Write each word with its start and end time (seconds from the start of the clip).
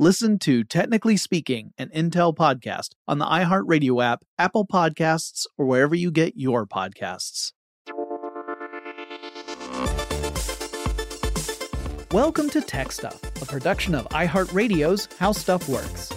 Listen 0.00 0.40
to 0.40 0.64
Technically 0.64 1.16
Speaking, 1.16 1.72
an 1.78 1.88
Intel 1.94 2.34
podcast 2.34 2.96
on 3.06 3.18
the 3.18 3.26
iHeartRadio 3.26 4.02
app, 4.02 4.24
Apple 4.36 4.66
Podcasts, 4.66 5.46
or 5.56 5.66
wherever 5.66 5.94
you 5.94 6.10
get 6.10 6.36
your 6.36 6.66
podcasts. 6.66 7.52
Welcome 12.10 12.50
to 12.50 12.60
Tech 12.60 12.90
Stuff, 12.90 13.22
a 13.40 13.46
production 13.46 13.94
of 13.94 14.08
iHeartRadio's 14.08 15.08
How 15.20 15.30
Stuff 15.30 15.68
Works. 15.68 16.10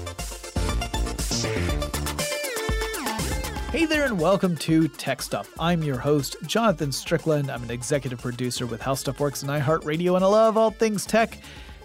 Hey 3.71 3.85
there, 3.85 4.05
and 4.05 4.19
welcome 4.19 4.55
to 4.55 4.87
Tech 4.87 5.21
Stuff. 5.21 5.51
I'm 5.59 5.83
your 5.83 5.99
host, 5.99 6.35
Jonathan 6.47 6.91
Strickland. 6.91 7.51
I'm 7.51 7.61
an 7.61 7.69
executive 7.69 8.19
producer 8.19 8.65
with 8.65 8.81
How 8.81 8.95
Stuff 8.95 9.19
Works 9.19 9.43
and 9.43 9.51
iHeartRadio, 9.51 10.15
and 10.15 10.25
I 10.25 10.27
love 10.27 10.57
all 10.57 10.71
things 10.71 11.05
tech. 11.05 11.37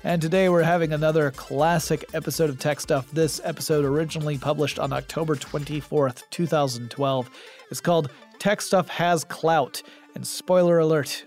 And 0.04 0.20
today 0.20 0.48
we're 0.48 0.64
having 0.64 0.92
another 0.92 1.30
classic 1.30 2.04
episode 2.12 2.50
of 2.50 2.58
Tech 2.58 2.80
Stuff. 2.80 3.08
This 3.12 3.40
episode, 3.44 3.84
originally 3.84 4.36
published 4.36 4.80
on 4.80 4.92
October 4.92 5.36
24th, 5.36 6.24
2012, 6.30 7.30
is 7.70 7.80
called 7.80 8.10
Tech 8.41 8.60
Stuff 8.60 8.88
Has 8.88 9.22
Clout. 9.22 9.80
And 10.16 10.26
spoiler 10.26 10.80
alert, 10.80 11.24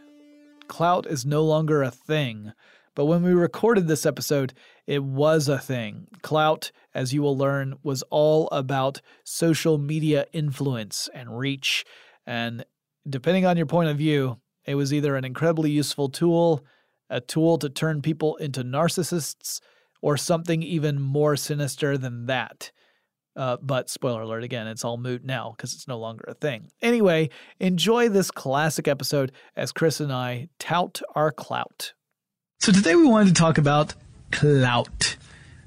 Klout 0.67 1.07
is 1.07 1.25
no 1.25 1.41
longer 1.45 1.83
a 1.83 1.89
thing. 1.89 2.51
But 2.95 3.05
when 3.05 3.23
we 3.23 3.31
recorded 3.31 3.87
this 3.87 4.05
episode, 4.05 4.53
it 4.85 5.05
was 5.05 5.47
a 5.47 5.57
thing. 5.57 6.07
Klout, 6.21 6.71
as 6.93 7.13
you 7.13 7.21
will 7.21 7.37
learn, 7.37 7.75
was 7.81 8.03
all 8.09 8.49
about 8.49 8.99
social 9.23 9.77
media 9.77 10.25
influence 10.33 11.09
and 11.13 11.39
reach. 11.39 11.85
And 12.27 12.65
depending 13.07 13.45
on 13.45 13.55
your 13.55 13.67
point 13.67 13.87
of 13.87 13.97
view, 13.97 14.41
it 14.65 14.75
was 14.75 14.93
either 14.93 15.15
an 15.15 15.23
incredibly 15.23 15.71
useful 15.71 16.09
tool 16.09 16.65
a 17.09 17.21
tool 17.21 17.57
to 17.59 17.69
turn 17.69 18.01
people 18.01 18.35
into 18.37 18.63
narcissists, 18.63 19.59
or 20.01 20.17
something 20.17 20.61
even 20.61 21.01
more 21.01 21.35
sinister 21.35 21.97
than 21.97 22.27
that. 22.27 22.71
Uh, 23.35 23.57
but 23.61 23.89
spoiler 23.89 24.21
alert 24.21 24.43
again, 24.43 24.67
it's 24.67 24.85
all 24.85 24.97
moot 24.97 25.25
now 25.25 25.53
because 25.55 25.73
it's 25.73 25.87
no 25.87 25.97
longer 25.97 26.23
a 26.27 26.33
thing. 26.33 26.69
Anyway, 26.81 27.29
enjoy 27.59 28.07
this 28.07 28.31
classic 28.31 28.87
episode 28.87 29.31
as 29.57 29.71
Chris 29.71 29.99
and 29.99 30.13
I 30.13 30.47
tout 30.57 31.01
our 31.15 31.31
clout. 31.31 31.93
So 32.59 32.71
today 32.71 32.95
we 32.95 33.05
wanted 33.05 33.29
to 33.29 33.33
talk 33.33 33.57
about 33.57 33.93
clout 34.31 35.17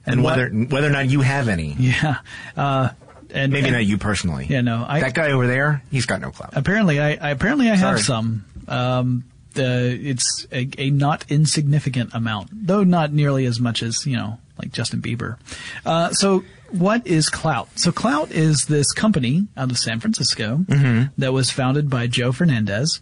and, 0.06 0.14
and 0.14 0.24
whether 0.24 0.48
what, 0.48 0.70
whether 0.70 0.86
or 0.86 0.90
not 0.90 1.08
you 1.08 1.20
have 1.20 1.48
any. 1.48 1.72
Yeah. 1.78 2.18
Uh, 2.56 2.90
and 3.30 3.52
maybe 3.52 3.66
and, 3.66 3.74
not 3.74 3.84
you 3.84 3.98
personally. 3.98 4.46
Yeah, 4.48 4.62
no. 4.62 4.86
I, 4.88 5.00
that 5.00 5.12
guy 5.12 5.32
over 5.32 5.46
there, 5.46 5.82
he's 5.90 6.06
got 6.06 6.22
no 6.22 6.30
clout. 6.30 6.54
Apparently, 6.54 6.98
I, 6.98 7.10
I 7.20 7.30
apparently 7.30 7.68
I 7.70 7.76
Sorry. 7.76 7.98
have 7.98 8.00
some. 8.00 8.46
Um, 8.66 9.24
it's 9.64 10.46
a, 10.52 10.68
a, 10.78 10.90
not 10.90 11.24
insignificant 11.28 12.14
amount, 12.14 12.50
though 12.52 12.84
not 12.84 13.12
nearly 13.12 13.46
as 13.46 13.60
much 13.60 13.82
as 13.82 14.06
you 14.06 14.16
know, 14.16 14.38
like 14.58 14.72
Justin 14.72 15.00
Bieber. 15.00 15.38
Uh, 15.84 16.12
so, 16.12 16.44
what 16.70 17.06
is 17.06 17.30
Klout? 17.30 17.68
So, 17.76 17.92
Klout 17.92 18.30
is 18.30 18.66
this 18.66 18.92
company 18.92 19.46
out 19.56 19.70
of 19.70 19.78
San 19.78 20.00
Francisco 20.00 20.58
mm-hmm. 20.58 21.12
that 21.20 21.32
was 21.32 21.50
founded 21.50 21.90
by 21.90 22.06
Joe 22.06 22.32
Fernandez. 22.32 23.00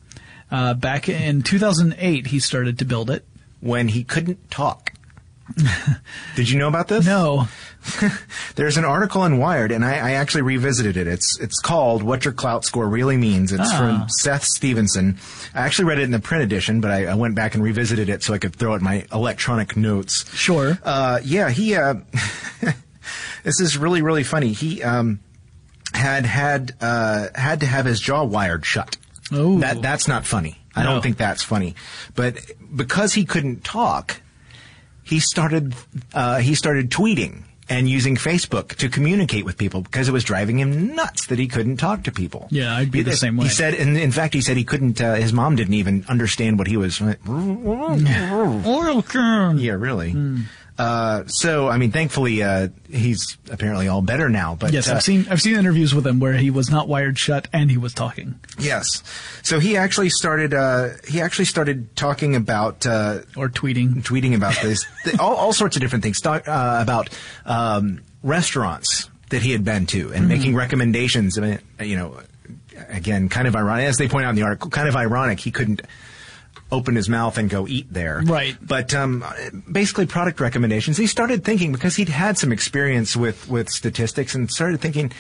Uh, 0.51 0.75
back 0.75 1.09
in 1.09 1.43
2008, 1.43 2.29
he 2.29 2.39
started 2.39 2.79
to 2.79 2.85
build 2.85 3.11
it 3.11 3.25
when 3.61 3.89
he 3.89 4.05
couldn't 4.05 4.51
talk. 4.51 4.93
Did 6.35 6.51
you 6.51 6.59
know 6.59 6.69
about 6.69 6.89
this? 6.89 7.07
No. 7.07 7.49
There's 8.57 8.77
an 8.77 8.85
article 8.85 9.25
in 9.25 9.39
Wired, 9.39 9.71
and 9.71 9.85
I, 9.85 9.95
I, 9.95 10.11
actually 10.13 10.43
revisited 10.43 10.97
it. 10.97 11.07
It's 11.07 11.39
it's 11.39 11.61
called 11.61 12.03
"What 12.03 12.25
Your 12.25 12.35
Klout 12.35 12.65
Score 12.65 12.89
Really 12.89 13.17
Means." 13.17 13.53
It's 13.53 13.71
ah. 13.73 13.79
from 13.79 14.09
Seth 14.09 14.45
Stevenson. 14.45 15.19
I 15.55 15.61
actually 15.61 15.85
read 15.87 15.99
it 15.99 16.03
in 16.03 16.11
the 16.11 16.19
print 16.19 16.43
edition, 16.43 16.81
but 16.81 16.91
I, 16.91 17.07
I, 17.07 17.15
went 17.15 17.37
back 17.37 17.55
and 17.55 17.63
revisited 17.63 18.09
it 18.09 18.25
so 18.25 18.35
I 18.35 18.39
could 18.39 18.57
throw 18.57 18.75
it 18.75 18.79
in 18.79 18.85
my 18.85 19.07
electronic 19.13 19.77
notes. 19.77 20.29
Sure. 20.35 20.79
Uh, 20.83 21.21
yeah, 21.23 21.49
he. 21.51 21.77
Uh, 21.77 21.95
this 23.45 23.61
is 23.61 23.79
really 23.79 24.03
really 24.03 24.25
funny. 24.25 24.53
He 24.53 24.83
um, 24.83 25.21
had 25.95 26.27
had 26.27 26.75
uh, 26.81 27.29
had 27.35 27.61
to 27.61 27.67
have 27.67 27.87
his 27.87 28.01
jaw 28.01 28.25
wired 28.25 28.67
shut. 28.67 28.97
Oh. 29.31 29.59
That 29.61 29.81
that's 29.81 30.09
not 30.09 30.27
funny. 30.27 30.59
I 30.75 30.83
no. 30.83 30.91
don't 30.91 31.03
think 31.03 31.17
that's 31.17 31.43
funny. 31.43 31.75
But 32.15 32.39
because 32.75 33.15
he 33.15 33.25
couldn't 33.25 33.65
talk, 33.65 34.21
he 35.07 35.21
started 35.21 35.75
uh, 36.13 36.39
he 36.39 36.55
started 36.55 36.91
tweeting 36.91 37.45
and 37.69 37.89
using 37.89 38.17
Facebook 38.17 38.75
to 38.77 38.89
communicate 38.89 39.45
with 39.45 39.59
people 39.59 39.81
because 39.81 40.09
it 40.09 40.13
was 40.13 40.25
driving 40.25 40.59
him 40.59 40.95
nuts 40.95 41.27
that 41.27 41.39
he 41.39 41.49
couldn't 41.49 41.79
talk 41.79 42.05
to 42.05 42.13
people. 42.13 42.47
Yeah, 42.51 42.77
I'd 42.77 42.91
be 42.91 42.99
he, 42.99 43.05
the 43.05 43.17
same 43.17 43.37
way. 43.37 43.45
He 43.45 43.51
said, 43.51 43.75
and 43.75 43.97
in 43.97 44.13
fact, 44.13 44.35
he 44.35 44.41
said 44.41 44.57
he 44.57 44.65
couldn't. 44.65 45.01
Uh, 45.01 45.15
his 45.15 45.33
mom 45.33 45.57
didn't 45.57 45.75
even 45.75 46.05
understand 46.09 46.59
what 46.59 46.67
he 46.67 46.77
was. 46.77 47.01
yeah, 49.59 49.73
really. 49.73 50.13
Mm. 50.13 50.43
Uh, 50.79 51.25
so, 51.27 51.69
I 51.69 51.79
mean, 51.79 51.91
thankfully, 51.91 52.43
uh, 52.43 52.69
he's 52.91 53.39
apparently 53.51 53.89
all 53.89 54.03
better 54.03 54.29
now. 54.29 54.55
But 54.57 54.73
Yes, 54.73 54.89
uh, 54.89 54.95
I've 54.97 55.03
seen 55.03 55.27
I've 55.31 55.41
seen 55.41 55.57
interviews 55.57 55.95
with 55.95 56.07
him 56.07 56.21
where 56.21 56.35
he 56.35 56.51
was 56.51 56.71
not 56.71 56.87
wired 56.87 57.19
shut 57.19 57.49
and 57.53 57.71
he 57.71 57.79
was 57.79 57.95
talking. 57.95 58.39
Yes. 58.59 59.03
So 59.43 59.59
he 59.59 59.77
actually 59.77 60.11
started. 60.11 60.53
Uh, 60.53 60.91
he 61.09 61.21
actually 61.21 61.47
started 61.47 61.97
talking 61.97 62.37
about 62.37 62.85
uh, 62.85 63.21
Or 63.37 63.49
tweeting. 63.49 64.03
tweeting 64.03 64.35
about 64.35 64.55
this, 64.63 64.85
th- 65.05 65.19
all, 65.19 65.35
all 65.35 65.53
sorts 65.55 65.77
of 65.77 65.81
different 65.81 66.05
things. 66.05 66.21
Talk, 66.21 66.47
uh, 66.47 66.79
about 66.83 67.09
um, 67.47 68.03
restaurants 68.23 69.09
that 69.31 69.43
he 69.43 69.53
had 69.53 69.65
been 69.65 69.87
to 69.87 70.13
and 70.13 70.29
making 70.29 70.55
recommendations. 70.55 71.39
I 71.39 71.41
mean, 71.41 71.59
you 71.81 71.97
know, 71.97 72.21
again, 72.89 73.29
kind 73.29 73.49
of 73.49 73.57
ironic. 73.57 73.87
As 73.87 73.97
they 73.97 74.09
point 74.09 74.27
out 74.27 74.31
in 74.31 74.37
the 74.37 74.43
article, 74.43 74.71
kind 74.71 74.89
of 74.89 74.95
ironic. 74.97 75.41
He 75.41 75.51
couldn't 75.51 75.81
open 76.73 76.97
his 76.97 77.09
mouth 77.09 77.39
and 77.39 77.49
go 77.49 77.67
eat 77.67 77.93
there. 77.93 78.23
Right. 78.25 78.57
But 78.61 78.95
um, 78.95 79.25
basically, 79.71 80.07
product 80.07 80.41
recommendations. 80.41 80.97
He 80.97 81.07
started 81.07 81.45
thinking 81.45 81.73
because 81.73 81.97
he'd 81.97 82.09
had 82.09 82.39
some 82.39 82.53
experience 82.53 83.17
with 83.17 83.49
with 83.49 83.69
statistics 83.71 84.35
and 84.35 84.51
started 84.51 84.81
thinking, 84.81 85.13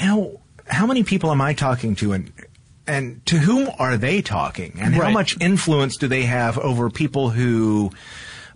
you 0.00 0.06
know, 0.06 0.40
how 0.66 0.86
many 0.86 1.02
people 1.02 1.30
am 1.30 1.40
I 1.40 1.54
talking 1.54 1.94
to 1.96 2.12
and 2.12 2.32
and 2.86 3.24
to 3.26 3.38
whom 3.38 3.70
are 3.78 3.96
they 3.96 4.20
talking 4.20 4.78
and 4.80 4.94
how 4.94 5.10
much 5.10 5.40
influence 5.40 5.96
do 5.96 6.06
they 6.06 6.22
have 6.22 6.58
over 6.58 6.90
people 6.90 7.30
who 7.30 7.90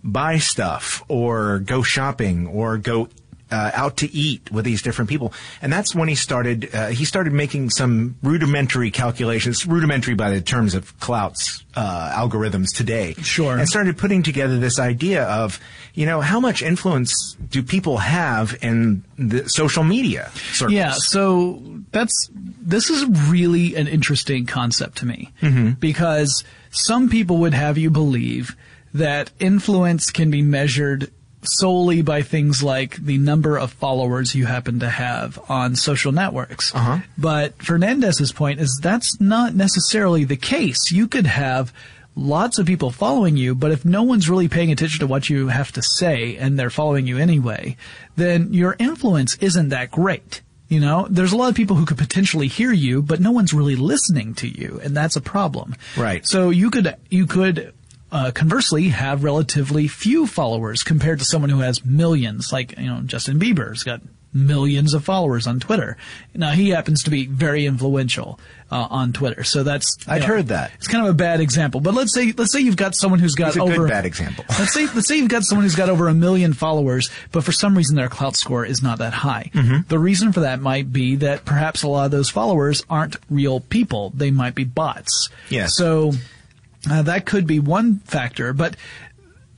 buy 0.03 0.37
stuff 0.37 1.03
or 1.07 1.59
go 1.59 1.81
shopping 1.81 2.47
or 2.47 2.77
go 2.77 3.09
uh, 3.51 3.71
out 3.73 3.97
to 3.97 4.11
eat 4.13 4.51
with 4.51 4.65
these 4.65 4.81
different 4.81 5.09
people 5.09 5.33
and 5.61 5.71
that's 5.73 5.95
when 5.95 6.07
he 6.07 6.15
started 6.15 6.69
uh, 6.73 6.87
he 6.89 7.05
started 7.05 7.33
making 7.33 7.69
some 7.69 8.15
rudimentary 8.21 8.91
calculations 8.91 9.65
rudimentary 9.65 10.13
by 10.15 10.29
the 10.29 10.41
terms 10.41 10.75
of 10.75 10.97
Klout's 10.99 11.63
uh, 11.75 12.11
algorithms 12.15 12.67
today 12.75 13.13
Sure. 13.21 13.57
and 13.57 13.67
started 13.67 13.97
putting 13.97 14.23
together 14.23 14.59
this 14.59 14.79
idea 14.79 15.23
of 15.23 15.59
you 15.93 16.05
know 16.05 16.21
how 16.21 16.39
much 16.39 16.61
influence 16.61 17.35
do 17.49 17.63
people 17.63 17.97
have 17.97 18.55
in 18.61 19.03
the 19.17 19.49
social 19.49 19.83
media 19.83 20.29
circles? 20.53 20.73
Yeah, 20.73 20.93
so 20.95 21.61
that's 21.91 22.29
this 22.61 22.89
is 22.89 23.05
really 23.29 23.75
an 23.75 23.87
interesting 23.87 24.45
concept 24.45 24.97
to 24.99 25.05
me 25.05 25.31
because 25.79 26.43
some 26.71 27.09
people 27.09 27.37
would 27.37 27.53
have 27.53 27.77
you 27.77 27.89
believe 27.89 28.55
that 28.93 29.31
influence 29.39 30.09
can 30.11 30.29
be 30.31 30.41
measured 30.41 31.11
solely 31.43 32.01
by 32.01 32.21
things 32.21 32.61
like 32.61 32.97
the 32.97 33.17
number 33.17 33.57
of 33.57 33.71
followers 33.71 34.35
you 34.35 34.45
happen 34.45 34.79
to 34.79 34.89
have 34.89 35.39
on 35.49 35.75
social 35.75 36.11
networks. 36.11 36.73
Uh-huh. 36.75 36.99
But 37.17 37.61
Fernandez's 37.61 38.31
point 38.31 38.59
is 38.59 38.79
that's 38.81 39.19
not 39.21 39.55
necessarily 39.55 40.23
the 40.23 40.37
case. 40.37 40.91
You 40.91 41.07
could 41.07 41.27
have 41.27 41.73
lots 42.15 42.59
of 42.59 42.65
people 42.65 42.91
following 42.91 43.37
you, 43.37 43.55
but 43.55 43.71
if 43.71 43.85
no 43.85 44.03
one's 44.03 44.29
really 44.29 44.47
paying 44.47 44.71
attention 44.71 44.99
to 44.99 45.07
what 45.07 45.29
you 45.29 45.47
have 45.47 45.71
to 45.71 45.81
say 45.81 46.35
and 46.35 46.59
they're 46.59 46.69
following 46.69 47.07
you 47.07 47.17
anyway, 47.17 47.77
then 48.15 48.53
your 48.53 48.75
influence 48.79 49.35
isn't 49.37 49.69
that 49.69 49.91
great. 49.91 50.41
You 50.67 50.79
know, 50.79 51.07
there's 51.09 51.31
a 51.31 51.37
lot 51.37 51.49
of 51.49 51.55
people 51.55 51.75
who 51.77 51.85
could 51.85 51.97
potentially 51.97 52.47
hear 52.47 52.71
you, 52.71 53.01
but 53.01 53.19
no 53.19 53.31
one's 53.31 53.53
really 53.53 53.75
listening 53.75 54.35
to 54.35 54.47
you, 54.47 54.79
and 54.83 54.95
that's 54.95 55.15
a 55.15 55.21
problem. 55.21 55.75
Right. 55.97 56.27
So 56.27 56.51
you 56.51 56.69
could 56.69 56.95
you 57.09 57.25
could 57.25 57.73
uh, 58.11 58.31
conversely 58.31 58.89
have 58.89 59.23
relatively 59.23 59.87
few 59.87 60.25
followers 60.27 60.83
compared 60.83 61.19
to 61.19 61.25
someone 61.25 61.49
who 61.49 61.59
has 61.59 61.85
millions, 61.85 62.51
like 62.51 62.77
you 62.77 62.87
know 62.87 63.01
Justin 63.01 63.39
Bieber's 63.39 63.83
got 63.83 64.01
millions 64.33 64.93
of 64.93 65.03
followers 65.03 65.47
on 65.47 65.59
Twitter. 65.59 65.97
Now 66.33 66.51
he 66.51 66.69
happens 66.69 67.03
to 67.03 67.09
be 67.09 67.25
very 67.25 67.65
influential 67.65 68.39
uh, 68.71 68.87
on 68.89 69.13
Twitter, 69.13 69.43
so 69.43 69.63
that's 69.63 69.97
I'd 70.07 70.21
know, 70.21 70.27
heard 70.27 70.47
that. 70.47 70.71
It's 70.75 70.87
kind 70.87 71.05
of 71.05 71.11
a 71.11 71.15
bad 71.15 71.39
example, 71.39 71.81
but 71.81 71.93
let's 71.93 72.13
say 72.13 72.33
let's 72.37 72.51
say 72.51 72.59
you've 72.59 72.77
got 72.77 72.95
someone 72.95 73.19
who's 73.19 73.35
got 73.35 73.57
over 73.57 73.87
bad 73.87 74.05
example. 74.05 74.45
let's 74.59 74.73
say 74.73 74.85
let's 74.87 75.07
say 75.07 75.17
you've 75.17 75.29
got 75.29 75.43
someone 75.43 75.63
who's 75.63 75.75
got 75.75 75.89
over 75.89 76.07
a 76.07 76.13
million 76.13 76.53
followers, 76.53 77.09
but 77.31 77.43
for 77.43 77.51
some 77.51 77.75
reason 77.75 77.95
their 77.95 78.09
clout 78.09 78.35
score 78.35 78.65
is 78.65 78.83
not 78.83 78.99
that 78.99 79.13
high. 79.13 79.49
Mm-hmm. 79.53 79.87
The 79.87 79.99
reason 79.99 80.31
for 80.31 80.41
that 80.41 80.59
might 80.59 80.91
be 80.91 81.15
that 81.17 81.45
perhaps 81.45 81.83
a 81.83 81.87
lot 81.87 82.05
of 82.05 82.11
those 82.11 82.29
followers 82.29 82.83
aren't 82.89 83.17
real 83.29 83.59
people; 83.59 84.11
they 84.15 84.31
might 84.31 84.55
be 84.55 84.63
bots. 84.63 85.29
Yes. 85.49 85.75
So 85.75 86.13
uh, 86.89 87.01
that 87.03 87.25
could 87.25 87.47
be 87.47 87.59
one 87.59 87.99
factor, 87.99 88.53
but 88.53 88.75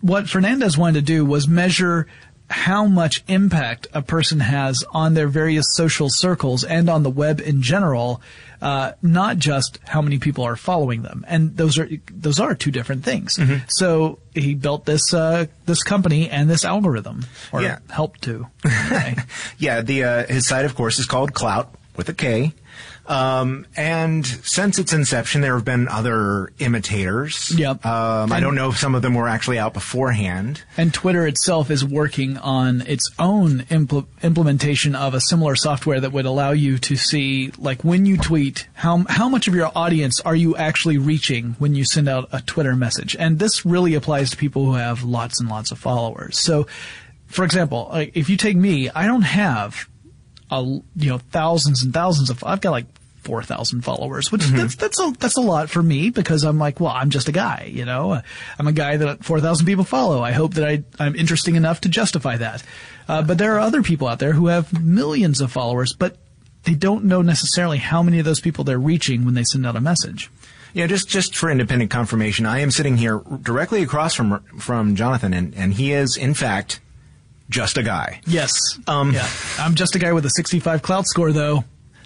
what 0.01 0.29
Fernandez 0.29 0.77
wanted 0.77 0.93
to 0.95 1.01
do 1.13 1.25
was 1.25 1.47
measure 1.47 2.07
how 2.49 2.85
much 2.85 3.23
impact 3.29 3.87
a 3.93 4.01
person 4.01 4.41
has 4.41 4.83
on 4.91 5.13
their 5.13 5.27
various 5.29 5.65
social 5.73 6.09
circles 6.09 6.63
and 6.65 6.89
on 6.89 7.01
the 7.03 7.09
web 7.09 7.39
in 7.39 7.61
general, 7.61 8.21
uh, 8.61 8.91
not 9.01 9.37
just 9.37 9.79
how 9.87 10.01
many 10.01 10.19
people 10.19 10.43
are 10.43 10.57
following 10.57 11.01
them. 11.01 11.23
And 11.29 11.55
those 11.55 11.77
are 11.79 11.87
those 12.11 12.41
are 12.41 12.53
two 12.53 12.71
different 12.71 13.05
things. 13.05 13.37
Mm-hmm. 13.37 13.65
So 13.69 14.19
he 14.33 14.53
built 14.55 14.85
this 14.85 15.13
uh, 15.13 15.45
this 15.65 15.81
company 15.83 16.29
and 16.29 16.49
this 16.49 16.65
algorithm, 16.65 17.25
or 17.53 17.61
Yeah. 17.61 17.79
helped 17.89 18.23
to. 18.23 18.47
Okay. 18.65 19.15
Yeah, 19.57 19.79
the 19.81 20.03
uh, 20.03 20.27
his 20.27 20.45
site, 20.47 20.65
of 20.65 20.75
course, 20.75 20.99
is 20.99 21.05
called 21.05 21.31
Klout 21.33 21.67
with 21.95 22.09
a 22.09 22.13
K. 22.13 22.51
Um, 23.07 23.65
and 23.75 24.25
since 24.25 24.79
its 24.79 24.93
inception, 24.93 25.41
there 25.41 25.55
have 25.55 25.65
been 25.65 25.87
other 25.87 26.53
imitators. 26.59 27.51
Yep. 27.57 27.85
Um, 27.85 28.31
I 28.31 28.39
don't 28.39 28.55
know 28.55 28.69
if 28.69 28.77
some 28.77 28.95
of 28.95 29.01
them 29.01 29.15
were 29.15 29.27
actually 29.27 29.59
out 29.59 29.73
beforehand. 29.73 30.63
And 30.77 30.93
Twitter 30.93 31.27
itself 31.27 31.69
is 31.71 31.83
working 31.83 32.37
on 32.37 32.81
its 32.81 33.09
own 33.19 33.61
impl- 33.69 34.07
implementation 34.23 34.95
of 34.95 35.13
a 35.13 35.19
similar 35.19 35.55
software 35.55 35.99
that 35.99 36.11
would 36.11 36.25
allow 36.25 36.51
you 36.51 36.77
to 36.77 36.95
see, 36.95 37.51
like, 37.57 37.83
when 37.83 38.05
you 38.05 38.17
tweet, 38.17 38.67
how 38.73 39.03
how 39.09 39.27
much 39.27 39.47
of 39.47 39.55
your 39.55 39.71
audience 39.75 40.21
are 40.21 40.35
you 40.35 40.55
actually 40.55 40.97
reaching 40.97 41.55
when 41.59 41.75
you 41.75 41.83
send 41.83 42.07
out 42.07 42.29
a 42.31 42.41
Twitter 42.41 42.75
message? 42.75 43.15
And 43.19 43.39
this 43.39 43.65
really 43.65 43.95
applies 43.95 44.29
to 44.31 44.37
people 44.37 44.65
who 44.65 44.73
have 44.73 45.03
lots 45.03 45.39
and 45.39 45.49
lots 45.49 45.71
of 45.71 45.79
followers. 45.79 46.39
So, 46.39 46.67
for 47.27 47.43
example, 47.43 47.89
if 47.93 48.29
you 48.29 48.37
take 48.37 48.55
me, 48.57 48.89
I 48.89 49.07
don't 49.07 49.21
have 49.23 49.87
a 50.51 50.61
you 50.61 51.09
know 51.09 51.17
thousands 51.17 51.83
and 51.83 51.93
thousands 51.93 52.29
of. 52.29 52.43
I've 52.43 52.61
got 52.61 52.71
like 52.71 52.85
four 53.21 53.43
thousand 53.43 53.81
followers, 53.81 54.31
which 54.31 54.43
that's 54.43 54.75
that's 54.75 54.99
a 54.99 55.13
that's 55.19 55.37
a 55.37 55.41
lot 55.41 55.69
for 55.69 55.81
me 55.81 56.09
because 56.09 56.43
I'm 56.43 56.57
like, 56.57 56.79
well, 56.79 56.91
I'm 56.91 57.09
just 57.09 57.29
a 57.29 57.31
guy, 57.31 57.69
you 57.71 57.85
know. 57.85 58.21
I'm 58.59 58.67
a 58.67 58.73
guy 58.73 58.97
that 58.97 59.23
four 59.23 59.39
thousand 59.39 59.65
people 59.65 59.83
follow. 59.83 60.21
I 60.21 60.31
hope 60.31 60.55
that 60.55 60.67
I 60.67 60.83
I'm 60.99 61.15
interesting 61.15 61.55
enough 61.55 61.81
to 61.81 61.89
justify 61.89 62.37
that. 62.37 62.63
Uh, 63.07 63.21
but 63.21 63.37
there 63.37 63.55
are 63.55 63.59
other 63.59 63.83
people 63.83 64.07
out 64.07 64.19
there 64.19 64.33
who 64.33 64.47
have 64.47 64.83
millions 64.83 65.41
of 65.41 65.51
followers, 65.51 65.93
but 65.93 66.17
they 66.63 66.73
don't 66.73 67.05
know 67.05 67.21
necessarily 67.21 67.77
how 67.77 68.03
many 68.03 68.19
of 68.19 68.25
those 68.25 68.39
people 68.39 68.63
they're 68.63 68.79
reaching 68.79 69.25
when 69.25 69.33
they 69.33 69.43
send 69.43 69.65
out 69.65 69.75
a 69.75 69.81
message. 69.81 70.29
Yeah, 70.73 70.87
just 70.87 71.07
just 71.07 71.35
for 71.35 71.49
independent 71.49 71.91
confirmation, 71.91 72.45
I 72.45 72.59
am 72.59 72.71
sitting 72.71 72.97
here 72.97 73.21
directly 73.41 73.83
across 73.83 74.13
from 74.13 74.41
from 74.57 74.95
Jonathan, 74.95 75.33
and, 75.33 75.53
and 75.55 75.73
he 75.73 75.91
is 75.91 76.17
in 76.17 76.33
fact 76.33 76.79
just 77.51 77.77
a 77.77 77.83
guy. 77.83 78.21
Yes. 78.25 78.51
Um, 78.87 79.11
yeah. 79.13 79.27
I'm 79.59 79.75
just 79.75 79.93
a 79.95 79.99
guy 79.99 80.13
with 80.13 80.25
a 80.25 80.31
65 80.31 80.81
Klout 80.81 81.05
score, 81.05 81.31
though. 81.31 81.63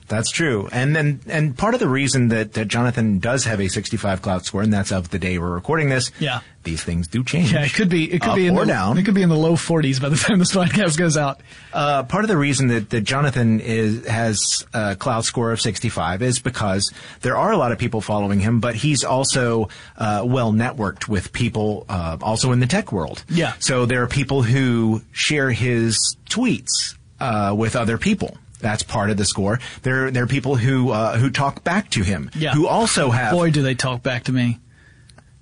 That's 0.08 0.30
true. 0.30 0.70
And 0.72 0.96
then, 0.96 1.20
and 1.28 1.58
part 1.58 1.74
of 1.74 1.80
the 1.80 1.88
reason 1.88 2.28
that, 2.30 2.54
that 2.54 2.68
Jonathan 2.68 3.20
does 3.20 3.46
have 3.46 3.60
a 3.60 3.68
65 3.68 4.22
Klout 4.22 4.46
score, 4.46 4.62
and 4.62 4.72
that's 4.72 4.92
of 4.92 5.10
the 5.10 5.18
day 5.20 5.38
we're 5.40 5.54
recording 5.54 5.90
this. 5.90 6.12
Yeah. 6.20 6.42
These 6.64 6.84
things 6.84 7.08
do 7.08 7.24
change. 7.24 7.54
Yeah, 7.54 7.64
it 7.64 7.74
could 7.74 7.90
be. 7.90 8.12
It 8.12 8.22
could 8.22 8.32
Up 8.32 8.36
be 8.36 8.48
in 8.48 8.56
or 8.58 8.66
the, 8.66 8.72
down. 8.72 8.98
It 8.98 9.04
could 9.04 9.14
be 9.14 9.22
in 9.22 9.30
the 9.30 9.38
low 9.38 9.54
40s 9.54 10.02
by 10.02 10.10
the 10.10 10.16
time 10.28 10.40
this 10.40 10.52
podcast 10.52 10.98
goes 10.98 11.16
out. 11.16 11.42
Uh, 11.72 12.04
part 12.04 12.24
of 12.24 12.28
the 12.28 12.38
reason 12.38 12.68
that, 12.70 12.90
that 12.90 13.02
Jonathan 13.02 13.60
is, 13.60 14.08
has 14.08 14.66
a 14.74 14.96
Klout 14.96 15.26
score 15.26 15.52
of 15.52 15.62
65 15.62 16.24
is 16.24 16.40
because 16.40 16.92
there 17.22 17.38
are 17.38 17.52
a 17.52 17.58
lot 17.58 17.72
of 17.72 17.78
people 17.78 18.02
following 18.02 18.40
him, 18.40 18.60
but 18.60 18.76
he's 18.76 19.04
also 19.04 19.70
uh, 19.98 20.24
well 20.26 20.54
networked 20.54 21.08
with 21.08 21.34
people 21.34 21.86
uh, 21.88 22.18
also 22.22 22.52
in 22.52 22.60
the 22.60 22.68
tech 22.68 22.92
world. 22.92 23.24
Yeah. 23.30 23.54
So 23.60 23.86
there 23.86 24.02
are 24.02 24.08
people 24.08 24.42
who 24.42 25.02
share 25.12 25.52
his 25.52 26.18
tweets 26.30 26.96
uh, 27.20 27.54
with 27.56 27.76
other 27.76 27.98
people. 28.00 28.38
That's 28.66 28.82
part 28.82 29.12
of 29.12 29.18
the 29.18 29.26
score. 29.26 29.60
There, 29.84 30.10
there 30.10 30.24
are 30.24 30.28
people 30.28 30.56
who 30.56 30.90
uh, 30.90 31.18
who 31.20 31.30
talk 31.30 31.64
back 31.64 31.92
to 31.92 32.02
him, 32.02 32.32
Yeah. 32.36 32.54
who 32.54 32.66
also 32.68 33.12
have. 33.12 33.32
Boy, 33.32 33.52
do 33.52 33.62
they 33.62 33.76
talk 33.76 34.02
back 34.02 34.24
to 34.24 34.32
me. 34.32 34.58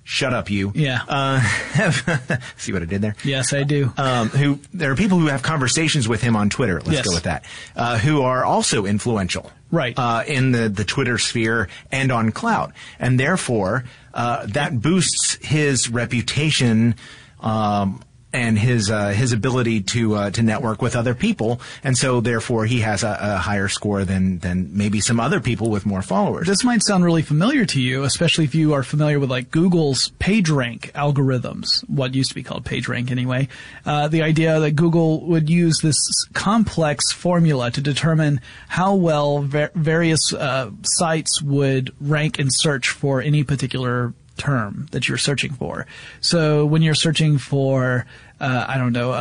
Shut 0.06 0.34
up, 0.34 0.50
you. 0.50 0.70
Yeah. 0.74 1.00
Uh, 1.08 1.40
see 2.58 2.74
what 2.74 2.82
I 2.82 2.84
did 2.84 3.00
there? 3.00 3.16
Yes, 3.24 3.54
I 3.54 3.62
do. 3.62 3.90
um, 3.96 4.28
who 4.28 4.58
there 4.74 4.90
are 4.92 4.96
people 4.96 5.18
who 5.18 5.28
have 5.28 5.42
conversations 5.42 6.06
with 6.06 6.20
him 6.20 6.36
on 6.36 6.50
Twitter. 6.50 6.74
Let's 6.82 6.90
Yes. 6.98 7.06
go 7.08 7.14
with 7.14 7.22
that. 7.22 7.46
Uh, 7.74 7.96
who 7.96 8.20
are 8.20 8.44
also 8.44 8.84
influential, 8.84 9.50
Right. 9.70 9.98
uh, 9.98 10.22
in 10.26 10.52
the 10.52 10.68
the 10.68 10.84
Twitter 10.84 11.16
sphere 11.16 11.68
and 11.90 12.12
on 12.12 12.30
Klout, 12.32 12.72
and 12.98 13.18
therefore 13.18 13.84
uh, 14.12 14.44
that 14.48 14.78
boosts 14.82 15.38
his 15.40 15.88
reputation. 15.88 16.94
Um, 17.40 18.02
and 18.34 18.58
his 18.58 18.90
uh, 18.90 19.10
his 19.10 19.32
ability 19.32 19.80
to 19.80 20.16
uh, 20.16 20.30
to 20.30 20.42
network 20.42 20.82
with 20.82 20.96
other 20.96 21.14
people, 21.14 21.60
and 21.84 21.96
so 21.96 22.20
therefore 22.20 22.66
he 22.66 22.80
has 22.80 23.04
a, 23.04 23.16
a 23.20 23.36
higher 23.36 23.68
score 23.68 24.04
than 24.04 24.40
than 24.40 24.76
maybe 24.76 25.00
some 25.00 25.20
other 25.20 25.40
people 25.40 25.70
with 25.70 25.86
more 25.86 26.02
followers. 26.02 26.48
this 26.48 26.64
might 26.64 26.82
sound 26.82 27.04
really 27.04 27.22
familiar 27.22 27.64
to 27.64 27.80
you, 27.80 28.02
especially 28.02 28.44
if 28.44 28.54
you 28.54 28.74
are 28.74 28.82
familiar 28.82 29.20
with 29.20 29.30
like 29.30 29.52
Google's 29.52 30.10
PageRank 30.18 30.90
algorithms, 30.92 31.88
what 31.88 32.14
used 32.14 32.30
to 32.30 32.34
be 32.34 32.42
called 32.42 32.64
PageRank 32.64 33.12
anyway. 33.12 33.46
Uh, 33.86 34.08
the 34.08 34.22
idea 34.22 34.58
that 34.58 34.72
Google 34.72 35.24
would 35.26 35.48
use 35.48 35.78
this 35.78 35.96
complex 36.32 37.12
formula 37.12 37.70
to 37.70 37.80
determine 37.80 38.40
how 38.66 38.96
well 38.96 39.42
ver- 39.42 39.70
various 39.76 40.34
uh, 40.34 40.70
sites 40.82 41.40
would 41.40 41.92
rank 42.00 42.40
and 42.40 42.50
search 42.52 42.88
for 42.88 43.22
any 43.22 43.44
particular 43.44 44.12
term 44.36 44.88
that 44.90 45.08
you're 45.08 45.18
searching 45.18 45.52
for. 45.52 45.86
So 46.20 46.66
when 46.66 46.82
you're 46.82 46.94
searching 46.94 47.38
for 47.38 48.06
uh, 48.44 48.66
I 48.68 48.76
don't 48.76 48.92
know, 48.92 49.12
uh, 49.12 49.14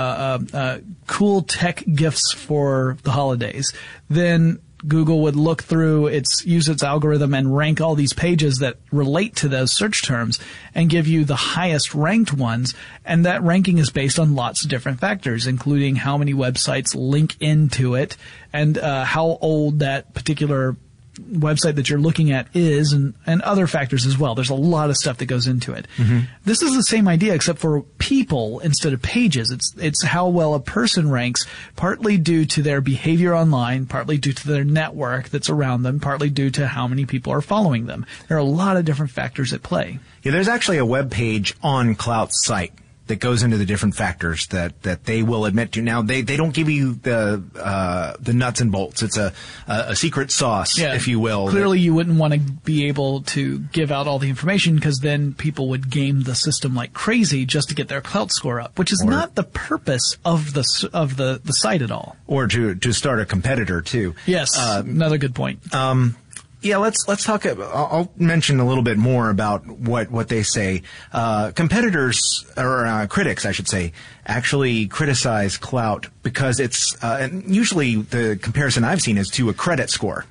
uh, 0.54 0.58
uh, 0.58 0.78
cool 1.08 1.44
tech 1.44 1.84
gifts 1.96 2.34
for 2.34 2.98
the 3.04 3.12
holidays, 3.12 3.72
then 4.10 4.60
Google 4.86 5.22
would 5.22 5.38
look 5.38 5.64
through 5.64 6.08
its 6.08 6.46
use 6.46 6.68
its 6.68 6.84
algorithm 6.84 7.34
and 7.34 7.56
rank 7.56 7.80
all 7.80 7.96
these 7.96 8.12
pages 8.12 8.58
that 8.58 8.80
relate 8.92 9.38
to 9.38 9.48
those 9.48 9.74
search 9.74 10.04
terms 10.04 10.42
and 10.76 10.90
give 10.90 11.08
you 11.08 11.24
the 11.24 11.38
highest 11.38 11.96
ranked 11.96 12.34
ones. 12.34 12.76
And 13.06 13.26
that 13.26 13.42
ranking 13.44 13.78
is 13.78 13.92
based 13.92 14.20
on 14.20 14.36
lots 14.36 14.66
of 14.66 14.70
different 14.70 15.00
factors, 15.00 15.48
including 15.48 15.96
how 15.96 16.18
many 16.18 16.34
websites 16.34 16.94
link 16.94 17.38
into 17.40 17.96
it 17.96 18.18
and 18.52 18.78
uh, 18.78 19.06
how 19.06 19.38
old 19.40 19.80
that 19.80 20.14
particular 20.14 20.76
website 21.14 21.76
that 21.76 21.90
you're 21.90 22.00
looking 22.00 22.32
at 22.32 22.48
is 22.54 22.92
and, 22.92 23.14
and 23.26 23.42
other 23.42 23.68
factors 23.68 24.06
as 24.06 24.18
well. 24.18 24.36
There's 24.36 24.50
a 24.50 24.56
lot 24.56 24.90
of 24.90 24.98
stuff 24.98 25.18
that 25.18 25.26
goes 25.26 25.48
into 25.48 25.74
it. 25.74 25.88
Mm-hmm. 25.98 26.22
This 26.46 26.62
is 26.62 26.76
the 26.76 26.84
same 26.84 27.08
idea 27.08 27.34
except 27.34 27.60
for 27.60 27.82
people 28.00 28.60
instead 28.60 28.94
of 28.94 29.02
pages. 29.02 29.52
It's 29.52 29.74
it's 29.78 30.04
how 30.04 30.28
well 30.30 30.54
a 30.54 30.60
person 30.60 31.10
ranks, 31.10 31.46
partly 31.76 32.18
due 32.18 32.46
to 32.46 32.62
their 32.62 32.82
behavior 32.82 33.34
online, 33.36 33.86
partly 33.86 34.18
due 34.18 34.34
to 34.34 34.48
their 34.48 34.64
network 34.64 35.30
that's 35.30 35.50
around 35.50 35.84
them, 35.84 36.00
partly 36.00 36.30
due 36.30 36.50
to 36.52 36.68
how 36.68 36.88
many 36.88 37.06
people 37.06 37.32
are 37.34 37.42
following 37.42 37.86
them. 37.86 38.06
There 38.28 38.38
are 38.38 38.42
a 38.42 38.44
lot 38.44 38.78
of 38.78 38.86
different 38.86 39.12
factors 39.12 39.54
at 39.54 39.64
play. 39.64 40.00
Yeah, 40.24 40.32
there's 40.32 40.48
actually 40.48 40.78
a 40.78 40.86
web 40.86 41.12
page 41.12 41.56
on 41.62 41.96
Klout's 41.96 42.46
site 42.46 42.74
that 43.08 43.20
goes 43.20 43.44
into 43.44 43.58
the 43.58 43.66
different 43.66 43.96
factors 43.96 44.48
that, 44.48 44.82
that 44.84 45.06
they 45.06 45.24
will 45.24 45.46
admit 45.46 45.74
to. 45.74 45.82
Now 45.82 46.02
they, 46.02 46.22
they 46.22 46.38
don't 46.38 46.54
give 46.54 46.70
you 46.70 46.96
the 46.96 47.44
uh, 47.60 48.16
the 48.20 48.34
nuts 48.34 48.62
and 48.62 48.72
bolts. 48.72 49.04
It's 49.04 49.18
a 49.18 49.34
a, 49.68 49.86
a 49.90 49.96
secret 49.96 50.32
sauce, 50.32 50.78
yeah. 50.78 50.96
if 50.96 51.08
you 51.08 51.20
will. 51.20 51.50
Clearly, 51.50 51.78
that, 51.78 51.84
you 51.84 51.94
wouldn't 51.94 52.18
want 52.18 52.34
to 52.34 52.40
be 52.40 52.88
able 52.88 53.22
to 53.22 53.60
give 53.60 53.92
out 53.92 54.08
all 54.08 54.20
the 54.20 54.30
information 54.30 54.76
because 54.76 55.00
then 55.00 55.34
people 55.34 55.70
would 55.70 55.90
game 55.90 56.22
the 56.22 56.36
system 56.36 56.74
like 56.76 56.94
crazy 56.94 57.46
just 57.46 57.70
to 57.70 57.76
get 57.76 57.88
their 57.88 58.02
Klout 58.02 58.32
score 58.32 58.62
up, 58.62 58.80
which 58.80 58.92
is 58.92 59.02
or, 59.02 59.10
not 59.10 59.36
the 59.36 59.44
purpose 59.44 60.18
of 60.24 60.54
the 60.54 60.90
of 60.94 61.18
the, 61.18 61.42
the 61.44 61.54
site 61.54 61.82
at 61.82 61.92
all. 61.92 62.16
Or 62.28 62.48
to 62.48 62.76
to 62.76 62.94
start 62.94 63.20
a 63.20 63.26
competitor 63.26 63.82
too. 63.82 64.16
Yes, 64.26 64.58
uh, 64.58 64.84
another 64.86 65.18
good 65.18 65.36
point. 65.36 65.74
Um, 65.74 66.16
yeah, 66.64 66.78
let's 66.78 67.08
let's 67.08 67.24
talk. 67.24 67.46
I'll 67.46 68.12
mention 68.18 68.60
a 68.60 68.66
little 68.66 68.84
bit 68.84 68.98
more 68.98 69.30
about 69.30 69.68
what 69.68 70.10
what 70.10 70.30
they 70.30 70.44
say. 70.44 70.84
Uh, 71.12 71.52
competitors 71.52 72.20
or 72.58 72.86
uh, 72.86 73.08
critics, 73.08 73.46
I 73.46 73.52
should 73.52 73.68
say, 73.68 73.94
actually 74.26 74.88
criticize 74.88 75.58
Klout 75.58 76.10
because 76.24 76.60
it's 76.60 76.96
uh, 77.04 77.18
and 77.22 77.54
usually 77.54 77.96
the 77.96 78.40
comparison 78.42 78.84
I've 78.84 79.02
seen 79.02 79.18
is 79.18 79.30
to 79.32 79.50
a 79.50 79.54
credit 79.54 79.90
score, 79.90 80.26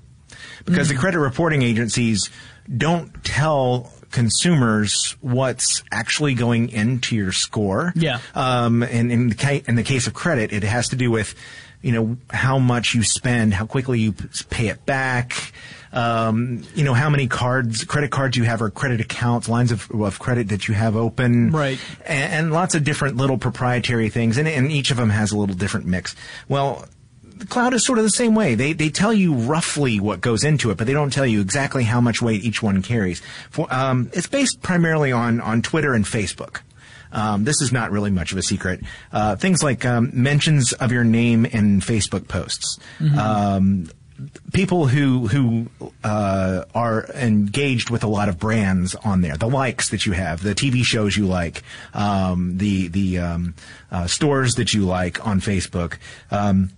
because 0.64 0.88
mm-hmm. 0.88 0.96
the 0.96 1.00
credit 1.00 1.18
reporting 1.18 1.62
agencies 1.62 2.30
don't 2.76 3.22
tell 3.24 3.92
consumers 4.10 5.16
what's 5.20 5.82
actually 5.90 6.34
going 6.34 6.68
into 6.68 7.16
your 7.16 7.32
score. 7.32 7.92
Yeah. 7.96 8.20
Um, 8.34 8.82
and 8.82 9.10
in 9.10 9.30
the, 9.30 9.34
ca- 9.34 9.62
in 9.66 9.74
the 9.74 9.82
case 9.82 10.06
of 10.06 10.12
credit, 10.12 10.52
it 10.52 10.62
has 10.64 10.90
to 10.90 10.96
do 10.96 11.10
with, 11.10 11.34
you 11.80 11.92
know, 11.92 12.18
how 12.30 12.58
much 12.58 12.94
you 12.94 13.02
spend, 13.04 13.54
how 13.54 13.64
quickly 13.64 14.00
you 14.00 14.12
pay 14.50 14.68
it 14.68 14.84
back, 14.84 15.54
um, 15.92 16.62
you 16.74 16.84
know, 16.84 16.94
how 16.94 17.10
many 17.10 17.26
cards, 17.26 17.84
credit 17.84 18.10
cards 18.10 18.36
you 18.36 18.44
have 18.44 18.62
or 18.62 18.70
credit 18.70 19.00
accounts, 19.00 19.48
lines 19.48 19.72
of, 19.72 19.90
of 19.90 20.18
credit 20.18 20.48
that 20.48 20.68
you 20.68 20.74
have 20.74 20.96
open. 20.96 21.50
Right. 21.50 21.78
And, 22.06 22.32
and 22.32 22.52
lots 22.52 22.74
of 22.74 22.84
different 22.84 23.16
little 23.16 23.38
proprietary 23.38 24.08
things. 24.08 24.38
And, 24.38 24.48
and 24.48 24.72
each 24.72 24.90
of 24.90 24.96
them 24.96 25.10
has 25.10 25.32
a 25.32 25.36
little 25.36 25.54
different 25.54 25.86
mix. 25.86 26.16
Well, 26.48 26.86
the 27.42 27.48
Klout 27.48 27.72
is 27.72 27.84
sort 27.84 27.98
of 27.98 28.04
the 28.04 28.10
same 28.10 28.34
way. 28.34 28.54
They 28.54 28.72
they 28.72 28.88
tell 28.88 29.12
you 29.12 29.34
roughly 29.34 29.98
what 29.98 30.20
goes 30.20 30.44
into 30.44 30.70
it, 30.70 30.78
but 30.78 30.86
they 30.86 30.92
don't 30.92 31.12
tell 31.12 31.26
you 31.26 31.40
exactly 31.40 31.82
how 31.82 32.00
much 32.00 32.22
weight 32.22 32.44
each 32.44 32.62
one 32.62 32.82
carries. 32.82 33.20
For, 33.50 33.66
um, 33.72 34.10
it's 34.12 34.28
based 34.28 34.62
primarily 34.62 35.10
on 35.10 35.40
on 35.40 35.60
Twitter 35.60 35.92
and 35.92 36.04
Facebook. 36.04 36.60
Um, 37.10 37.44
this 37.44 37.60
is 37.60 37.72
not 37.72 37.90
really 37.90 38.10
much 38.10 38.32
of 38.32 38.38
a 38.38 38.42
secret. 38.42 38.80
Uh, 39.12 39.36
things 39.36 39.62
like 39.62 39.84
um, 39.84 40.10
mentions 40.14 40.72
of 40.72 40.92
your 40.92 41.04
name 41.04 41.44
in 41.44 41.80
Facebook 41.80 42.28
posts. 42.28 42.78
Mm-hmm. 43.00 43.18
People 44.52 44.86
who 44.86 45.26
who 45.28 45.68
uh, 46.04 46.64
are 46.74 47.06
engaged 47.14 47.90
with 47.90 48.04
a 48.04 48.06
lot 48.06 48.28
of 48.28 48.38
brands 48.38 48.94
on 48.94 49.20
there, 49.20 49.36
the 49.36 49.48
likes 49.48 49.90
that 49.90 50.06
you 50.06 50.12
have, 50.12 50.42
the 50.42 50.54
TV 50.54 50.84
shows 50.84 51.16
you 51.16 51.26
like, 51.26 51.62
um, 51.94 52.58
the 52.58 52.88
the 52.88 53.18
um, 53.18 53.54
uh, 53.90 54.06
stores 54.06 54.54
that 54.54 54.74
you 54.74 54.84
like 54.84 55.26
on 55.26 55.40
Facebook. 55.40 55.98
Um, 56.30 56.70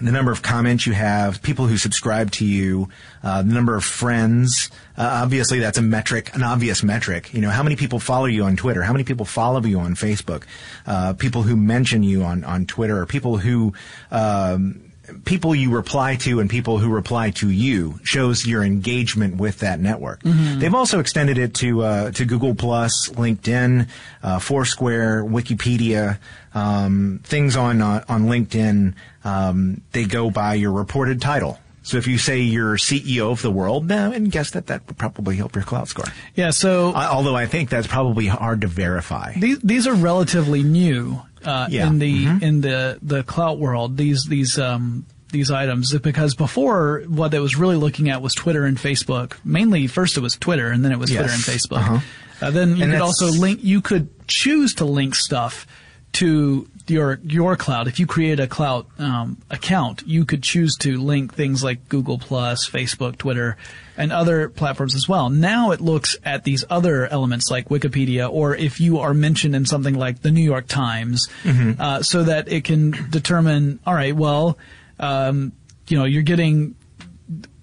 the 0.00 0.12
number 0.12 0.30
of 0.30 0.42
comments 0.42 0.86
you 0.86 0.92
have, 0.92 1.42
people 1.42 1.66
who 1.66 1.78
subscribe 1.78 2.30
to 2.32 2.44
you, 2.44 2.88
uh, 3.22 3.42
the 3.42 3.52
number 3.52 3.74
of 3.74 3.84
friends. 3.84 4.70
Uh, 4.96 5.20
obviously, 5.22 5.58
that's 5.58 5.78
a 5.78 5.82
metric, 5.82 6.34
an 6.34 6.42
obvious 6.42 6.82
metric. 6.82 7.32
You 7.32 7.40
know, 7.40 7.50
how 7.50 7.62
many 7.62 7.76
people 7.76 7.98
follow 7.98 8.26
you 8.26 8.44
on 8.44 8.56
Twitter? 8.56 8.82
How 8.82 8.92
many 8.92 9.04
people 9.04 9.24
follow 9.24 9.62
you 9.62 9.80
on 9.80 9.94
Facebook? 9.94 10.44
Uh, 10.86 11.14
people 11.14 11.42
who 11.42 11.56
mention 11.56 12.02
you 12.02 12.24
on 12.24 12.44
on 12.44 12.66
Twitter, 12.66 13.00
or 13.00 13.06
people 13.06 13.38
who 13.38 13.72
um, 14.10 14.85
people 15.24 15.54
you 15.54 15.70
reply 15.70 16.16
to 16.16 16.40
and 16.40 16.48
people 16.48 16.78
who 16.78 16.88
reply 16.88 17.30
to 17.30 17.50
you 17.50 17.98
shows 18.02 18.46
your 18.46 18.62
engagement 18.62 19.36
with 19.36 19.58
that 19.60 19.80
network. 19.80 20.22
Mm-hmm. 20.22 20.60
They've 20.60 20.74
also 20.74 21.00
extended 21.00 21.38
it 21.38 21.54
to 21.54 21.82
uh, 21.82 22.10
to 22.12 22.24
Google 22.24 22.54
Plus, 22.54 23.10
LinkedIn, 23.10 23.88
uh, 24.22 24.38
Foursquare, 24.38 25.24
Wikipedia, 25.24 26.18
um, 26.54 27.20
things 27.24 27.56
on 27.56 27.82
uh, 27.82 28.04
on 28.08 28.26
LinkedIn. 28.26 28.94
Um, 29.24 29.82
they 29.92 30.04
go 30.04 30.30
by 30.30 30.54
your 30.54 30.72
reported 30.72 31.20
title. 31.20 31.58
So 31.82 31.98
if 31.98 32.08
you 32.08 32.18
say 32.18 32.40
you're 32.40 32.76
CEO 32.78 33.30
of 33.30 33.42
the 33.42 33.50
world, 33.50 33.86
now 33.86 34.10
and 34.10 34.30
guess 34.30 34.50
that 34.50 34.66
that 34.66 34.84
would 34.88 34.98
probably 34.98 35.36
help 35.36 35.54
your 35.54 35.62
Klout 35.62 35.86
score. 35.86 36.06
Yeah. 36.34 36.50
So 36.50 36.92
although 36.92 37.36
I 37.36 37.46
think 37.46 37.70
that's 37.70 37.86
probably 37.86 38.26
hard 38.26 38.62
to 38.62 38.66
verify. 38.66 39.34
These 39.34 39.60
these 39.60 39.86
are 39.86 39.94
relatively 39.94 40.64
new 40.64 41.22
uh, 41.46 41.68
yeah. 41.70 41.86
in 41.86 41.98
the 41.98 42.26
mm-hmm. 42.26 42.44
in 42.44 42.60
the 42.60 42.98
the 43.02 43.22
Klout 43.22 43.58
world. 43.58 43.96
These 43.96 44.24
these 44.28 44.58
um, 44.58 45.06
these 45.30 45.50
items 45.50 45.96
because 45.98 46.34
before 46.34 47.04
what 47.08 47.32
it 47.34 47.40
was 47.40 47.56
really 47.56 47.76
looking 47.76 48.10
at 48.10 48.22
was 48.22 48.34
Twitter 48.34 48.64
and 48.64 48.76
Facebook. 48.76 49.34
Mainly, 49.44 49.86
first 49.86 50.16
it 50.16 50.20
was 50.20 50.36
Twitter, 50.36 50.70
and 50.70 50.84
then 50.84 50.92
it 50.92 50.98
was 50.98 51.10
yes. 51.10 51.20
Twitter 51.20 51.34
and 51.34 51.42
Facebook. 51.42 51.78
Uh-huh. 51.78 52.46
Uh, 52.46 52.50
then 52.50 52.76
you 52.76 52.84
and 52.84 52.92
could 52.92 53.00
also 53.00 53.26
link. 53.26 53.62
You 53.62 53.80
could 53.80 54.10
choose 54.28 54.74
to 54.74 54.84
link 54.84 55.14
stuff 55.14 55.66
to 56.14 56.68
your 56.90 57.20
your 57.22 57.56
Klout. 57.56 57.86
If 57.86 57.98
you 57.98 58.06
create 58.06 58.40
a 58.40 58.46
Klout 58.46 58.86
um, 58.98 59.38
account, 59.50 60.02
you 60.06 60.24
could 60.24 60.42
choose 60.42 60.76
to 60.78 60.96
link 60.96 61.34
things 61.34 61.62
like 61.62 61.88
Google 61.88 62.18
Plus, 62.18 62.68
Facebook, 62.68 63.18
Twitter, 63.18 63.56
and 63.96 64.12
other 64.12 64.48
platforms 64.48 64.94
as 64.94 65.08
well. 65.08 65.30
Now 65.30 65.72
it 65.72 65.80
looks 65.80 66.16
at 66.24 66.44
these 66.44 66.64
other 66.70 67.06
elements 67.06 67.50
like 67.50 67.68
Wikipedia, 67.68 68.30
or 68.30 68.54
if 68.54 68.80
you 68.80 68.98
are 68.98 69.14
mentioned 69.14 69.54
in 69.56 69.66
something 69.66 69.94
like 69.94 70.22
the 70.22 70.30
New 70.30 70.44
York 70.44 70.66
Times, 70.66 71.28
mm-hmm. 71.42 71.80
uh, 71.80 72.02
so 72.02 72.24
that 72.24 72.48
it 72.50 72.64
can 72.64 72.92
determine. 73.10 73.80
All 73.86 73.94
right, 73.94 74.14
well, 74.14 74.58
um, 74.98 75.52
you 75.88 75.98
know, 75.98 76.04
you're 76.04 76.22
getting 76.22 76.74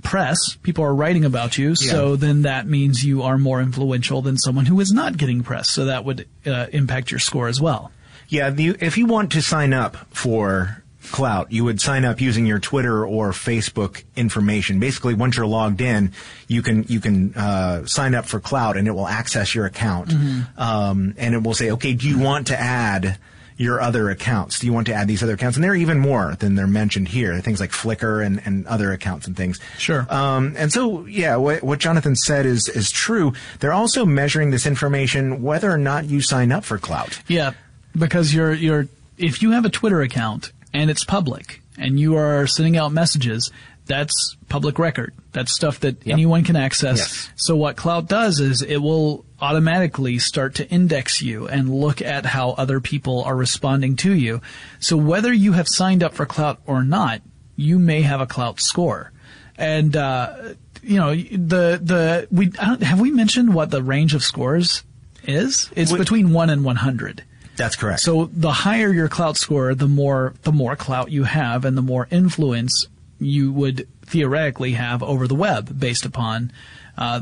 press, 0.04 0.56
people 0.62 0.84
are 0.84 0.94
writing 0.94 1.26
about 1.26 1.58
you, 1.58 1.70
yeah. 1.70 1.74
so 1.76 2.16
then 2.16 2.44
that 2.44 2.68
means 2.68 3.04
you 3.04 3.24
are 3.24 3.38
more 3.38 3.62
influential 3.62 4.22
than 4.22 4.38
someone 4.38 4.66
who 4.66 4.80
is 4.80 4.92
not 4.92 5.18
getting 5.18 5.44
press. 5.44 5.70
So 5.70 5.86
that 5.86 6.06
would 6.06 6.28
uh, 6.46 6.68
impact 6.72 7.10
your 7.10 7.20
score 7.20 7.48
as 7.48 7.60
well. 7.60 7.92
Yeah, 8.30 8.50
the, 8.50 8.76
if 8.80 8.98
you 8.98 9.06
want 9.06 9.32
to 9.34 9.42
sign 9.42 9.74
up 9.74 9.98
for 10.10 10.84
Klout, 11.04 11.48
you 11.50 11.64
would 11.64 11.82
sign 11.82 12.06
up 12.06 12.22
using 12.22 12.46
your 12.46 12.60
Twitter 12.60 13.06
or 13.06 13.32
Facebook 13.32 14.04
information. 14.16 14.80
Basically, 14.80 15.14
once 15.14 15.38
you're 15.38 15.46
logged 15.46 15.82
in, 15.82 16.12
you 16.48 16.62
can 16.62 16.84
you 16.88 17.00
can 17.00 17.34
uh, 17.36 17.86
sign 17.86 18.16
up 18.16 18.26
for 18.26 18.40
Klout, 18.40 18.78
and 18.78 18.88
it 18.88 18.92
will 18.92 19.08
access 19.08 19.54
your 19.54 19.66
account, 19.66 20.10
mm-hmm. 20.10 20.60
um, 20.60 21.14
and 21.18 21.36
it 21.36 21.44
will 21.44 21.54
say, 21.54 21.72
okay, 21.72 21.94
do 21.94 22.08
you 22.08 22.18
want 22.18 22.48
to 22.48 22.60
add 22.60 23.18
your 23.58 23.80
other 23.82 24.10
accounts? 24.10 24.60
Do 24.60 24.68
you 24.68 24.74
want 24.74 24.88
to 24.88 24.94
add 24.94 25.08
these 25.08 25.22
other 25.22 25.34
accounts? 25.34 25.58
And 25.58 25.64
there 25.64 25.72
are 25.72 25.76
even 25.76 26.00
more 26.00 26.36
than 26.40 26.56
they're 26.56 26.66
mentioned 26.68 27.10
here. 27.10 27.40
Things 27.40 27.60
like 27.60 27.72
Flickr 27.72 28.26
and, 28.26 28.42
and 28.46 28.66
other 28.66 28.92
accounts 28.92 29.28
and 29.28 29.38
things. 29.38 29.60
Sure. 29.78 30.08
Um, 30.10 30.56
and 30.58 30.72
so, 30.72 31.06
yeah, 31.06 31.36
what, 31.36 31.62
what 31.64 31.80
Jonathan 31.80 32.16
said 32.16 32.46
is 32.46 32.68
is 32.70 32.90
true. 32.90 33.34
They're 33.60 33.74
also 33.74 34.06
measuring 34.06 34.52
this 34.52 34.66
information 34.66 35.44
whether 35.44 35.70
or 35.70 35.78
not 35.78 36.06
you 36.06 36.22
sign 36.22 36.52
up 36.52 36.64
for 36.64 36.80
Klout. 36.80 37.22
Yeah 37.28 37.54
because 37.98 38.34
you're 38.34 38.54
you're 38.54 38.88
if 39.18 39.42
you 39.42 39.52
have 39.52 39.66
a 39.66 39.70
Twitter 39.70 40.02
account 40.02 40.52
and 40.74 40.90
it's 40.90 41.04
public 41.04 41.62
and 41.78 42.00
you 42.00 42.16
are 42.16 42.48
sending 42.48 42.78
out 42.78 42.92
messages, 42.92 43.52
that's 43.86 44.38
public 44.50 44.80
record. 44.80 45.14
That's 45.32 45.54
stuff 45.54 45.80
that 45.82 46.06
yep. 46.06 46.14
anyone 46.14 46.44
can 46.44 46.56
access. 46.56 46.98
Yes. 46.98 47.30
So 47.36 47.56
what 47.56 47.76
Klout 47.76 48.08
does 48.08 48.40
is 48.40 48.62
it 48.62 48.78
will 48.78 49.26
automatically 49.42 50.20
start 50.20 50.56
to 50.56 50.70
index 50.70 51.22
you 51.22 51.48
and 51.48 51.74
look 51.74 52.02
at 52.02 52.26
how 52.26 52.52
other 52.52 52.80
people 52.80 53.24
are 53.24 53.36
responding 53.36 53.96
to 53.98 54.14
you. 54.14 54.42
So 54.80 54.96
whether 54.96 55.34
you 55.34 55.54
have 55.54 55.68
signed 55.68 56.04
up 56.04 56.14
for 56.14 56.26
Klout 56.26 56.58
or 56.66 56.84
not, 56.84 57.22
you 57.56 57.78
may 57.80 58.04
have 58.04 58.22
a 58.22 58.28
Klout 58.28 58.60
score. 58.60 59.12
And 59.58 59.96
uh, 59.96 60.54
you 60.82 60.98
know 60.98 61.14
the 61.16 61.80
the 61.82 62.28
we 62.32 62.52
have 62.58 63.00
we 63.00 63.12
mentioned 63.12 63.54
what 63.54 63.70
the 63.70 63.84
range 63.84 64.14
of 64.14 64.24
scores 64.24 64.84
is? 65.24 65.70
It's 65.76 65.92
we, 65.92 65.98
between 65.98 66.34
one 66.34 66.50
and 66.50 66.64
one 66.64 66.78
hundred. 66.78 67.24
That's 67.56 67.76
correct. 67.76 68.02
So 68.02 68.26
the 68.26 68.52
higher 68.52 68.92
your 68.92 69.10
Klout 69.10 69.38
score, 69.38 69.76
the 69.76 69.88
more 69.88 70.34
the 70.44 70.52
more 70.52 70.76
clout 70.76 71.12
you 71.12 71.24
have, 71.24 71.66
and 71.66 71.78
the 71.78 71.82
more 71.82 72.08
influence 72.10 72.88
you 73.20 73.52
would 73.54 73.88
theoretically 74.06 74.74
have 74.74 75.04
over 75.04 75.28
the 75.28 75.36
web, 75.36 75.80
based 75.80 76.06
upon, 76.06 76.52
uh, 76.98 77.22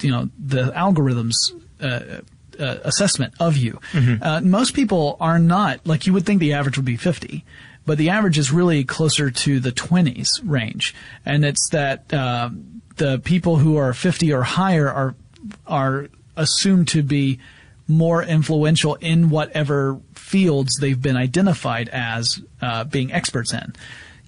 you 0.00 0.10
know, 0.10 0.28
the 0.38 0.70
algorithms. 0.72 1.34
Uh, 1.80 2.20
uh, 2.58 2.78
assessment 2.84 3.32
of 3.40 3.56
you. 3.56 3.80
Uh, 4.20 4.40
most 4.42 4.74
people 4.74 5.16
are 5.18 5.38
not 5.38 5.80
like 5.86 6.06
you 6.06 6.12
would 6.12 6.26
think 6.26 6.40
the 6.40 6.52
average 6.52 6.76
would 6.76 6.84
be 6.84 6.96
50, 6.96 7.42
but 7.86 7.96
the 7.96 8.10
average 8.10 8.36
is 8.36 8.52
really 8.52 8.84
closer 8.84 9.30
to 9.30 9.60
the 9.60 9.72
20s 9.72 10.28
range, 10.44 10.94
and 11.24 11.42
it's 11.42 11.70
that 11.70 12.12
uh, 12.12 12.50
the 12.96 13.18
people 13.20 13.56
who 13.56 13.76
are 13.78 13.94
50 13.94 14.32
or 14.32 14.42
higher 14.42 14.90
are 14.90 15.14
are 15.66 16.08
assumed 16.36 16.88
to 16.88 17.02
be 17.02 17.38
more 17.90 18.22
influential 18.22 18.94
in 18.94 19.28
whatever 19.30 20.00
fields 20.14 20.76
they've 20.80 21.00
been 21.00 21.16
identified 21.16 21.88
as 21.88 22.40
uh, 22.62 22.84
being 22.84 23.12
experts 23.12 23.52
in. 23.52 23.74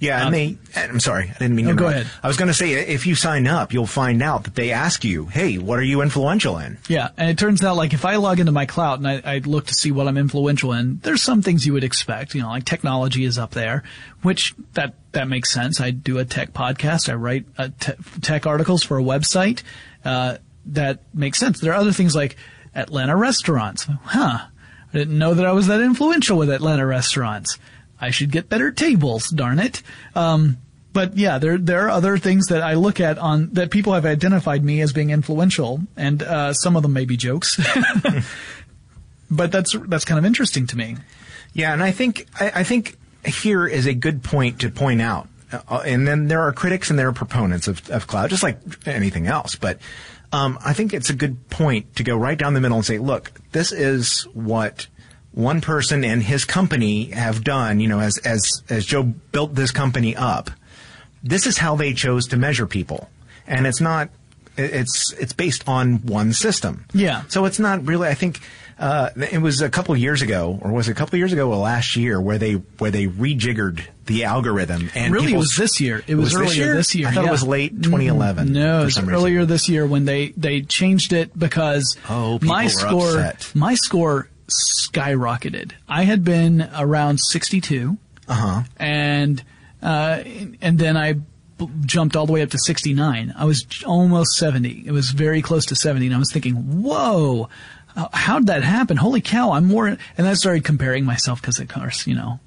Yeah, 0.02 0.26
and 0.26 0.34
they. 0.34 0.58
I'm 0.74 0.98
sorry, 0.98 1.30
I 1.30 1.38
didn't 1.38 1.54
mean 1.54 1.66
to. 1.66 1.74
No, 1.74 1.78
go 1.78 1.86
ahead. 1.86 2.08
I 2.24 2.26
was 2.26 2.36
going 2.36 2.48
to 2.48 2.54
say, 2.54 2.72
if 2.72 3.06
you 3.06 3.14
sign 3.14 3.46
up, 3.46 3.72
you'll 3.72 3.86
find 3.86 4.20
out 4.20 4.42
that 4.44 4.56
they 4.56 4.72
ask 4.72 5.04
you, 5.04 5.26
"Hey, 5.26 5.58
what 5.58 5.78
are 5.78 5.84
you 5.84 6.02
influential 6.02 6.58
in?" 6.58 6.78
Yeah, 6.88 7.10
and 7.16 7.30
it 7.30 7.38
turns 7.38 7.62
out 7.62 7.76
like 7.76 7.92
if 7.92 8.04
I 8.04 8.16
log 8.16 8.40
into 8.40 8.50
my 8.50 8.66
Klout 8.66 8.96
and 8.96 9.06
I, 9.06 9.22
I 9.24 9.38
look 9.38 9.66
to 9.66 9.74
see 9.74 9.92
what 9.92 10.08
I'm 10.08 10.18
influential 10.18 10.72
in, 10.72 10.98
there's 11.04 11.22
some 11.22 11.40
things 11.40 11.64
you 11.64 11.72
would 11.74 11.84
expect. 11.84 12.34
You 12.34 12.42
know, 12.42 12.48
like 12.48 12.64
technology 12.64 13.22
is 13.24 13.38
up 13.38 13.52
there, 13.52 13.84
which 14.22 14.56
that 14.72 14.96
that 15.12 15.28
makes 15.28 15.52
sense. 15.52 15.80
I 15.80 15.92
do 15.92 16.18
a 16.18 16.24
tech 16.24 16.52
podcast. 16.52 17.08
I 17.08 17.14
write 17.14 17.46
uh, 17.56 17.68
te- 17.78 17.92
tech 18.22 18.44
articles 18.44 18.82
for 18.82 18.98
a 18.98 19.02
website. 19.04 19.62
Uh, 20.04 20.38
that 20.66 20.98
makes 21.14 21.38
sense. 21.38 21.60
There 21.60 21.72
are 21.72 21.76
other 21.76 21.92
things 21.92 22.16
like 22.16 22.34
Atlanta 22.74 23.16
restaurants. 23.16 23.86
Huh. 24.04 24.46
I 24.92 24.98
didn't 24.98 25.18
know 25.18 25.34
that 25.34 25.46
I 25.46 25.52
was 25.52 25.66
that 25.68 25.80
influential 25.80 26.36
with 26.36 26.50
Atlanta 26.50 26.86
restaurants. 26.86 27.58
I 28.00 28.10
should 28.10 28.30
get 28.30 28.48
better 28.48 28.70
tables, 28.70 29.28
darn 29.28 29.58
it. 29.58 29.82
Um, 30.14 30.58
but 30.92 31.16
yeah, 31.16 31.38
there 31.38 31.56
there 31.56 31.86
are 31.86 31.90
other 31.90 32.18
things 32.18 32.48
that 32.48 32.62
I 32.62 32.74
look 32.74 33.00
at 33.00 33.18
on 33.18 33.50
that 33.54 33.70
people 33.70 33.94
have 33.94 34.04
identified 34.04 34.62
me 34.62 34.80
as 34.82 34.92
being 34.92 35.10
influential, 35.10 35.80
and 35.96 36.22
uh, 36.22 36.52
some 36.52 36.76
of 36.76 36.82
them 36.82 36.92
may 36.92 37.06
be 37.06 37.16
jokes. 37.16 37.58
but 39.30 39.50
that's 39.50 39.74
that's 39.86 40.04
kind 40.04 40.18
of 40.18 40.24
interesting 40.24 40.66
to 40.66 40.76
me. 40.76 40.96
Yeah, 41.54 41.72
and 41.72 41.82
I 41.82 41.92
think 41.92 42.26
I, 42.38 42.52
I 42.56 42.64
think 42.64 42.98
here 43.24 43.66
is 43.66 43.86
a 43.86 43.94
good 43.94 44.22
point 44.22 44.60
to 44.60 44.70
point 44.70 45.00
out. 45.00 45.28
Uh, 45.68 45.82
and 45.84 46.06
then 46.06 46.28
there 46.28 46.40
are 46.40 46.52
critics 46.52 46.88
and 46.90 46.98
there 46.98 47.08
are 47.08 47.12
proponents 47.12 47.68
of, 47.68 47.88
of 47.90 48.06
Klout, 48.06 48.30
just 48.30 48.42
like 48.42 48.58
anything 48.86 49.26
else. 49.26 49.54
But 49.54 49.78
um, 50.32 50.58
I 50.64 50.72
think 50.72 50.94
it's 50.94 51.10
a 51.10 51.14
good 51.14 51.48
point 51.50 51.96
to 51.96 52.02
go 52.02 52.16
right 52.16 52.38
down 52.38 52.54
the 52.54 52.60
middle 52.60 52.78
and 52.78 52.86
say, 52.86 52.98
look, 52.98 53.32
this 53.52 53.70
is 53.70 54.22
what 54.32 54.86
one 55.32 55.60
person 55.60 56.04
and 56.04 56.22
his 56.22 56.44
company 56.44 57.06
have 57.10 57.44
done. 57.44 57.80
You 57.80 57.88
know, 57.88 58.00
as 58.00 58.18
as 58.18 58.62
as 58.68 58.84
Joe 58.86 59.02
built 59.02 59.54
this 59.54 59.70
company 59.70 60.16
up, 60.16 60.50
this 61.22 61.46
is 61.46 61.58
how 61.58 61.76
they 61.76 61.92
chose 61.92 62.28
to 62.28 62.36
measure 62.36 62.66
people, 62.66 63.08
and 63.46 63.66
it's 63.66 63.80
not. 63.80 64.10
It's 64.56 65.12
it's 65.14 65.32
based 65.32 65.66
on 65.66 65.98
one 66.06 66.34
system. 66.34 66.84
Yeah. 66.92 67.22
So 67.28 67.46
it's 67.46 67.58
not 67.58 67.86
really. 67.86 68.08
I 68.08 68.14
think 68.14 68.40
uh, 68.82 69.10
it 69.30 69.40
was 69.40 69.60
a 69.60 69.70
couple 69.70 69.96
years 69.96 70.22
ago, 70.22 70.58
or 70.60 70.72
was 70.72 70.88
it 70.88 70.90
a 70.90 70.94
couple 70.96 71.16
years 71.16 71.32
ago, 71.32 71.48
or 71.48 71.56
last 71.56 71.94
year, 71.94 72.20
where 72.20 72.36
they 72.36 72.54
where 72.78 72.90
they 72.90 73.06
rejiggered 73.06 73.86
the 74.06 74.24
algorithm. 74.24 74.90
And 74.96 75.14
really, 75.14 75.34
it 75.34 75.36
was 75.36 75.54
this 75.54 75.80
year. 75.80 76.02
It 76.08 76.16
was, 76.16 76.32
this 76.32 76.40
earlier 76.40 76.64
year? 76.64 76.74
this 76.74 76.92
year. 76.92 77.06
I 77.06 77.12
thought 77.12 77.22
yeah. 77.22 77.28
it 77.28 77.32
was 77.32 77.46
late 77.46 77.80
2011. 77.80 78.52
No, 78.52 78.82
it 78.82 78.84
was 78.86 78.94
some 78.94 79.06
reason. 79.06 79.14
earlier 79.14 79.44
this 79.44 79.68
year 79.68 79.86
when 79.86 80.04
they 80.04 80.30
they 80.30 80.62
changed 80.62 81.12
it 81.12 81.38
because 81.38 81.96
Oh, 82.08 82.40
my 82.42 82.66
score 82.66 83.20
upset. 83.20 83.52
my 83.54 83.76
score 83.76 84.28
skyrocketed. 84.48 85.72
I 85.88 86.02
had 86.02 86.24
been 86.24 86.68
around 86.76 87.18
62. 87.20 87.96
Uh-huh. 88.26 88.62
And 88.78 89.44
uh, 89.80 90.24
and 90.60 90.76
then 90.76 90.96
I 90.96 91.20
jumped 91.86 92.16
all 92.16 92.26
the 92.26 92.32
way 92.32 92.42
up 92.42 92.50
to 92.50 92.58
69. 92.58 93.32
I 93.36 93.44
was 93.44 93.64
almost 93.86 94.32
70. 94.32 94.82
It 94.86 94.90
was 94.90 95.10
very 95.10 95.40
close 95.40 95.66
to 95.66 95.76
70 95.76 96.06
and 96.06 96.14
I 96.16 96.18
was 96.18 96.32
thinking, 96.32 96.82
"Whoa, 96.82 97.48
uh, 97.96 98.08
how'd 98.12 98.46
that 98.46 98.62
happen? 98.62 98.96
Holy 98.96 99.20
cow, 99.20 99.52
I'm 99.52 99.66
more." 99.66 99.86
And 99.86 100.26
I 100.26 100.34
started 100.34 100.64
comparing 100.64 101.04
myself 101.04 101.40
because 101.40 101.58
of 101.60 101.68
course, 101.68 102.06
you 102.06 102.14
know, 102.14 102.40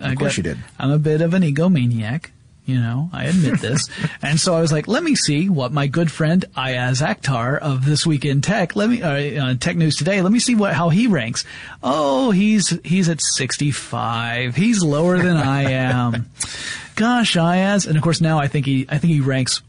I 0.00 0.12
Of 0.12 0.18
course 0.18 0.32
got- 0.32 0.36
you 0.38 0.42
did. 0.42 0.58
I'm 0.78 0.90
a 0.90 0.98
bit 0.98 1.20
of 1.20 1.34
an 1.34 1.42
egomaniac. 1.42 2.26
You 2.64 2.80
know, 2.80 3.10
I 3.12 3.26
admit 3.26 3.60
this. 3.60 3.88
and 4.22 4.40
so 4.40 4.52
I 4.56 4.60
was 4.60 4.72
like, 4.72 4.88
let 4.88 5.04
me 5.04 5.14
see 5.14 5.48
what 5.48 5.72
my 5.72 5.86
good 5.86 6.10
friend 6.10 6.44
Iyaz 6.56 7.00
Akhtar 7.00 7.56
of 7.60 7.84
This 7.84 8.04
Week 8.04 8.24
in 8.24 8.40
Tech, 8.40 8.74
let 8.74 8.90
me, 8.90 9.00
uh, 9.02 9.44
uh, 9.50 9.54
Tech 9.54 9.76
News 9.76 9.94
Today, 9.94 10.20
let 10.20 10.32
me 10.32 10.40
see 10.40 10.56
what, 10.56 10.72
how 10.74 10.88
he 10.88 11.06
ranks. 11.06 11.44
Oh, 11.80 12.32
he's, 12.32 12.76
he's 12.84 13.08
at 13.08 13.20
65. 13.22 14.56
He's 14.56 14.82
lower 14.82 15.16
than 15.18 15.36
I 15.36 15.70
am. 15.70 16.26
Gosh, 16.96 17.36
Iyaz. 17.36 17.86
And 17.86 17.96
of 17.96 18.02
course 18.02 18.20
now 18.20 18.40
I 18.40 18.48
think 18.48 18.66
he, 18.66 18.84
I 18.88 18.98
think 18.98 19.12
he 19.12 19.20
ranks 19.20 19.62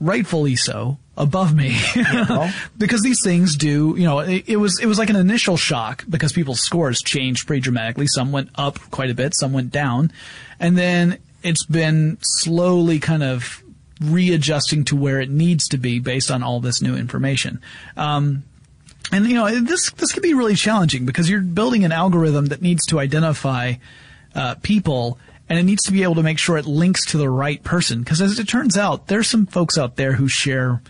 rightfully 0.00 0.56
so 0.56 0.96
above 1.16 1.54
me. 1.54 1.76
Because 2.76 3.02
these 3.02 3.22
things 3.22 3.56
do 3.56 3.94
you 3.96 4.04
know 4.04 4.18
it, 4.20 4.44
it 4.48 4.56
was 4.56 4.78
it 4.80 4.86
was 4.86 4.98
like 4.98 5.10
an 5.10 5.16
initial 5.16 5.56
shock 5.56 6.04
because 6.08 6.32
people's 6.32 6.60
scores 6.60 7.00
changed 7.00 7.46
pretty 7.46 7.60
dramatically. 7.60 8.06
Some 8.06 8.32
went 8.32 8.50
up 8.56 8.78
quite 8.90 9.10
a 9.10 9.14
bit 9.14 9.34
some 9.34 9.52
went 9.52 9.70
down. 9.70 10.12
And 10.60 10.76
then 10.76 11.18
it's 11.42 11.64
been 11.64 12.18
slowly 12.20 12.98
kind 12.98 13.22
of 13.22 13.62
readjusting 14.00 14.84
to 14.86 14.96
where 14.96 15.20
it 15.20 15.30
needs 15.30 15.68
to 15.68 15.78
be 15.78 15.98
based 15.98 16.30
on 16.30 16.42
all 16.42 16.60
this 16.60 16.82
new 16.82 16.96
information. 16.96 17.60
Um, 17.96 18.44
and 19.12 19.26
you 19.26 19.34
know 19.34 19.60
this 19.60 19.90
this 19.92 20.12
can 20.12 20.22
be 20.22 20.34
really 20.34 20.54
challenging 20.56 21.06
because 21.06 21.28
you're 21.28 21.40
building 21.40 21.84
an 21.84 21.92
algorithm 21.92 22.46
that 22.46 22.62
needs 22.62 22.84
to 22.86 22.98
identify 22.98 23.74
uh, 24.34 24.56
people 24.62 25.18
and 25.48 25.58
it 25.58 25.62
needs 25.62 25.82
to 25.84 25.92
be 25.92 26.02
able 26.02 26.14
to 26.14 26.22
make 26.22 26.38
sure 26.38 26.56
it 26.56 26.66
links 26.66 27.04
to 27.06 27.18
the 27.18 27.28
right 27.28 27.62
person. 27.62 28.00
Because 28.00 28.22
as 28.22 28.38
it 28.38 28.48
turns 28.48 28.76
out 28.76 29.06
there's 29.06 29.28
some 29.28 29.46
folks 29.46 29.78
out 29.78 29.96
there 29.96 30.14
who 30.14 30.28
share 30.28 30.80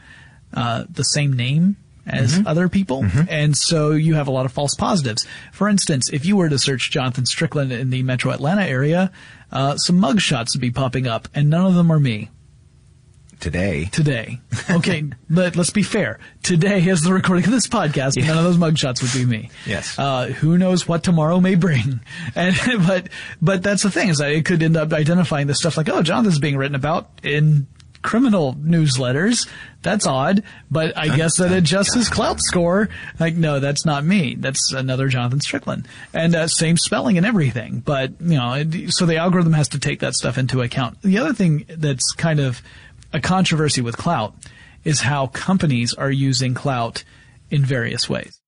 uh, 0.54 0.84
the 0.88 1.02
same 1.02 1.32
name 1.32 1.76
as 2.06 2.42
other 2.44 2.68
people 2.68 3.02
and 3.30 3.56
so 3.56 3.92
you 3.92 4.14
have 4.14 4.28
a 4.28 4.30
lot 4.30 4.44
of 4.44 4.52
false 4.52 4.74
positives 4.74 5.26
for 5.52 5.70
instance 5.70 6.10
if 6.12 6.26
you 6.26 6.36
were 6.36 6.50
to 6.50 6.58
search 6.58 6.90
jonathan 6.90 7.24
strickland 7.24 7.72
in 7.72 7.88
the 7.88 8.02
metro 8.02 8.30
atlanta 8.30 8.62
area 8.62 9.10
uh, 9.52 9.74
some 9.76 9.96
mug 9.98 10.20
shots 10.20 10.54
would 10.54 10.60
be 10.60 10.70
popping 10.70 11.06
up 11.06 11.28
and 11.34 11.48
none 11.48 11.64
of 11.64 11.74
them 11.74 11.90
are 11.90 11.98
me 11.98 12.28
today. 13.44 13.84
today. 13.86 14.40
Okay, 14.70 15.04
but 15.28 15.56
let's 15.56 15.70
be 15.70 15.82
fair. 15.82 16.18
Today 16.42 16.82
is 16.82 17.02
the 17.02 17.12
recording 17.12 17.44
of 17.44 17.50
this 17.50 17.66
podcast. 17.66 18.16
None 18.16 18.38
of 18.38 18.44
those 18.44 18.56
mugshots 18.56 19.02
would 19.02 19.12
be 19.12 19.26
me. 19.26 19.50
Yes. 19.66 19.98
Uh, 19.98 20.26
who 20.28 20.56
knows 20.56 20.88
what 20.88 21.02
tomorrow 21.02 21.38
may 21.38 21.54
bring? 21.54 22.00
And 22.34 22.56
but 22.86 23.10
but 23.42 23.62
that's 23.62 23.82
the 23.82 23.90
thing 23.90 24.08
is 24.08 24.18
that 24.18 24.32
it 24.32 24.46
could 24.46 24.62
end 24.62 24.76
up 24.76 24.92
identifying 24.92 25.46
the 25.46 25.54
stuff 25.54 25.76
like 25.76 25.88
oh 25.90 26.02
Jonathan's 26.02 26.38
being 26.38 26.56
written 26.56 26.74
about 26.74 27.10
in 27.22 27.66
criminal 28.04 28.54
newsletters. 28.54 29.48
That's 29.82 30.06
odd, 30.06 30.44
but 30.70 30.96
I 30.96 31.14
guess 31.16 31.38
that 31.38 31.50
adjusts 31.50 31.94
his 31.94 32.08
Klout 32.08 32.38
score. 32.38 32.88
Like, 33.18 33.34
no, 33.34 33.58
that's 33.58 33.84
not 33.84 34.04
me. 34.04 34.36
That's 34.36 34.72
another 34.72 35.08
Jonathan 35.08 35.40
Strickland, 35.40 35.88
and 36.12 36.36
uh, 36.36 36.46
same 36.46 36.76
spelling 36.76 37.16
and 37.16 37.26
everything. 37.26 37.80
But 37.80 38.12
you 38.20 38.36
know, 38.36 38.52
it, 38.54 38.92
so 38.92 39.06
the 39.06 39.16
algorithm 39.16 39.54
has 39.54 39.68
to 39.70 39.80
take 39.80 40.00
that 40.00 40.14
stuff 40.14 40.38
into 40.38 40.62
account. 40.62 41.02
The 41.02 41.18
other 41.18 41.32
thing 41.32 41.64
that's 41.68 42.12
kind 42.12 42.38
of 42.38 42.62
a 43.12 43.20
controversy 43.20 43.80
with 43.80 43.96
Klout 43.96 44.34
is 44.84 45.00
how 45.00 45.26
companies 45.26 45.94
are 45.94 46.10
using 46.10 46.54
Klout 46.54 47.02
in 47.50 47.64
various 47.64 48.08
ways. 48.08 48.40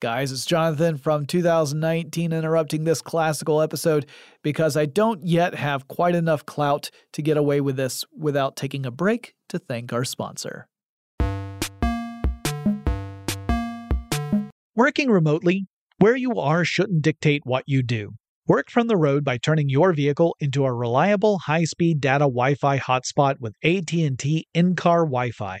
Guys, 0.00 0.32
it's 0.32 0.46
Jonathan 0.46 0.96
from 0.96 1.26
2019 1.26 2.32
interrupting 2.32 2.84
this 2.84 3.02
classical 3.02 3.60
episode 3.60 4.06
because 4.42 4.74
I 4.74 4.86
don't 4.86 5.22
yet 5.26 5.54
have 5.54 5.88
quite 5.88 6.14
enough 6.14 6.46
clout 6.46 6.90
to 7.12 7.20
get 7.20 7.36
away 7.36 7.60
with 7.60 7.76
this 7.76 8.02
without 8.16 8.56
taking 8.56 8.86
a 8.86 8.90
break 8.90 9.34
to 9.50 9.58
thank 9.58 9.92
our 9.92 10.04
sponsor. 10.04 10.68
Working 14.74 15.10
remotely, 15.10 15.66
where 15.98 16.16
you 16.16 16.32
are 16.40 16.64
shouldn't 16.64 17.02
dictate 17.02 17.42
what 17.44 17.64
you 17.66 17.82
do. 17.82 18.12
Work 18.46 18.70
from 18.70 18.86
the 18.86 18.96
road 18.96 19.22
by 19.22 19.36
turning 19.36 19.68
your 19.68 19.92
vehicle 19.92 20.34
into 20.40 20.64
a 20.64 20.72
reliable 20.72 21.40
high-speed 21.40 22.00
data 22.00 22.24
Wi-Fi 22.24 22.78
hotspot 22.78 23.34
with 23.38 23.52
AT&T 23.62 24.46
in-car 24.54 25.00
Wi-Fi. 25.00 25.60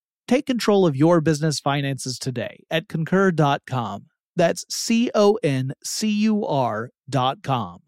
Take 0.31 0.45
control 0.45 0.87
of 0.87 0.95
your 0.95 1.19
business 1.19 1.59
finances 1.59 2.17
today 2.17 2.63
at 2.71 2.87
concur.com. 2.87 4.05
That's 4.37 4.63
C 4.69 5.11
O 5.13 5.37
N 5.43 5.73
C 5.83 6.09
U 6.21 6.45
R.com. 6.45 7.79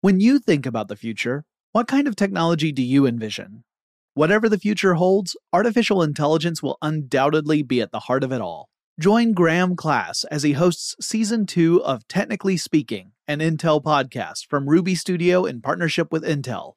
When 0.00 0.18
you 0.18 0.38
think 0.38 0.64
about 0.64 0.88
the 0.88 0.96
future, 0.96 1.44
what 1.72 1.86
kind 1.86 2.08
of 2.08 2.16
technology 2.16 2.72
do 2.72 2.82
you 2.82 3.04
envision? 3.04 3.64
Whatever 4.14 4.48
the 4.48 4.58
future 4.58 4.94
holds, 4.94 5.36
artificial 5.52 6.02
intelligence 6.02 6.62
will 6.62 6.78
undoubtedly 6.80 7.62
be 7.62 7.82
at 7.82 7.92
the 7.92 8.00
heart 8.00 8.24
of 8.24 8.32
it 8.32 8.40
all. 8.40 8.70
Join 8.98 9.34
Graham 9.34 9.76
Class 9.76 10.24
as 10.30 10.42
he 10.42 10.52
hosts 10.52 10.96
season 11.02 11.44
two 11.44 11.84
of 11.84 12.08
Technically 12.08 12.56
Speaking, 12.56 13.12
an 13.28 13.40
Intel 13.40 13.82
podcast 13.82 14.46
from 14.48 14.70
Ruby 14.70 14.94
Studio 14.94 15.44
in 15.44 15.60
partnership 15.60 16.10
with 16.10 16.24
Intel. 16.24 16.76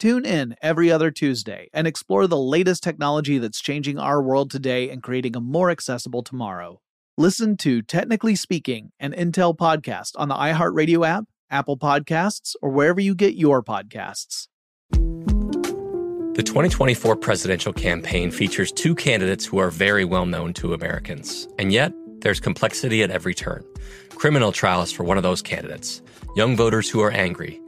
Tune 0.00 0.24
in 0.24 0.56
every 0.62 0.90
other 0.90 1.10
Tuesday 1.10 1.68
and 1.74 1.86
explore 1.86 2.26
the 2.26 2.38
latest 2.38 2.82
technology 2.82 3.36
that's 3.36 3.60
changing 3.60 3.98
our 3.98 4.22
world 4.22 4.50
today 4.50 4.88
and 4.88 5.02
creating 5.02 5.36
a 5.36 5.40
more 5.40 5.70
accessible 5.70 6.22
tomorrow. 6.22 6.80
Listen 7.18 7.54
to 7.58 7.82
Technically 7.82 8.34
Speaking, 8.34 8.92
an 8.98 9.12
Intel 9.12 9.54
podcast 9.54 10.12
on 10.16 10.28
the 10.28 10.34
iHeartRadio 10.34 11.06
app 11.06 11.24
Apple 11.50 11.76
Podcasts, 11.76 12.54
or 12.62 12.70
wherever 12.70 13.00
you 13.00 13.14
get 13.14 13.34
your 13.34 13.62
podcasts. 13.62 14.46
The 14.90 16.44
2024 16.46 17.16
presidential 17.16 17.72
campaign 17.74 18.30
features 18.30 18.72
two 18.72 18.94
candidates 18.94 19.44
who 19.44 19.58
are 19.58 19.70
very 19.70 20.06
well 20.06 20.24
known 20.24 20.54
to 20.54 20.72
Americans. 20.72 21.46
And 21.58 21.72
yet, 21.72 21.92
there's 22.20 22.40
complexity 22.40 23.02
at 23.02 23.10
every 23.10 23.34
turn. 23.34 23.64
Criminal 24.10 24.52
trials 24.52 24.92
for 24.92 25.04
one 25.04 25.16
of 25.18 25.22
those 25.22 25.42
candidates, 25.42 26.00
young 26.36 26.56
voters 26.56 26.88
who 26.88 27.00
are 27.00 27.10
angry. 27.10 27.60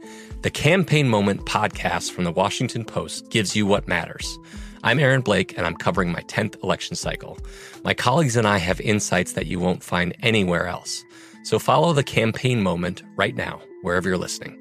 The 0.43 0.51
Campaign 0.51 1.07
Moment 1.07 1.45
podcast 1.45 2.11
from 2.11 2.25
the 2.25 2.31
Washington 2.31 2.83
Post 2.83 3.29
gives 3.29 3.55
you 3.55 3.65
what 3.65 3.87
matters. 3.87 4.37
I'm 4.83 4.99
Aaron 4.99 5.21
Blake, 5.21 5.57
and 5.57 5.65
I'm 5.65 5.77
covering 5.77 6.11
my 6.11 6.19
10th 6.23 6.61
election 6.61 6.97
cycle. 6.97 7.37
My 7.85 7.93
colleagues 7.93 8.35
and 8.35 8.45
I 8.45 8.57
have 8.57 8.81
insights 8.81 9.31
that 9.33 9.45
you 9.45 9.61
won't 9.61 9.81
find 9.81 10.13
anywhere 10.21 10.67
else. 10.67 11.01
So 11.45 11.59
follow 11.59 11.93
the 11.93 12.03
campaign 12.03 12.61
moment 12.61 13.03
right 13.15 13.33
now 13.33 13.61
wherever 13.83 14.09
you're 14.09 14.17
listening. 14.17 14.59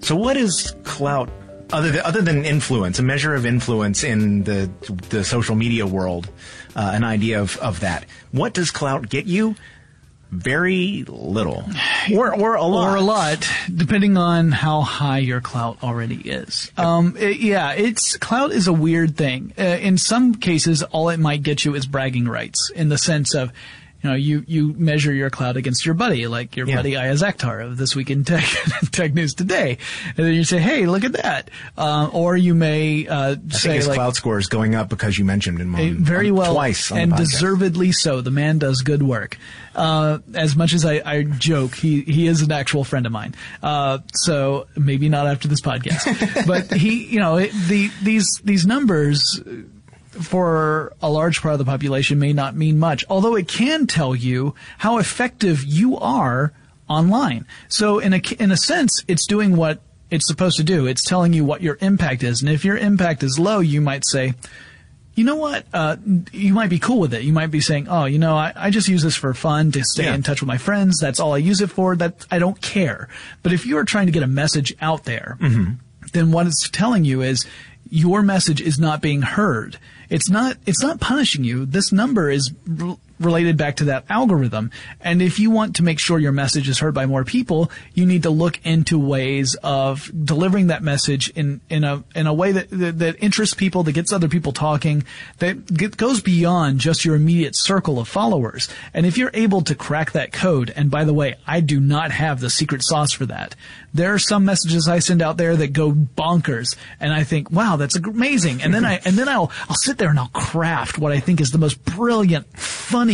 So, 0.00 0.16
what 0.16 0.38
is 0.38 0.74
clout 0.84 1.28
other 1.72 1.90
than, 1.90 2.02
other 2.02 2.20
than 2.20 2.44
influence, 2.44 2.98
a 2.98 3.02
measure 3.02 3.34
of 3.34 3.46
influence 3.46 4.04
in 4.04 4.44
the 4.44 4.70
the 5.08 5.24
social 5.24 5.54
media 5.54 5.86
world, 5.86 6.30
uh, 6.76 6.92
an 6.94 7.04
idea 7.04 7.40
of, 7.40 7.56
of 7.58 7.80
that? 7.80 8.06
What 8.30 8.54
does 8.54 8.70
clout 8.70 9.08
get 9.08 9.26
you? 9.26 9.56
Very 10.30 11.04
little, 11.06 11.62
or 12.10 12.34
or 12.34 12.54
a 12.54 12.64
lot, 12.64 12.88
or 12.88 12.96
a 12.96 13.02
lot, 13.02 13.46
depending 13.74 14.16
on 14.16 14.50
how 14.50 14.80
high 14.80 15.18
your 15.18 15.42
clout 15.42 15.82
already 15.82 16.16
is. 16.16 16.72
Um, 16.78 17.18
it, 17.18 17.36
yeah, 17.36 17.72
it's 17.72 18.16
clout 18.16 18.50
is 18.50 18.66
a 18.66 18.72
weird 18.72 19.14
thing. 19.14 19.52
Uh, 19.58 19.62
in 19.62 19.98
some 19.98 20.34
cases, 20.34 20.82
all 20.84 21.10
it 21.10 21.20
might 21.20 21.42
get 21.42 21.66
you 21.66 21.74
is 21.74 21.84
bragging 21.84 22.26
rights, 22.26 22.70
in 22.74 22.88
the 22.88 22.96
sense 22.96 23.34
of 23.34 23.52
you 24.02 24.10
know, 24.10 24.16
you, 24.16 24.44
you 24.48 24.72
measure 24.74 25.12
your 25.12 25.30
Klout 25.30 25.54
against 25.54 25.86
your 25.86 25.94
buddy, 25.94 26.26
like 26.26 26.56
your 26.56 26.66
yeah. 26.66 26.76
buddy 26.76 26.92
Iyaz 26.92 27.22
Akhtar 27.22 27.64
of 27.64 27.76
This 27.76 27.94
Week 27.94 28.10
in 28.10 28.24
Tech, 28.24 28.44
Tech 28.90 29.14
News 29.14 29.34
Today. 29.34 29.78
And 30.16 30.26
then 30.26 30.34
you 30.34 30.44
say, 30.44 30.58
hey, 30.58 30.86
look 30.86 31.04
at 31.04 31.12
that. 31.12 31.50
Uh, 31.78 32.10
or 32.12 32.36
you 32.36 32.54
may 32.54 33.06
uh, 33.06 33.36
say, 33.50 33.76
his 33.76 33.86
like, 33.86 33.98
Klout 33.98 34.14
score 34.14 34.38
is 34.38 34.48
going 34.48 34.74
up 34.74 34.88
because 34.88 35.16
you 35.18 35.24
mentioned 35.24 35.60
him 35.60 35.74
on, 35.74 35.96
very 35.98 36.30
on, 36.30 36.36
well, 36.36 36.54
twice 36.54 36.90
and 36.90 37.14
deservedly 37.16 37.92
so. 37.92 38.20
The 38.20 38.32
man 38.32 38.58
does 38.58 38.82
good 38.82 39.02
work. 39.02 39.38
Uh, 39.74 40.18
as 40.34 40.56
much 40.56 40.74
as 40.74 40.84
I, 40.84 41.00
I, 41.04 41.22
joke, 41.22 41.74
he, 41.74 42.02
he 42.02 42.26
is 42.26 42.42
an 42.42 42.52
actual 42.52 42.84
friend 42.84 43.06
of 43.06 43.12
mine. 43.12 43.34
Uh, 43.62 43.98
so 44.12 44.66
maybe 44.76 45.08
not 45.08 45.26
after 45.26 45.48
this 45.48 45.60
podcast, 45.60 46.46
but 46.46 46.72
he, 46.72 47.04
you 47.04 47.20
know, 47.20 47.36
it, 47.36 47.52
the, 47.68 47.90
these, 48.02 48.26
these 48.44 48.66
numbers, 48.66 49.40
for 50.12 50.92
a 51.00 51.10
large 51.10 51.40
part 51.40 51.54
of 51.54 51.58
the 51.58 51.64
population 51.64 52.18
may 52.18 52.32
not 52.32 52.54
mean 52.54 52.78
much, 52.78 53.04
although 53.08 53.34
it 53.36 53.48
can 53.48 53.86
tell 53.86 54.14
you 54.14 54.54
how 54.78 54.98
effective 54.98 55.64
you 55.64 55.96
are 55.98 56.52
online. 56.88 57.46
So 57.68 57.98
in 57.98 58.12
a, 58.12 58.20
in 58.38 58.50
a 58.50 58.56
sense, 58.56 59.02
it's 59.08 59.26
doing 59.26 59.56
what 59.56 59.80
it's 60.10 60.26
supposed 60.26 60.58
to 60.58 60.64
do. 60.64 60.86
It's 60.86 61.02
telling 61.02 61.32
you 61.32 61.44
what 61.44 61.62
your 61.62 61.78
impact 61.80 62.22
is. 62.22 62.42
And 62.42 62.50
if 62.50 62.64
your 62.64 62.76
impact 62.76 63.22
is 63.22 63.38
low, 63.38 63.60
you 63.60 63.80
might 63.80 64.04
say, 64.06 64.34
you 65.14 65.24
know 65.24 65.36
what? 65.36 65.66
Uh, 65.72 65.96
you 66.32 66.54
might 66.54 66.70
be 66.70 66.78
cool 66.78 66.98
with 66.98 67.14
it. 67.14 67.22
You 67.22 67.32
might 67.32 67.50
be 67.50 67.60
saying, 67.60 67.88
oh, 67.88 68.06
you 68.06 68.18
know, 68.18 68.34
I, 68.34 68.52
I 68.54 68.70
just 68.70 68.88
use 68.88 69.02
this 69.02 69.16
for 69.16 69.32
fun 69.34 69.72
to 69.72 69.84
stay 69.84 70.04
yeah. 70.04 70.14
in 70.14 70.22
touch 70.22 70.40
with 70.40 70.48
my 70.48 70.58
friends. 70.58 70.98
That's 70.98 71.20
all 71.20 71.34
I 71.34 71.38
use 71.38 71.60
it 71.60 71.70
for. 71.70 71.96
That 71.96 72.26
I 72.30 72.38
don't 72.38 72.60
care. 72.60 73.08
But 73.42 73.52
if 73.52 73.66
you 73.66 73.76
are 73.78 73.84
trying 73.84 74.06
to 74.06 74.12
get 74.12 74.22
a 74.22 74.26
message 74.26 74.74
out 74.80 75.04
there, 75.04 75.36
mm-hmm. 75.40 75.74
then 76.12 76.32
what 76.32 76.46
it's 76.46 76.68
telling 76.70 77.04
you 77.04 77.20
is 77.20 77.46
your 77.90 78.22
message 78.22 78.60
is 78.60 78.78
not 78.78 79.02
being 79.02 79.20
heard. 79.20 79.78
It's 80.12 80.28
not, 80.28 80.58
it's 80.66 80.82
not 80.82 81.00
punishing 81.00 81.42
you. 81.42 81.64
This 81.64 81.90
number 81.90 82.30
is 82.30 82.52
related 83.24 83.56
back 83.56 83.76
to 83.76 83.84
that 83.84 84.04
algorithm. 84.08 84.70
And 85.00 85.22
if 85.22 85.38
you 85.38 85.50
want 85.50 85.76
to 85.76 85.82
make 85.82 85.98
sure 85.98 86.18
your 86.18 86.32
message 86.32 86.68
is 86.68 86.78
heard 86.78 86.94
by 86.94 87.06
more 87.06 87.24
people, 87.24 87.70
you 87.94 88.06
need 88.06 88.22
to 88.24 88.30
look 88.30 88.58
into 88.64 88.98
ways 88.98 89.56
of 89.62 90.10
delivering 90.24 90.68
that 90.68 90.82
message 90.82 91.30
in, 91.30 91.60
in 91.68 91.84
a, 91.84 92.04
in 92.14 92.26
a 92.26 92.34
way 92.34 92.52
that, 92.52 92.70
that, 92.70 92.98
that 92.98 93.16
interests 93.22 93.54
people, 93.54 93.82
that 93.84 93.92
gets 93.92 94.12
other 94.12 94.28
people 94.28 94.52
talking, 94.52 95.04
that 95.38 95.66
get, 95.72 95.96
goes 95.96 96.20
beyond 96.20 96.80
just 96.80 97.04
your 97.04 97.14
immediate 97.14 97.56
circle 97.56 97.98
of 97.98 98.08
followers. 98.08 98.68
And 98.94 99.06
if 99.06 99.16
you're 99.18 99.30
able 99.34 99.62
to 99.62 99.74
crack 99.74 100.12
that 100.12 100.32
code, 100.32 100.72
and 100.74 100.90
by 100.90 101.04
the 101.04 101.14
way, 101.14 101.36
I 101.46 101.60
do 101.60 101.80
not 101.80 102.10
have 102.10 102.40
the 102.40 102.50
secret 102.50 102.82
sauce 102.82 103.12
for 103.12 103.26
that. 103.26 103.54
There 103.94 104.14
are 104.14 104.18
some 104.18 104.44
messages 104.44 104.88
I 104.88 105.00
send 105.00 105.20
out 105.20 105.36
there 105.36 105.54
that 105.56 105.72
go 105.72 105.92
bonkers, 105.92 106.76
and 106.98 107.12
I 107.12 107.24
think, 107.24 107.50
wow, 107.50 107.76
that's 107.76 107.96
amazing. 107.96 108.62
And 108.62 108.72
then 108.72 108.84
I, 108.84 109.00
and 109.04 109.16
then 109.16 109.28
I'll, 109.28 109.50
I'll 109.68 109.76
sit 109.76 109.98
there 109.98 110.08
and 110.08 110.18
I'll 110.18 110.28
craft 110.28 110.98
what 110.98 111.12
I 111.12 111.20
think 111.20 111.40
is 111.40 111.50
the 111.50 111.58
most 111.58 111.84
brilliant, 111.84 112.46
funny, 112.58 113.11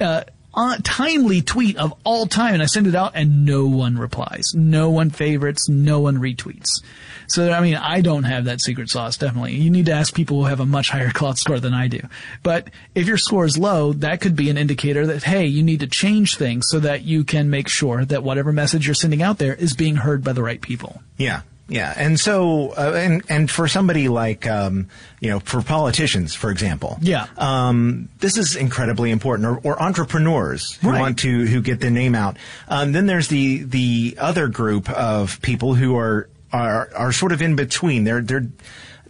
uh, 0.00 0.22
uh, 0.54 0.76
timely 0.82 1.40
tweet 1.40 1.76
of 1.76 1.94
all 2.04 2.26
time, 2.26 2.54
and 2.54 2.62
I 2.62 2.66
send 2.66 2.86
it 2.86 2.94
out, 2.94 3.12
and 3.14 3.44
no 3.44 3.66
one 3.66 3.96
replies, 3.96 4.52
no 4.54 4.90
one 4.90 5.10
favorites, 5.10 5.68
no 5.68 6.00
one 6.00 6.18
retweets. 6.18 6.82
So, 7.26 7.50
I 7.50 7.60
mean, 7.60 7.76
I 7.76 8.02
don't 8.02 8.24
have 8.24 8.44
that 8.44 8.60
secret 8.60 8.90
sauce, 8.90 9.16
definitely. 9.16 9.54
You 9.54 9.70
need 9.70 9.86
to 9.86 9.92
ask 9.92 10.14
people 10.14 10.38
who 10.42 10.46
have 10.46 10.60
a 10.60 10.66
much 10.66 10.90
higher 10.90 11.08
Klout 11.12 11.38
score 11.38 11.60
than 11.60 11.72
I 11.72 11.88
do. 11.88 12.00
But 12.42 12.68
if 12.94 13.06
your 13.06 13.16
score 13.16 13.46
is 13.46 13.56
low, 13.56 13.94
that 13.94 14.20
could 14.20 14.36
be 14.36 14.50
an 14.50 14.58
indicator 14.58 15.06
that, 15.06 15.22
hey, 15.22 15.46
you 15.46 15.62
need 15.62 15.80
to 15.80 15.86
change 15.86 16.36
things 16.36 16.66
so 16.68 16.80
that 16.80 17.02
you 17.02 17.24
can 17.24 17.48
make 17.48 17.68
sure 17.68 18.04
that 18.04 18.22
whatever 18.22 18.52
message 18.52 18.86
you're 18.86 18.94
sending 18.94 19.22
out 19.22 19.38
there 19.38 19.54
is 19.54 19.74
being 19.74 19.96
heard 19.96 20.22
by 20.22 20.32
the 20.32 20.42
right 20.42 20.60
people. 20.60 21.02
Yeah. 21.16 21.42
Yeah, 21.72 21.94
and 21.96 22.20
so 22.20 22.74
uh, 22.76 22.92
and 22.94 23.22
and 23.30 23.50
for 23.50 23.66
somebody 23.66 24.08
like 24.08 24.46
um, 24.46 24.88
you 25.20 25.30
know 25.30 25.40
for 25.40 25.62
politicians, 25.62 26.34
for 26.34 26.50
example, 26.50 26.98
yeah, 27.00 27.28
um, 27.38 28.10
this 28.18 28.36
is 28.36 28.56
incredibly 28.56 29.10
important. 29.10 29.48
Or, 29.48 29.58
or 29.72 29.82
entrepreneurs 29.82 30.74
who 30.82 30.90
right. 30.90 31.00
want 31.00 31.18
to 31.20 31.46
who 31.46 31.62
get 31.62 31.80
their 31.80 31.90
name 31.90 32.14
out. 32.14 32.36
Um, 32.68 32.92
then 32.92 33.06
there's 33.06 33.28
the 33.28 33.62
the 33.62 34.16
other 34.18 34.48
group 34.48 34.90
of 34.90 35.40
people 35.40 35.72
who 35.74 35.96
are 35.96 36.28
are 36.52 36.90
are 36.94 37.10
sort 37.10 37.32
of 37.32 37.40
in 37.40 37.56
between. 37.56 38.04
They're 38.04 38.20
they're 38.20 38.46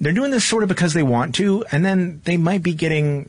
they're 0.01 0.13
doing 0.13 0.31
this 0.31 0.45
sort 0.45 0.63
of 0.63 0.69
because 0.69 0.95
they 0.95 1.03
want 1.03 1.35
to, 1.37 1.65
and 1.73 1.85
then 1.85 2.21
they 2.25 2.37
might 2.37 2.63
be 2.63 2.75
getting 2.75 3.29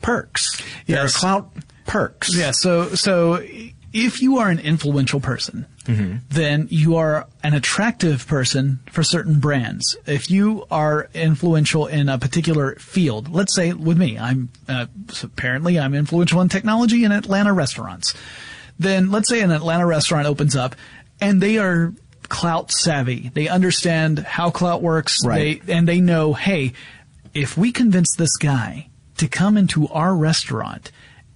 perks. 0.00 0.60
There 0.86 0.96
Yes. 1.04 1.22
are 1.22 1.42
Klout 1.42 1.46
perks. 1.86 2.36
Yeah. 2.36 2.50
So 2.50 2.96
so 2.96 3.40
if 3.92 4.22
you 4.22 4.38
are 4.38 4.48
an 4.48 4.58
influential 4.58 5.20
person, 5.20 5.66
then 5.84 6.68
you 6.70 6.96
are 6.96 7.26
an 7.42 7.54
attractive 7.54 8.26
person 8.26 8.80
for 8.90 9.02
certain 9.02 9.40
brands. 9.40 9.96
If 10.06 10.30
you 10.30 10.64
are 10.70 11.08
influential 11.14 11.86
in 11.86 12.08
a 12.08 12.18
particular 12.18 12.76
field, 12.76 13.28
let's 13.28 13.54
say 13.54 13.72
with 13.72 13.98
me, 13.98 14.18
I'm 14.18 14.50
uh, 14.68 14.86
apparently 15.22 15.78
I'm 15.78 15.94
influential 15.94 16.40
in 16.40 16.48
technology 16.48 17.04
in 17.04 17.12
Atlanta 17.12 17.52
restaurants. 17.52 18.14
Then 18.78 19.10
let's 19.10 19.28
say 19.28 19.40
an 19.40 19.50
Atlanta 19.50 19.86
restaurant 19.86 20.26
opens 20.26 20.56
up 20.56 20.76
and 21.20 21.40
they 21.40 21.58
are 21.58 21.92
Klout 22.28 22.70
savvy. 22.70 23.30
They 23.34 23.48
understand 23.48 24.20
how 24.20 24.50
Klout 24.50 24.80
works. 24.80 25.18
Right. 25.24 25.64
They, 25.64 25.72
and 25.72 25.86
they 25.86 26.00
know, 26.00 26.32
hey, 26.32 26.72
if 27.34 27.56
we 27.56 27.72
convince 27.72 28.16
this 28.16 28.36
guy 28.36 28.88
to 29.18 29.28
come 29.28 29.56
into 29.56 29.88
our 29.88 30.14
restaurant 30.14 30.90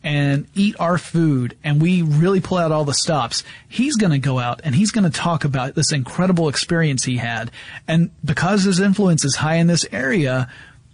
and 0.06 0.46
eat 0.54 0.76
our 0.78 0.98
food 0.98 1.56
and 1.64 1.82
we 1.82 2.00
really 2.00 2.40
pull 2.40 2.58
out 2.58 2.70
all 2.70 2.84
the 2.84 2.94
stops, 2.94 3.42
he's 3.68 3.96
going 3.96 4.12
to 4.12 4.20
go 4.20 4.38
out 4.38 4.60
and 4.62 4.72
he's 4.72 4.92
going 4.92 5.02
to 5.02 5.10
talk 5.10 5.44
about 5.44 5.74
this 5.74 5.90
incredible 5.90 6.48
experience 6.48 7.02
he 7.02 7.16
had. 7.16 7.50
And 7.88 8.12
because 8.24 8.62
his 8.62 8.78
influence 8.78 9.24
is 9.24 9.34
high 9.34 9.56
in 9.56 9.66
this 9.66 9.84
area, 9.90 10.48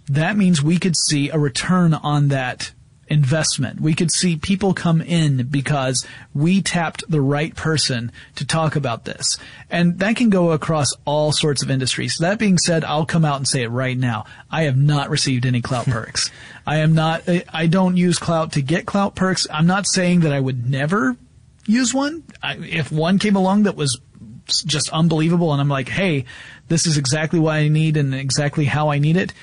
that 0.07 0.35
means 0.35 0.63
we 0.63 0.79
could 0.79 0.97
see 0.97 1.29
a 1.29 1.37
return 1.37 1.93
on 1.93 2.29
that 2.29 2.71
investment. 3.07 3.81
We 3.81 3.93
could 3.93 4.11
see 4.11 4.37
people 4.37 4.73
come 4.73 5.01
in 5.01 5.47
because 5.47 6.05
we 6.33 6.61
tapped 6.61 7.03
the 7.09 7.21
right 7.21 7.55
person 7.55 8.11
to 8.35 8.45
talk 8.45 8.75
about 8.75 9.05
this. 9.05 9.37
And 9.69 9.99
that 9.99 10.15
can 10.15 10.29
go 10.29 10.51
across 10.51 10.87
all 11.05 11.31
sorts 11.31 11.63
of 11.63 11.69
industries. 11.69 12.17
That 12.19 12.39
being 12.39 12.57
said, 12.57 12.83
I'll 12.83 13.05
come 13.05 13.25
out 13.25 13.37
and 13.37 13.47
say 13.47 13.63
it 13.63 13.69
right 13.69 13.97
now. 13.97 14.25
I 14.49 14.63
have 14.63 14.77
not 14.77 15.09
received 15.09 15.45
any 15.45 15.61
Klout 15.61 15.85
perks. 15.91 16.31
I 16.65 16.77
am 16.77 16.93
not, 16.93 17.23
I 17.53 17.67
don't 17.67 17.97
use 17.97 18.19
Klout 18.19 18.53
to 18.53 18.61
get 18.61 18.85
Klout 18.85 19.15
perks. 19.15 19.47
I'm 19.51 19.67
not 19.67 19.87
saying 19.87 20.21
that 20.21 20.33
I 20.33 20.39
would 20.39 20.69
never 20.69 21.17
use 21.65 21.93
one. 21.93 22.23
I, 22.41 22.55
if 22.57 22.91
one 22.91 23.19
came 23.19 23.35
along 23.35 23.63
that 23.63 23.75
was 23.75 23.99
just 24.47 24.89
unbelievable 24.89 25.51
and 25.51 25.61
I'm 25.61 25.69
like, 25.69 25.89
hey, 25.89 26.25
this 26.67 26.85
is 26.85 26.97
exactly 26.97 27.39
what 27.39 27.55
I 27.55 27.67
need 27.67 27.97
and 27.97 28.13
exactly 28.13 28.65
how 28.65 28.89
I 28.89 28.99
need 28.99 29.17
it, 29.17 29.33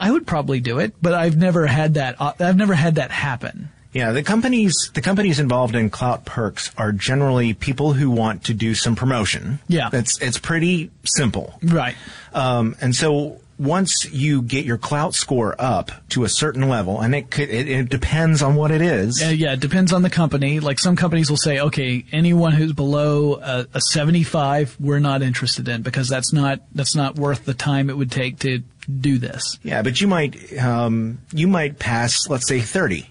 I 0.00 0.10
would 0.10 0.26
probably 0.26 0.60
do 0.60 0.78
it, 0.78 0.94
but 1.00 1.12
I've 1.12 1.36
never 1.36 1.66
had 1.66 1.94
that, 1.94 2.16
uh, 2.20 2.32
I've 2.40 2.56
never 2.56 2.74
had 2.74 2.96
that 2.96 3.10
happen. 3.10 3.68
Yeah, 3.92 4.12
the 4.12 4.22
companies 4.22 4.90
the 4.94 5.00
companies 5.00 5.40
involved 5.40 5.74
in 5.74 5.90
Klout 5.90 6.24
perks 6.24 6.70
are 6.78 6.92
generally 6.92 7.54
people 7.54 7.92
who 7.92 8.08
want 8.08 8.44
to 8.44 8.54
do 8.54 8.74
some 8.74 8.94
promotion. 8.94 9.58
Yeah. 9.66 9.90
It's 9.92 10.20
it's 10.22 10.38
pretty 10.38 10.92
simple. 11.04 11.58
Right. 11.60 11.96
Um, 12.32 12.76
and 12.80 12.94
so 12.94 13.40
once 13.60 14.10
you 14.10 14.40
get 14.40 14.64
your 14.64 14.78
Klout 14.78 15.12
score 15.12 15.54
up 15.58 15.90
to 16.08 16.24
a 16.24 16.28
certain 16.30 16.68
level, 16.68 17.00
and 17.00 17.14
it 17.14 17.30
could, 17.30 17.50
it, 17.50 17.68
it 17.68 17.88
depends 17.90 18.40
on 18.40 18.54
what 18.54 18.70
it 18.70 18.80
is. 18.80 19.22
Uh, 19.22 19.26
yeah, 19.26 19.52
it 19.52 19.60
depends 19.60 19.92
on 19.92 20.00
the 20.00 20.08
company. 20.08 20.60
Like 20.60 20.78
some 20.78 20.96
companies 20.96 21.28
will 21.28 21.36
say, 21.36 21.60
okay, 21.60 22.06
anyone 22.10 22.52
who's 22.52 22.72
below 22.72 23.34
a, 23.34 23.66
a 23.74 23.80
75, 23.82 24.78
we're 24.80 24.98
not 24.98 25.20
interested 25.20 25.68
in 25.68 25.82
because 25.82 26.08
that's 26.08 26.32
not, 26.32 26.62
that's 26.74 26.96
not 26.96 27.16
worth 27.16 27.44
the 27.44 27.52
time 27.52 27.90
it 27.90 27.98
would 27.98 28.10
take 28.10 28.38
to 28.38 28.62
do 29.00 29.18
this. 29.18 29.58
Yeah, 29.62 29.82
but 29.82 30.00
you 30.00 30.08
might 30.08 30.56
um, 30.58 31.20
you 31.32 31.48
might 31.48 31.78
pass, 31.78 32.28
let's 32.28 32.46
say, 32.46 32.60
thirty, 32.60 33.08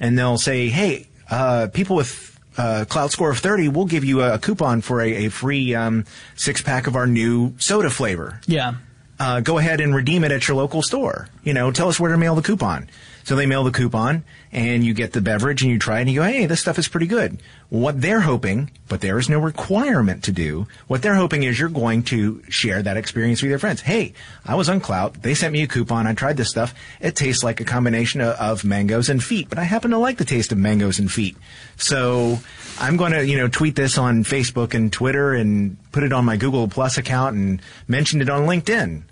and 0.00 0.18
they'll 0.18 0.38
say, 0.38 0.68
"Hey, 0.68 1.08
uh, 1.30 1.68
people 1.72 1.96
with 1.96 2.38
uh, 2.56 2.84
Klout 2.88 3.10
score 3.10 3.30
of 3.30 3.38
thirty, 3.38 3.68
we'll 3.68 3.86
give 3.86 4.04
you 4.04 4.22
a, 4.22 4.38
coupon 4.38 4.80
for 4.80 5.00
a, 5.00 5.26
a 5.26 5.28
free 5.28 5.74
um, 5.74 6.04
six 6.34 6.62
pack 6.62 6.86
of 6.86 6.96
our 6.96 7.06
new 7.06 7.54
soda 7.58 7.90
flavor. 7.90 8.40
Yeah. 8.46 8.74
Uh, 9.20 9.40
go 9.40 9.58
ahead 9.58 9.80
and 9.80 9.94
redeem 9.94 10.22
it 10.22 10.30
at 10.30 10.46
your 10.46 10.56
local 10.56 10.80
store. 10.82 11.28
You 11.42 11.52
know, 11.52 11.72
tell 11.72 11.88
us 11.88 11.98
where 11.98 12.12
to 12.12 12.18
mail 12.18 12.34
the 12.34 12.42
coupon." 12.42 12.88
So 13.24 13.36
they 13.36 13.44
mail 13.44 13.62
the 13.62 13.70
coupon, 13.70 14.24
and 14.52 14.84
you 14.84 14.94
get 14.94 15.12
the 15.12 15.20
beverage, 15.20 15.62
and 15.62 15.70
you 15.70 15.78
try 15.78 15.98
it, 15.98 16.02
and 16.02 16.10
you 16.10 16.20
go, 16.20 16.26
"Hey, 16.26 16.46
this 16.46 16.60
stuff 16.60 16.78
is 16.78 16.88
pretty 16.88 17.06
good." 17.06 17.38
What 17.68 18.00
they're 18.00 18.20
hoping, 18.20 18.70
but 18.88 19.02
there 19.02 19.18
is 19.18 19.28
no 19.28 19.38
requirement 19.38 20.24
to 20.24 20.32
do. 20.32 20.66
What 20.86 21.02
they're 21.02 21.16
hoping 21.16 21.42
is 21.42 21.58
you're 21.58 21.68
going 21.68 22.02
to 22.04 22.42
share 22.48 22.82
that 22.82 22.96
experience 22.96 23.42
with 23.42 23.50
your 23.50 23.58
friends. 23.58 23.82
Hey, 23.82 24.14
I 24.46 24.54
was 24.54 24.70
on 24.70 24.80
Klout. 24.80 25.20
They 25.20 25.34
sent 25.34 25.52
me 25.52 25.62
a 25.62 25.66
coupon. 25.66 26.06
I 26.06 26.14
tried 26.14 26.38
this 26.38 26.48
stuff. 26.48 26.74
It 27.00 27.14
tastes 27.14 27.44
like 27.44 27.60
a 27.60 27.64
combination 27.64 28.22
of, 28.22 28.36
of 28.36 28.64
mangoes 28.64 29.10
and 29.10 29.22
feet, 29.22 29.50
but 29.50 29.58
I 29.58 29.64
happen 29.64 29.90
to 29.90 29.98
like 29.98 30.16
the 30.16 30.24
taste 30.24 30.50
of 30.50 30.58
mangoes 30.58 30.98
and 30.98 31.12
feet. 31.12 31.36
So 31.76 32.38
I'm 32.80 32.96
going 32.96 33.12
to, 33.12 33.26
you 33.26 33.36
know, 33.36 33.48
tweet 33.48 33.76
this 33.76 33.98
on 33.98 34.24
Facebook 34.24 34.72
and 34.72 34.92
Twitter 34.92 35.34
and 35.34 35.76
put 35.92 36.04
it 36.04 36.12
on 36.12 36.24
my 36.24 36.36
Google 36.36 36.68
Plus 36.68 36.96
account 36.96 37.36
and 37.36 37.60
mention 37.86 38.22
it 38.22 38.30
on 38.30 38.46
LinkedIn. 38.46 39.02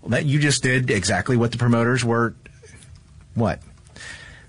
Well, 0.00 0.10
that 0.10 0.24
you 0.24 0.38
just 0.38 0.62
did 0.62 0.90
exactly 0.90 1.36
what 1.36 1.52
the 1.52 1.58
promoters 1.58 2.04
were. 2.04 2.34
What? 3.34 3.60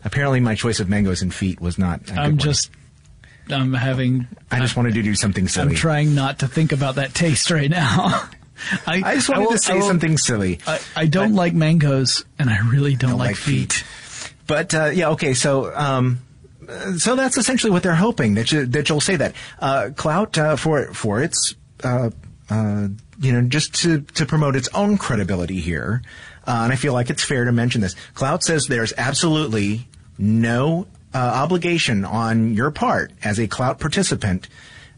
Apparently, 0.04 0.40
my 0.40 0.56
choice 0.56 0.80
of 0.80 0.90
mangoes 0.90 1.22
and 1.22 1.34
feet 1.34 1.60
was 1.60 1.78
not. 1.78 2.02
a 2.02 2.06
good 2.06 2.18
I'm 2.18 2.38
just, 2.38 2.72
I'm 3.50 3.74
having, 3.74 4.28
I 4.52 4.60
just 4.60 4.76
wanted 4.78 4.94
to 4.96 5.02
do 5.04 5.16
something 5.16 5.48
silly. 5.48 5.70
I'm 5.70 5.76
trying 5.76 6.16
not 6.16 6.40
to 6.40 6.48
think 6.48 6.72
about 6.72 6.96
that 6.96 7.14
taste 7.14 7.52
right 7.52 7.70
now. 7.70 8.28
I, 8.86 9.02
I 9.06 9.16
just 9.16 9.30
wanted 9.30 9.46
will- 9.46 9.52
to 9.52 9.58
say 9.60 9.74
I 9.74 9.76
will- 9.78 9.88
something 9.88 10.18
silly. 10.18 10.60
I, 10.68 10.80
I 10.96 11.06
don't 11.08 11.34
like 11.34 11.54
mangoes 11.54 12.26
and 12.38 12.50
I 12.50 12.60
really 12.70 12.96
don't, 12.96 13.18
like, 13.18 13.30
like 13.30 13.36
feet. 13.36 13.74
feet. 13.74 14.34
But 14.48 14.74
uh, 14.74 14.86
yeah, 14.94 15.10
okay. 15.10 15.34
So 15.34 15.74
um, 15.76 16.20
so 16.98 17.16
that's 17.16 17.38
essentially 17.38 17.72
what 17.72 17.84
they're 17.84 17.94
hoping 17.96 18.34
that 18.36 18.52
you 18.52 18.66
that 18.66 18.90
you'll 18.90 19.00
say 19.02 19.16
that 19.16 19.36
uh, 19.60 19.90
Klout 19.94 20.38
uh, 20.38 20.56
for 20.56 20.92
for 20.94 21.22
its 21.22 21.56
uh, 21.84 22.10
uh, 22.50 22.88
you 23.22 23.32
know 23.32 23.42
just 23.48 23.76
to 23.82 24.02
to 24.02 24.26
promote 24.26 24.56
its 24.56 24.68
own 24.74 24.98
credibility 24.98 25.60
here. 25.60 26.02
Uh, 26.48 26.62
and 26.64 26.74
I 26.74 26.78
feel 26.78 26.94
like 26.94 27.12
it's 27.12 27.24
fair 27.24 27.46
to 27.46 27.52
mention 27.52 27.82
this. 27.82 27.96
Klout 28.16 28.42
says 28.42 28.66
there's 28.66 28.92
absolutely 28.98 29.88
no 30.20 30.86
uh, 31.14 31.18
obligation 31.18 32.06
on 32.06 32.54
your 32.54 32.72
part 32.72 33.12
as 33.24 33.40
a 33.40 33.48
Klout 33.48 33.80
participant. 33.80 34.48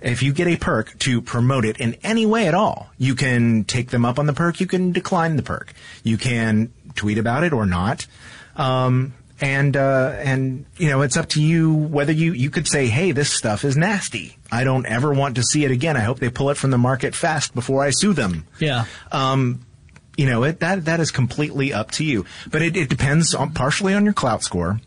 If 0.02 0.24
you 0.24 0.34
get 0.34 0.48
a 0.48 0.58
perk 0.58 0.98
to 1.00 1.22
promote 1.22 1.64
it 1.64 1.80
in 1.80 1.94
any 2.04 2.26
way 2.26 2.48
at 2.48 2.56
all, 2.56 2.90
you 2.98 3.14
can 3.14 3.64
take 3.64 3.92
them 3.92 4.04
up 4.04 4.18
on 4.18 4.26
the 4.26 4.34
perk. 4.34 4.60
You 4.60 4.66
can 4.66 4.92
decline 4.92 5.36
the 5.36 5.44
perk. 5.44 5.74
You 6.04 6.18
can 6.18 6.74
tweet 6.96 7.20
about 7.20 7.44
it 7.44 7.54
or 7.54 7.68
not. 7.68 8.08
Um, 8.56 9.14
and 9.40 9.76
uh, 9.76 10.16
and 10.18 10.66
you 10.78 10.90
know 10.90 11.02
it's 11.02 11.18
up 11.18 11.30
to 11.30 11.42
you 11.42 11.74
whether 11.74 12.12
you 12.12 12.34
you 12.34 12.50
could 12.50 12.68
say, 12.68 12.88
hey, 12.88 13.12
this 13.12 13.32
stuff 13.32 13.64
is 13.64 13.76
nasty. 13.76 14.38
I 14.52 14.64
don't 14.64 14.86
ever 14.86 15.14
want 15.14 15.36
to 15.36 15.44
see 15.44 15.66
it 15.66 15.72
again. 15.72 15.98
I 15.98 16.02
hope 16.02 16.20
they 16.20 16.30
pull 16.30 16.50
it 16.52 16.58
from 16.58 16.72
the 16.72 16.78
market 16.78 17.16
fast 17.16 17.56
before 17.56 17.84
I 17.84 17.90
sue 17.90 18.14
them. 18.14 18.46
Yeah. 18.60 18.86
Um, 19.12 19.66
you 20.18 20.28
know 20.28 20.44
it 20.44 20.60
that 20.60 20.86
that 20.86 21.00
is 21.00 21.10
completely 21.10 21.74
up 21.74 21.92
to 21.92 22.04
you. 22.04 22.26
But 22.50 22.62
it, 22.62 22.78
it 22.78 22.90
depends 22.90 23.34
on 23.34 23.54
partially 23.54 23.94
on 23.94 24.06
your 24.06 24.14
Klout 24.14 24.44
score. 24.44 24.80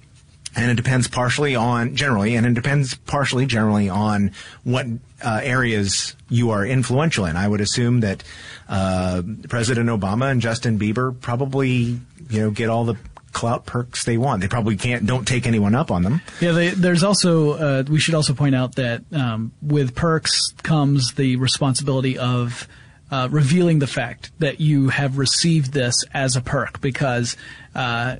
And 0.56 0.70
it 0.70 0.74
depends 0.74 1.08
partially 1.08 1.56
on 1.56 1.96
generally, 1.96 2.36
and 2.36 2.46
it 2.46 2.54
depends 2.54 2.94
partially 2.94 3.46
generally 3.46 3.88
on 3.88 4.30
what 4.62 4.86
uh, 5.24 5.40
areas 5.42 6.14
you 6.28 6.50
are 6.50 6.64
influential 6.64 7.26
in. 7.26 7.36
I 7.36 7.48
would 7.48 7.60
assume 7.60 8.00
that 8.00 8.22
uh, 8.68 9.22
President 9.48 9.88
Obama 9.88 10.30
and 10.30 10.40
Justin 10.40 10.78
Bieber 10.78 11.18
probably, 11.20 11.98
you 12.30 12.40
know, 12.40 12.50
get 12.50 12.68
all 12.68 12.84
the 12.84 12.96
Klout 13.32 13.66
perks 13.66 14.04
they 14.04 14.16
want. 14.16 14.40
They 14.40 14.48
probably 14.48 14.76
can't, 14.76 15.06
don't 15.06 15.26
take 15.26 15.46
anyone 15.46 15.74
up 15.74 15.90
on 15.90 16.02
them. 16.02 16.22
Yeah, 16.40 16.52
they, 16.52 16.70
there's 16.70 17.02
also, 17.02 17.54
uh, 17.54 17.84
we 17.88 17.98
should 17.98 18.14
also 18.14 18.32
point 18.32 18.54
out 18.54 18.76
that 18.76 19.02
um, 19.12 19.50
with 19.60 19.94
perks 19.94 20.52
comes 20.62 21.14
the 21.14 21.36
responsibility 21.36 22.16
of 22.16 22.68
uh, 23.10 23.28
revealing 23.30 23.80
the 23.80 23.86
fact 23.86 24.30
that 24.38 24.60
you 24.60 24.88
have 24.88 25.18
received 25.18 25.72
this 25.72 25.94
as 26.14 26.36
a 26.36 26.40
perk 26.40 26.80
because 26.80 27.36
uh, 27.74 28.16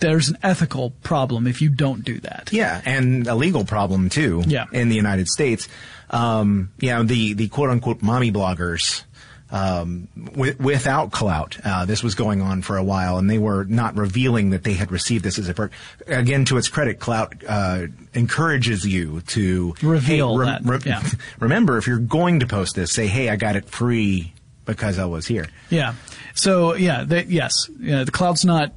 there's 0.00 0.28
an 0.28 0.38
ethical 0.42 0.90
problem 1.02 1.46
if 1.46 1.62
you 1.62 1.68
don't 1.68 2.04
do 2.04 2.18
that. 2.20 2.50
Yeah, 2.52 2.80
and 2.84 3.26
a 3.26 3.34
legal 3.34 3.64
problem 3.64 4.08
too. 4.08 4.42
Yeah. 4.46 4.66
in 4.72 4.88
the 4.88 4.96
United 4.96 5.28
States. 5.28 5.68
Um, 6.10 6.72
yeah, 6.78 7.02
the 7.02 7.34
the 7.34 7.48
quote 7.48 7.70
unquote 7.70 8.02
mommy 8.02 8.32
bloggers. 8.32 9.04
Um, 9.52 10.06
with, 10.36 10.60
without 10.60 11.10
Klout, 11.10 11.60
uh, 11.64 11.84
this 11.84 12.04
was 12.04 12.14
going 12.14 12.40
on 12.40 12.62
for 12.62 12.76
a 12.76 12.84
while, 12.84 13.18
and 13.18 13.28
they 13.28 13.38
were 13.38 13.64
not 13.64 13.96
revealing 13.96 14.50
that 14.50 14.62
they 14.62 14.74
had 14.74 14.92
received 14.92 15.24
this 15.24 15.40
as 15.40 15.48
a 15.48 15.54
perk. 15.54 15.72
Again, 16.06 16.44
to 16.44 16.56
its 16.56 16.68
credit, 16.68 17.00
Klout 17.00 17.42
uh, 17.48 17.88
encourages 18.14 18.86
you 18.86 19.22
to 19.22 19.74
Reveal 19.82 20.38
hey, 20.38 20.56
that, 20.62 20.86
yeah. 20.86 21.02
Remember, 21.40 21.78
if 21.78 21.88
you're 21.88 21.98
going 21.98 22.38
to 22.40 22.46
post 22.46 22.76
this, 22.76 22.92
say, 22.92 23.08
"Hey, 23.08 23.28
I 23.28 23.34
got 23.34 23.56
it 23.56 23.64
free 23.64 24.32
because 24.66 25.00
I 25.00 25.06
was 25.06 25.26
here." 25.26 25.48
Yeah. 25.68 25.94
So 26.34 26.74
yeah, 26.74 27.02
they, 27.02 27.24
yes, 27.24 27.68
yeah, 27.80 28.04
the 28.04 28.12
Klout's 28.12 28.44
not 28.44 28.72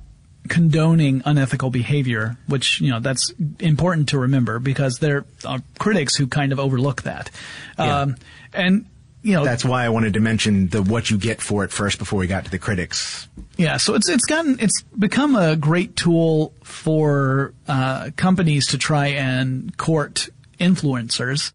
condoning 0.49 1.21
unethical 1.25 1.69
behavior, 1.69 2.38
which 2.47 2.82
you 2.82 2.91
know 2.91 2.99
that's 2.99 3.34
important 3.60 4.10
to 4.10 4.19
remember 4.19 4.60
because 4.60 4.99
there 4.99 5.25
are 5.45 5.62
critics 5.79 6.15
who 6.15 6.27
kind 6.27 6.51
of 6.51 6.60
overlook 6.60 7.03
that. 7.03 7.29
Yeah. 7.77 8.01
Um, 8.01 8.15
and 8.53 8.86
you 9.23 9.34
know 9.34 9.45
That's 9.45 9.63
why 9.63 9.86
I 9.86 9.89
wanted 9.89 10.13
to 10.15 10.19
mention 10.19 10.67
the 10.67 10.84
what 10.84 11.10
you 11.10 11.17
get 11.17 11.41
for 11.41 11.63
it 11.63 11.71
first 11.71 11.97
before 11.97 12.19
we 12.19 12.27
got 12.27 12.45
to 12.45 12.51
the 12.51 12.60
critics. 12.60 13.27
Yeah, 13.58 13.77
so 13.77 13.95
it's 13.95 14.10
it's 14.10 14.25
gotten 14.25 14.60
it's 14.60 14.82
become 14.99 15.36
a 15.36 15.56
great 15.56 15.95
tool 15.95 16.53
for 16.63 17.53
uh, 17.67 18.12
companies 18.17 18.67
to 18.67 18.77
try 18.77 19.08
and 19.08 19.75
court 19.77 20.29
influencers. 20.60 21.53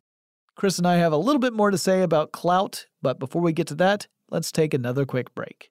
Chris 0.55 0.79
and 0.79 0.87
I 0.87 0.97
have 0.97 1.13
a 1.13 1.17
little 1.17 1.41
bit 1.41 1.53
more 1.53 1.71
to 1.71 1.79
say 1.79 2.03
about 2.03 2.33
Klout, 2.33 2.87
but 3.01 3.19
before 3.19 3.43
we 3.43 3.53
get 3.53 3.69
to 3.69 3.77
that, 3.77 4.09
let's 4.31 4.51
take 4.51 4.75
another 4.75 5.05
quick 5.05 5.35
break. 5.35 5.71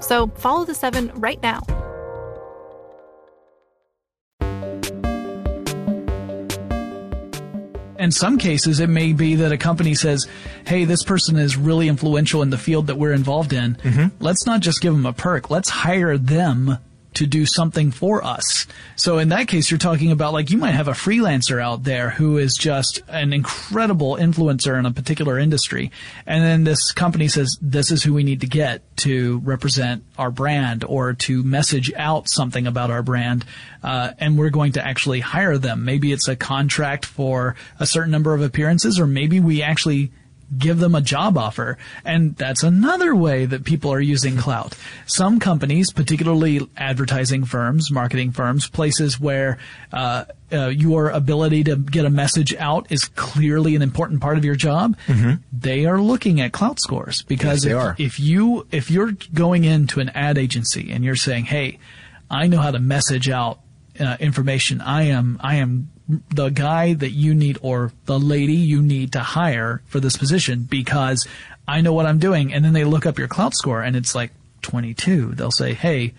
So 0.00 0.28
follow 0.36 0.64
the 0.64 0.74
seven 0.74 1.10
right 1.14 1.42
now. 1.42 1.60
In 7.98 8.12
some 8.12 8.38
cases, 8.38 8.78
it 8.78 8.88
may 8.88 9.12
be 9.12 9.34
that 9.34 9.50
a 9.50 9.58
company 9.58 9.96
says, 9.96 10.28
hey, 10.66 10.84
this 10.84 11.02
person 11.02 11.36
is 11.36 11.56
really 11.56 11.88
influential 11.88 12.42
in 12.42 12.50
the 12.50 12.56
field 12.56 12.86
that 12.86 12.96
we're 12.96 13.12
involved 13.12 13.52
in. 13.52 13.74
Mm-hmm. 13.74 14.22
Let's 14.24 14.46
not 14.46 14.60
just 14.60 14.80
give 14.80 14.94
them 14.94 15.04
a 15.04 15.12
perk. 15.12 15.50
Let's 15.50 15.68
hire 15.68 16.16
them 16.16 16.78
to 17.14 17.26
do 17.26 17.46
something 17.46 17.90
for 17.90 18.22
us. 18.24 18.66
So 18.96 19.18
in 19.18 19.30
that 19.30 19.48
case, 19.48 19.70
you're 19.70 19.78
talking 19.78 20.12
about 20.12 20.32
like 20.32 20.50
you 20.50 20.58
might 20.58 20.72
have 20.72 20.88
a 20.88 20.92
freelancer 20.92 21.60
out 21.60 21.84
there 21.84 22.10
who 22.10 22.38
is 22.38 22.54
just 22.54 23.02
an 23.08 23.32
incredible 23.32 24.16
influencer 24.16 24.78
in 24.78 24.86
a 24.86 24.92
particular 24.92 25.38
industry. 25.38 25.90
And 26.26 26.44
then 26.44 26.64
this 26.64 26.92
company 26.92 27.28
says, 27.28 27.56
this 27.60 27.90
is 27.90 28.02
who 28.02 28.14
we 28.14 28.24
need 28.24 28.42
to 28.42 28.46
get 28.46 28.96
to 28.98 29.38
represent 29.38 30.04
our 30.16 30.30
brand 30.30 30.84
or 30.84 31.14
to 31.14 31.42
message 31.42 31.92
out 31.94 32.28
something 32.28 32.66
about 32.66 32.90
our 32.90 33.02
brand. 33.02 33.44
Uh, 33.82 34.12
and 34.18 34.38
we're 34.38 34.50
going 34.50 34.72
to 34.72 34.86
actually 34.86 35.20
hire 35.20 35.58
them. 35.58 35.84
Maybe 35.84 36.12
it's 36.12 36.28
a 36.28 36.36
contract 36.36 37.04
for 37.04 37.56
a 37.80 37.86
certain 37.86 38.10
number 38.10 38.34
of 38.34 38.42
appearances 38.42 39.00
or 39.00 39.06
maybe 39.06 39.40
we 39.40 39.62
actually 39.62 40.12
give 40.56 40.78
them 40.78 40.94
a 40.94 41.00
job 41.00 41.36
offer. 41.36 41.78
And 42.04 42.36
that's 42.36 42.62
another 42.62 43.14
way 43.14 43.46
that 43.46 43.64
people 43.64 43.92
are 43.92 44.00
using 44.00 44.36
Klout. 44.38 44.72
Some 45.06 45.40
companies, 45.40 45.92
particularly 45.92 46.68
advertising 46.76 47.44
firms, 47.44 47.90
marketing 47.90 48.32
firms, 48.32 48.68
places 48.68 49.20
where 49.20 49.58
uh, 49.92 50.24
uh, 50.52 50.68
your 50.68 51.10
ability 51.10 51.64
to 51.64 51.76
get 51.76 52.04
a 52.04 52.10
message 52.10 52.54
out 52.56 52.90
is 52.90 53.04
clearly 53.04 53.76
an 53.76 53.82
important 53.82 54.20
part 54.20 54.38
of 54.38 54.44
your 54.44 54.54
job. 54.54 54.96
Mm-hmm. 55.06 55.34
They 55.52 55.86
are 55.86 56.00
looking 56.00 56.40
at 56.40 56.52
Klout 56.52 56.78
scores 56.78 57.22
because 57.22 57.64
yes, 57.64 57.94
if, 57.98 58.00
if 58.00 58.20
you 58.20 58.66
if 58.70 58.90
you're 58.90 59.12
going 59.34 59.64
into 59.64 60.00
an 60.00 60.08
ad 60.10 60.38
agency 60.38 60.90
and 60.90 61.04
you're 61.04 61.16
saying, 61.16 61.44
"Hey, 61.44 61.78
I 62.30 62.46
know 62.46 62.58
how 62.58 62.70
to 62.70 62.78
message 62.78 63.28
out 63.28 63.60
uh, 64.00 64.16
information. 64.20 64.80
I 64.80 65.04
am 65.04 65.38
I 65.40 65.56
am 65.56 65.90
the 66.08 66.48
guy 66.48 66.94
that 66.94 67.10
you 67.10 67.34
need 67.34 67.58
or 67.60 67.92
the 68.06 68.18
lady 68.18 68.54
you 68.54 68.80
need 68.80 69.12
to 69.12 69.20
hire 69.20 69.82
for 69.86 70.00
this 70.00 70.16
position 70.16 70.66
because 70.68 71.26
I 71.66 71.82
know 71.82 71.92
what 71.92 72.06
I'm 72.06 72.18
doing. 72.18 72.52
And 72.52 72.64
then 72.64 72.72
they 72.72 72.84
look 72.84 73.04
up 73.04 73.18
your 73.18 73.28
Klout 73.28 73.52
score 73.52 73.82
and 73.82 73.94
it's 73.94 74.14
like 74.14 74.32
22. 74.62 75.34
They'll 75.34 75.50
say, 75.50 75.74
Hey, 75.74 76.14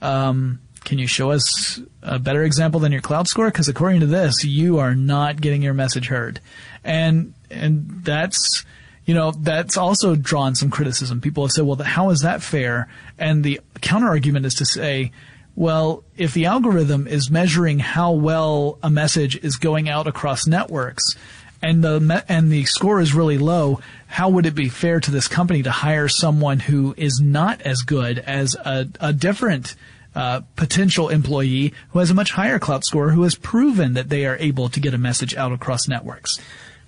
um, 0.00 0.60
can 0.84 0.98
you 0.98 1.06
show 1.06 1.30
us 1.30 1.80
a 2.02 2.18
better 2.18 2.42
example 2.42 2.80
than 2.80 2.92
your 2.92 3.02
Klout 3.02 3.26
score? 3.26 3.50
Because 3.50 3.68
according 3.68 4.00
to 4.00 4.06
this, 4.06 4.44
you 4.44 4.78
are 4.78 4.94
not 4.94 5.40
getting 5.40 5.60
your 5.60 5.74
message 5.74 6.08
heard. 6.08 6.40
And, 6.82 7.34
and 7.50 8.02
that's, 8.04 8.64
you 9.04 9.12
know, 9.12 9.32
that's 9.32 9.76
also 9.76 10.16
drawn 10.16 10.54
some 10.54 10.70
criticism. 10.70 11.20
People 11.20 11.44
have 11.44 11.52
said, 11.52 11.66
well, 11.66 11.76
how 11.76 12.08
is 12.08 12.20
that 12.22 12.42
fair? 12.42 12.88
And 13.18 13.44
the 13.44 13.60
counter 13.82 14.08
argument 14.08 14.46
is 14.46 14.54
to 14.54 14.64
say, 14.64 15.12
well, 15.58 16.04
if 16.16 16.34
the 16.34 16.46
algorithm 16.46 17.08
is 17.08 17.32
measuring 17.32 17.80
how 17.80 18.12
well 18.12 18.78
a 18.80 18.88
message 18.88 19.36
is 19.42 19.56
going 19.56 19.88
out 19.88 20.06
across 20.06 20.46
networks, 20.46 21.16
and 21.60 21.82
the 21.82 21.98
me- 21.98 22.20
and 22.28 22.52
the 22.52 22.64
score 22.64 23.00
is 23.00 23.12
really 23.12 23.38
low, 23.38 23.80
how 24.06 24.28
would 24.28 24.46
it 24.46 24.54
be 24.54 24.68
fair 24.68 25.00
to 25.00 25.10
this 25.10 25.26
company 25.26 25.64
to 25.64 25.72
hire 25.72 26.06
someone 26.06 26.60
who 26.60 26.94
is 26.96 27.20
not 27.20 27.60
as 27.62 27.82
good 27.82 28.20
as 28.20 28.54
a, 28.54 28.86
a 29.00 29.12
different 29.12 29.74
uh, 30.14 30.42
potential 30.54 31.08
employee 31.08 31.74
who 31.90 31.98
has 31.98 32.10
a 32.10 32.14
much 32.14 32.30
higher 32.30 32.60
Klout 32.60 32.84
score 32.84 33.10
who 33.10 33.24
has 33.24 33.34
proven 33.34 33.94
that 33.94 34.10
they 34.10 34.26
are 34.26 34.36
able 34.36 34.68
to 34.68 34.78
get 34.78 34.94
a 34.94 34.98
message 34.98 35.34
out 35.34 35.50
across 35.50 35.88
networks? 35.88 36.38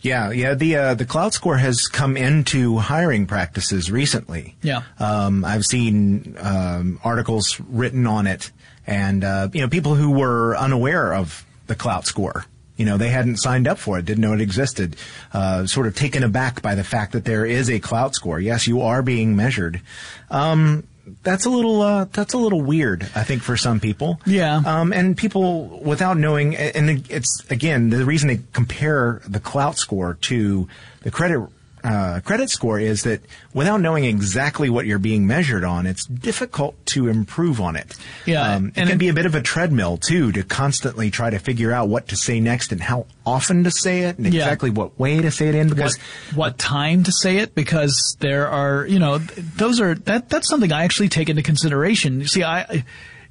Yeah, 0.00 0.30
yeah. 0.30 0.54
The 0.54 0.76
uh, 0.76 0.94
the 0.94 1.04
Klout 1.04 1.32
score 1.32 1.58
has 1.58 1.86
come 1.86 2.16
into 2.16 2.78
hiring 2.78 3.26
practices 3.26 3.90
recently. 3.90 4.56
Yeah, 4.62 4.82
um, 4.98 5.44
I've 5.44 5.64
seen 5.66 6.36
um, 6.38 7.00
articles 7.04 7.60
written 7.68 8.06
on 8.06 8.26
it, 8.26 8.50
and 8.86 9.24
uh, 9.24 9.48
you 9.52 9.60
know 9.60 9.68
people 9.68 9.94
who 9.94 10.10
were 10.10 10.56
unaware 10.56 11.14
of 11.14 11.44
the 11.66 11.76
Klout 11.76 12.04
score. 12.04 12.44
You 12.76 12.86
know, 12.86 12.96
they 12.96 13.10
hadn't 13.10 13.36
signed 13.36 13.68
up 13.68 13.76
for 13.78 13.98
it, 13.98 14.06
didn't 14.06 14.22
know 14.22 14.32
it 14.32 14.40
existed. 14.40 14.96
Uh, 15.34 15.66
sort 15.66 15.86
of 15.86 15.94
taken 15.94 16.22
aback 16.22 16.62
by 16.62 16.74
the 16.74 16.82
fact 16.82 17.12
that 17.12 17.26
there 17.26 17.44
is 17.44 17.68
a 17.68 17.78
Klout 17.78 18.14
score. 18.14 18.40
Yes, 18.40 18.66
you 18.66 18.80
are 18.80 19.02
being 19.02 19.36
measured. 19.36 19.82
Um, 20.30 20.84
that's 21.22 21.44
a 21.44 21.50
little 21.50 21.82
uh, 21.82 22.06
that's 22.06 22.34
a 22.34 22.38
little 22.38 22.62
weird, 22.62 23.02
I 23.14 23.24
think, 23.24 23.42
for 23.42 23.56
some 23.56 23.80
people. 23.80 24.20
Yeah. 24.24 24.62
Um, 24.64 24.92
and 24.92 25.16
people 25.16 25.80
without 25.82 26.16
knowing, 26.16 26.56
and 26.56 27.06
it's 27.10 27.44
again 27.50 27.90
the 27.90 28.04
reason 28.04 28.28
they 28.28 28.40
compare 28.52 29.20
the 29.26 29.40
Klout 29.40 29.76
score 29.76 30.14
to 30.22 30.68
the 31.02 31.10
credit 31.10 31.46
uh, 31.82 32.20
credit 32.24 32.50
score 32.50 32.78
is 32.78 33.02
that 33.04 33.20
without 33.54 33.80
knowing 33.80 34.04
exactly 34.04 34.68
what 34.70 34.86
you're 34.86 34.98
being 34.98 35.26
measured 35.26 35.64
on, 35.64 35.86
it's 35.86 36.04
difficult 36.06 36.74
to 36.86 37.08
improve 37.08 37.60
on 37.60 37.76
it. 37.76 37.96
Yeah, 38.26 38.54
um, 38.54 38.68
it 38.68 38.74
can 38.74 38.88
it, 38.88 38.98
be 38.98 39.08
a 39.08 39.14
bit 39.14 39.26
of 39.26 39.34
a 39.34 39.40
treadmill 39.40 39.96
too 39.96 40.32
to 40.32 40.42
constantly 40.42 41.10
try 41.10 41.30
to 41.30 41.38
figure 41.38 41.72
out 41.72 41.88
what 41.88 42.08
to 42.08 42.16
say 42.16 42.40
next 42.40 42.72
and 42.72 42.80
how 42.80 43.06
often 43.24 43.64
to 43.64 43.70
say 43.70 44.00
it 44.02 44.18
and 44.18 44.32
yeah. 44.32 44.42
exactly 44.42 44.70
what 44.70 44.98
way 44.98 45.20
to 45.20 45.30
say 45.30 45.48
it 45.48 45.54
in 45.54 45.68
because 45.68 45.96
what, 46.32 46.50
what 46.50 46.58
time 46.58 47.02
to 47.04 47.12
say 47.12 47.38
it 47.38 47.54
because 47.54 48.16
there 48.20 48.48
are 48.48 48.86
you 48.86 48.98
know 48.98 49.18
those 49.18 49.80
are 49.80 49.94
that 49.94 50.28
that's 50.28 50.48
something 50.48 50.72
I 50.72 50.84
actually 50.84 51.08
take 51.08 51.28
into 51.28 51.42
consideration. 51.42 52.20
You 52.20 52.26
see, 52.26 52.44
I 52.44 52.84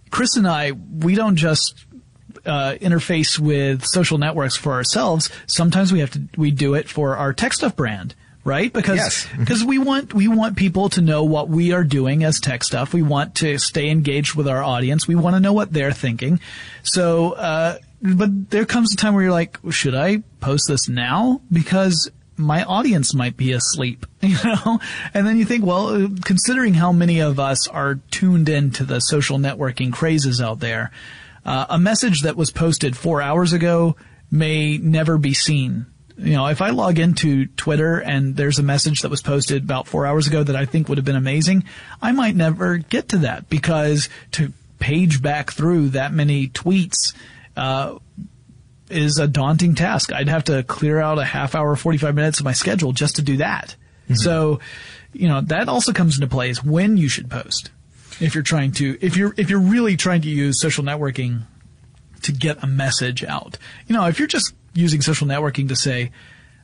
Chris 0.10 0.36
and 0.38 0.48
I 0.48 0.72
we 0.72 1.16
don't 1.16 1.36
just 1.36 1.86
uh, 2.46 2.76
interface 2.82 3.38
with 3.38 3.86
social 3.86 4.18
networks 4.18 4.56
for 4.56 4.74
ourselves, 4.74 5.30
sometimes 5.48 5.92
we 5.92 6.00
have 6.00 6.12
to 6.12 6.22
we 6.38 6.52
do 6.52 6.74
it 6.74 6.90
for 6.90 7.16
our 7.16 7.34
tech 7.34 7.54
stuff 7.54 7.76
brand 7.76 8.16
right? 8.44 8.72
Because 8.72 8.98
yes. 8.98 9.28
because 9.38 9.64
we 9.64 9.78
want 9.78 10.14
we 10.14 10.28
want 10.28 10.58
people 10.58 10.90
to 10.90 11.02
know 11.02 11.24
what 11.24 11.50
we 11.50 11.74
are 11.74 11.84
doing 11.84 12.24
as 12.24 12.40
tech 12.40 12.64
stuff. 12.64 12.94
We 12.94 13.02
want 13.02 13.36
to 13.36 13.58
stay 13.58 13.90
engaged 13.90 14.36
with 14.36 14.48
our 14.48 14.64
audience. 14.64 15.08
We 15.08 15.16
want 15.16 15.36
to 15.36 15.40
know 15.40 15.54
what 15.54 15.74
they're 15.74 15.92
thinking. 15.92 16.40
So, 16.84 17.34
uh, 17.34 17.78
but 18.02 18.50
there 18.50 18.66
comes 18.66 18.94
a 18.94 18.98
time 18.98 19.14
where 19.14 19.24
you're 19.24 19.32
like, 19.32 19.58
should 19.72 19.96
I 19.96 20.24
post 20.40 20.68
this 20.68 20.88
now? 20.88 21.42
Because 21.52 22.10
my 22.38 22.64
audience 22.64 23.14
might 23.14 23.36
be 23.36 23.52
asleep, 23.52 24.06
you 24.22 24.38
know? 24.44 24.80
And 25.14 25.28
then 25.28 25.38
you 25.38 25.44
think, 25.44 25.66
well, 25.66 26.10
considering 26.24 26.74
how 26.74 26.94
many 26.94 27.20
of 27.20 27.40
us 27.40 27.68
are 27.68 27.96
tuned 28.12 28.48
into 28.48 28.86
the 28.86 29.02
social 29.02 29.38
networking 29.38 29.92
crazes 29.92 30.40
out 30.40 30.62
there, 30.62 30.92
uh, 31.46 31.66
a 31.70 31.78
message 31.78 32.22
that 32.22 32.38
was 32.38 32.50
posted 32.50 32.96
four 32.96 33.22
hours 33.22 33.52
ago 33.52 33.98
may 34.32 34.78
never 34.78 35.18
be 35.18 35.34
seen 35.34 35.86
you 36.20 36.34
know, 36.34 36.48
if 36.48 36.62
I 36.62 36.72
log 36.72 37.00
into 37.00 37.46
Twitter 37.48 38.00
and 38.00 38.36
there's 38.36 38.60
a 38.60 38.64
message 38.64 39.02
that 39.02 39.10
was 39.10 39.22
posted 39.22 39.64
about 39.64 39.88
four 39.88 40.06
hours 40.06 40.28
ago 40.28 40.44
that 40.44 40.56
I 40.56 40.66
think 40.66 40.90
would 40.90 40.98
have 40.98 41.06
been 41.06 41.16
amazing, 41.16 41.64
I 42.02 42.12
might 42.12 42.36
never 42.36 42.78
get 42.78 43.10
to 43.10 43.20
that 43.20 43.50
because 43.50 44.10
to 44.32 44.52
page 44.80 45.22
back 45.22 45.52
through 45.52 45.90
that 45.90 46.14
many 46.14 46.48
tweets 46.48 47.14
uh, 47.56 47.98
is 48.90 49.18
a 49.18 49.28
daunting 49.28 49.76
task. 49.76 50.12
I'd 50.12 50.30
have 50.30 50.46
to 50.46 50.64
clear 50.64 51.00
out 51.00 51.20
a 51.20 51.26
half 51.26 51.56
hour, 51.56 51.76
45 51.76 52.16
minutes 52.16 52.40
of 52.40 52.46
my 52.46 52.54
schedule 52.54 52.92
just 52.92 53.16
to 53.18 53.22
do 53.22 53.38
that. 53.38 53.76
Mm-hmm. 54.06 54.16
So, 54.16 54.60
you 55.14 55.28
know, 55.28 55.42
that 55.42 55.70
also 55.70 55.94
comes 55.94 56.16
into 56.18 56.28
play 56.28 56.50
is 56.50 56.64
when 56.64 56.98
you 56.98 57.08
should 57.08 57.30
post. 57.30 57.72
If 58.20 58.36
you're 58.36 58.44
trying 58.44 58.74
to, 58.74 58.98
if 59.00 59.16
you're, 59.16 59.34
if 59.38 59.50
you're 59.50 59.62
really 59.62 59.96
trying 59.96 60.22
to 60.24 60.30
use 60.30 60.60
social 60.60 60.84
networking 60.84 61.44
to 62.24 62.34
get 62.34 62.62
a 62.62 62.68
message 62.68 63.24
out, 63.24 63.58
you 63.88 63.96
know, 63.96 64.06
if 64.08 64.20
you're 64.20 64.28
just 64.28 64.54
using 64.74 65.02
social 65.02 65.28
networking 65.28 65.70
to 65.70 65.76
say, 65.76 66.12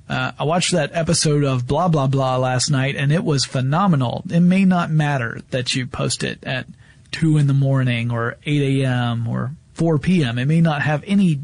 uh, 0.08 0.32
I 0.38 0.44
watched 0.44 0.72
that 0.74 0.92
episode 0.94 1.44
of 1.44 1.66
blah 1.66 1.88
blah 1.88 2.08
blah 2.08 2.38
last 2.38 2.70
night 2.70 2.96
and 2.96 3.12
it 3.12 3.24
was 3.24 3.46
phenomenal. 3.46 4.24
It 4.30 4.42
may 4.42 4.66
not 4.66 4.92
matter 4.92 5.42
that 5.50 5.76
you 5.76 5.88
post 5.88 6.24
it 6.24 6.44
at 6.44 6.68
two 7.12 7.38
in 7.38 7.48
the 7.48 7.54
morning 7.54 8.12
or 8.12 8.38
8 8.46 8.82
a.m. 8.84 9.28
or 9.28 9.52
4 9.74 9.98
p.m. 10.00 10.38
It 10.38 10.46
may 10.46 10.62
not 10.62 10.82
have 10.82 11.04
any 11.08 11.40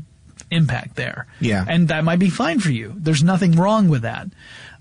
impact 0.51 0.95
there. 0.95 1.27
Yeah. 1.39 1.65
And 1.67 1.87
that 1.87 2.03
might 2.03 2.19
be 2.19 2.29
fine 2.29 2.59
for 2.59 2.71
you. 2.71 2.93
There's 2.95 3.23
nothing 3.23 3.53
wrong 3.53 3.89
with 3.89 4.01
that. 4.03 4.27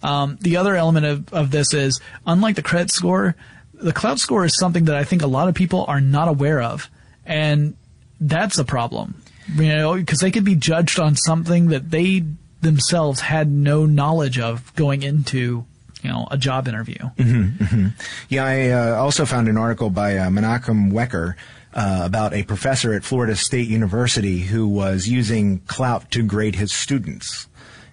Um, 0.03 0.37
the 0.41 0.57
other 0.57 0.75
element 0.75 1.07
of, 1.07 1.33
of 1.33 1.51
this 1.51 1.73
is, 1.73 2.01
unlike 2.27 2.57
the 2.57 2.63
credit 2.63 2.91
score, 2.91 3.37
the 3.75 3.93
Klout 3.93 4.19
score 4.19 4.45
is 4.45 4.59
something 4.59 4.87
that 4.87 4.97
I 4.97 5.05
think 5.05 5.23
a 5.23 5.27
lot 5.27 5.49
of 5.49 5.55
people 5.55 5.85
are 5.87 6.01
not 6.01 6.29
aware 6.29 6.61
of. 6.61 6.91
And 7.25 7.77
that's 8.21 8.59
a 8.59 8.65
problem. 8.65 9.20
You 9.57 9.69
know, 9.69 9.95
because 9.95 10.19
they 10.19 10.31
could 10.31 10.45
be 10.45 10.55
judged 10.55 10.99
on 10.99 11.17
something 11.17 11.69
that 11.69 11.91
they 11.91 12.25
themselves 12.61 13.21
had 13.21 13.51
no 13.51 13.87
knowledge 13.87 14.39
of 14.39 14.75
going 14.75 15.03
into 15.03 15.65
you 16.03 16.11
know 16.11 16.29
a 16.31 16.37
job 16.37 16.69
interview. 16.69 16.99
Mm-hmm, 16.99 17.65
mm-hmm. 17.65 17.87
Yeah, 18.29 18.45
I 18.45 18.69
uh, 18.71 18.95
also 18.97 19.25
found 19.27 19.49
an 19.49 19.57
article 19.57 19.91
by 19.91 20.17
uh, 20.17 20.29
Menachem 20.29 20.93
Wecker. 20.93 21.35
Uh, 21.73 22.01
about 22.03 22.35
a 22.35 22.43
professor 22.43 22.95
at 22.95 23.05
Florida 23.05 23.37
State 23.37 23.69
University 23.69 24.41
who 24.41 24.67
was 24.67 25.07
using 25.07 25.61
Klout 25.61 26.11
to 26.11 26.25
grade 26.25 26.57
his 26.57 26.73
students 26.73 27.47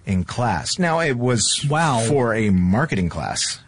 in 0.04 0.24
class. 0.24 0.80
Now 0.80 0.98
it 0.98 1.16
was 1.16 1.64
wow. 1.70 2.00
for 2.00 2.34
a 2.34 2.50
marketing 2.50 3.08
class. 3.08 3.60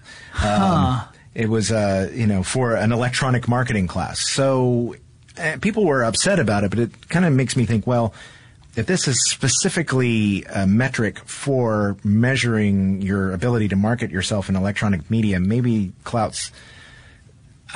Um. 0.45 1.03
It 1.32 1.49
was, 1.49 1.70
uh, 1.70 2.11
you 2.12 2.26
know, 2.26 2.43
for 2.43 2.74
an 2.74 2.91
electronic 2.93 3.47
marketing 3.47 3.86
class. 3.86 4.28
So 4.28 4.97
people 5.61 5.84
were 5.84 6.05
upset 6.05 6.38
about 6.38 6.64
it, 6.64 6.70
but 6.70 6.78
it 6.78 7.09
kind 7.09 7.24
of 7.24 7.32
makes 7.32 7.57
me 7.57 7.64
think, 7.66 7.86
well, 7.86 8.14
if 8.76 8.86
this 8.86 9.09
is 9.09 9.30
specifically 9.30 10.45
a 10.45 10.66
metric 10.66 11.18
for 11.20 11.97
measuring 12.05 13.03
your 13.03 13.32
ability 13.32 13.68
to 13.68 13.76
market 13.76 14.11
yourself 14.11 14.49
in 14.49 14.57
electronic 14.57 15.11
media, 15.11 15.41
maybe 15.41 15.93
Klout's. 16.05 16.53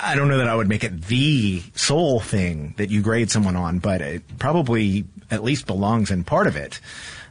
I 0.00 0.16
don't 0.16 0.26
know 0.26 0.38
that 0.38 0.48
I 0.48 0.56
would 0.56 0.68
make 0.68 0.82
it 0.82 1.02
the 1.02 1.62
sole 1.76 2.18
thing 2.18 2.74
that 2.78 2.90
you 2.90 3.00
grade 3.00 3.30
someone 3.30 3.54
on, 3.54 3.78
but 3.78 4.00
it 4.00 4.38
probably 4.38 5.04
at 5.30 5.44
least 5.44 5.66
belongs 5.66 6.10
in 6.10 6.24
part 6.24 6.48
of 6.48 6.56
it. 6.56 6.80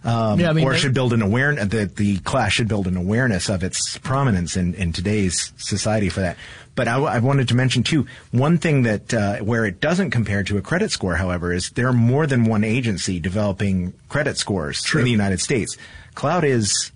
Um, 0.06 0.40
yeah, 0.40 0.50
I 0.50 0.54
mean, 0.54 0.66
or 0.66 0.76
should 0.76 0.94
build 0.94 1.14
an 1.14 1.22
awareness 1.22 1.70
that 1.70 1.96
the 1.96 2.20
class 2.20 2.52
should 2.52 2.68
build 2.68 2.88
an 2.88 2.98
awareness 2.98 3.50
of 3.50 3.64
its 3.64 3.98
prominence 4.00 4.58
in, 4.58 4.74
in 4.76 4.92
today's 4.92 5.54
society 5.58 6.10
for 6.10 6.20
that. 6.22 6.38
But 6.76 6.88
I, 6.88 6.98
I 6.98 7.20
wanted 7.20 7.48
to 7.50 7.56
mention 7.56 7.84
too 7.84 8.08
one 8.32 8.58
thing 8.58 8.84
that 8.84 9.14
uh, 9.14 9.38
where 9.40 9.66
it 9.66 9.80
doesn't 9.80 10.12
compare 10.12 10.44
to 10.44 10.58
a 10.58 10.62
credit 10.62 10.92
score, 10.92 11.16
however, 11.16 11.54
is 11.54 11.70
there 11.72 11.88
are 11.88 11.94
more 11.94 12.26
than 12.26 12.46
one 12.46 12.64
agency 12.64 13.20
developing 13.20 13.94
credit 14.10 14.38
scores 14.38 14.82
True. 14.82 15.00
in 15.00 15.06
the 15.06 15.12
United 15.12 15.40
States. 15.40 15.78
Klout 16.16 16.44
is 16.44 16.92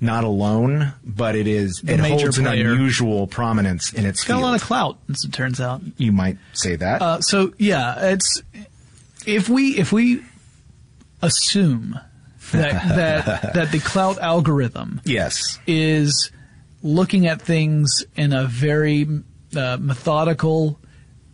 not 0.00 0.24
alone, 0.24 0.94
but 1.04 1.36
it 1.36 1.46
is 1.46 1.80
the 1.84 1.94
it 1.94 2.00
holds 2.00 2.38
player. 2.38 2.48
an 2.54 2.58
unusual 2.70 3.26
prominence 3.26 3.92
in 3.92 4.06
its. 4.06 4.20
It's 4.20 4.28
got 4.28 4.34
field. 4.34 4.42
a 4.42 4.46
lot 4.46 4.54
of 4.56 4.62
clout, 4.62 4.98
as 5.10 5.24
it 5.24 5.32
turns 5.32 5.60
out. 5.60 5.82
You 5.96 6.10
might 6.10 6.38
say 6.54 6.74
that. 6.76 7.02
Uh, 7.02 7.20
so 7.20 7.52
yeah, 7.58 8.12
it's 8.12 8.42
if 9.26 9.48
we 9.48 9.78
if 9.78 9.92
we 9.92 10.22
assume 11.22 12.00
that 12.52 12.96
that 12.96 13.52
that 13.54 13.72
the 13.72 13.78
Klout 13.78 14.18
algorithm 14.18 15.00
yes 15.04 15.58
is 15.66 16.30
looking 16.82 17.26
at 17.26 17.42
things 17.42 18.04
in 18.16 18.32
a 18.32 18.44
very 18.46 19.06
uh, 19.56 19.76
methodical 19.80 20.78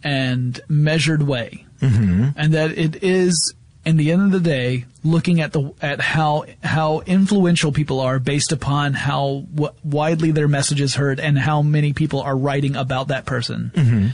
and 0.03 0.61
measured 0.69 1.23
way, 1.23 1.67
mm-hmm. 1.81 2.29
and 2.37 2.55
that 2.55 2.77
it 2.77 3.03
is, 3.03 3.55
in 3.85 3.97
the 3.97 4.13
end 4.13 4.23
of 4.23 4.31
the 4.31 4.41
day, 4.41 4.85
looking 5.05 5.41
at 5.41 5.53
the 5.53 5.73
at 5.81 6.01
how 6.01 6.45
how 6.63 7.01
influential 7.01 7.73
people 7.73 8.01
are 8.01 8.19
based 8.19 8.53
upon 8.53 8.95
how 8.95 9.45
w- 9.55 9.73
widely 9.85 10.31
their 10.31 10.49
message 10.49 10.81
is 10.81 10.95
heard 10.95 11.21
and 11.21 11.39
how 11.39 11.63
many 11.63 11.93
people 11.93 12.21
are 12.21 12.37
writing 12.37 12.77
about 12.77 13.09
that 13.09 13.25
person. 13.25 13.71
Mm-hmm. 13.75 14.09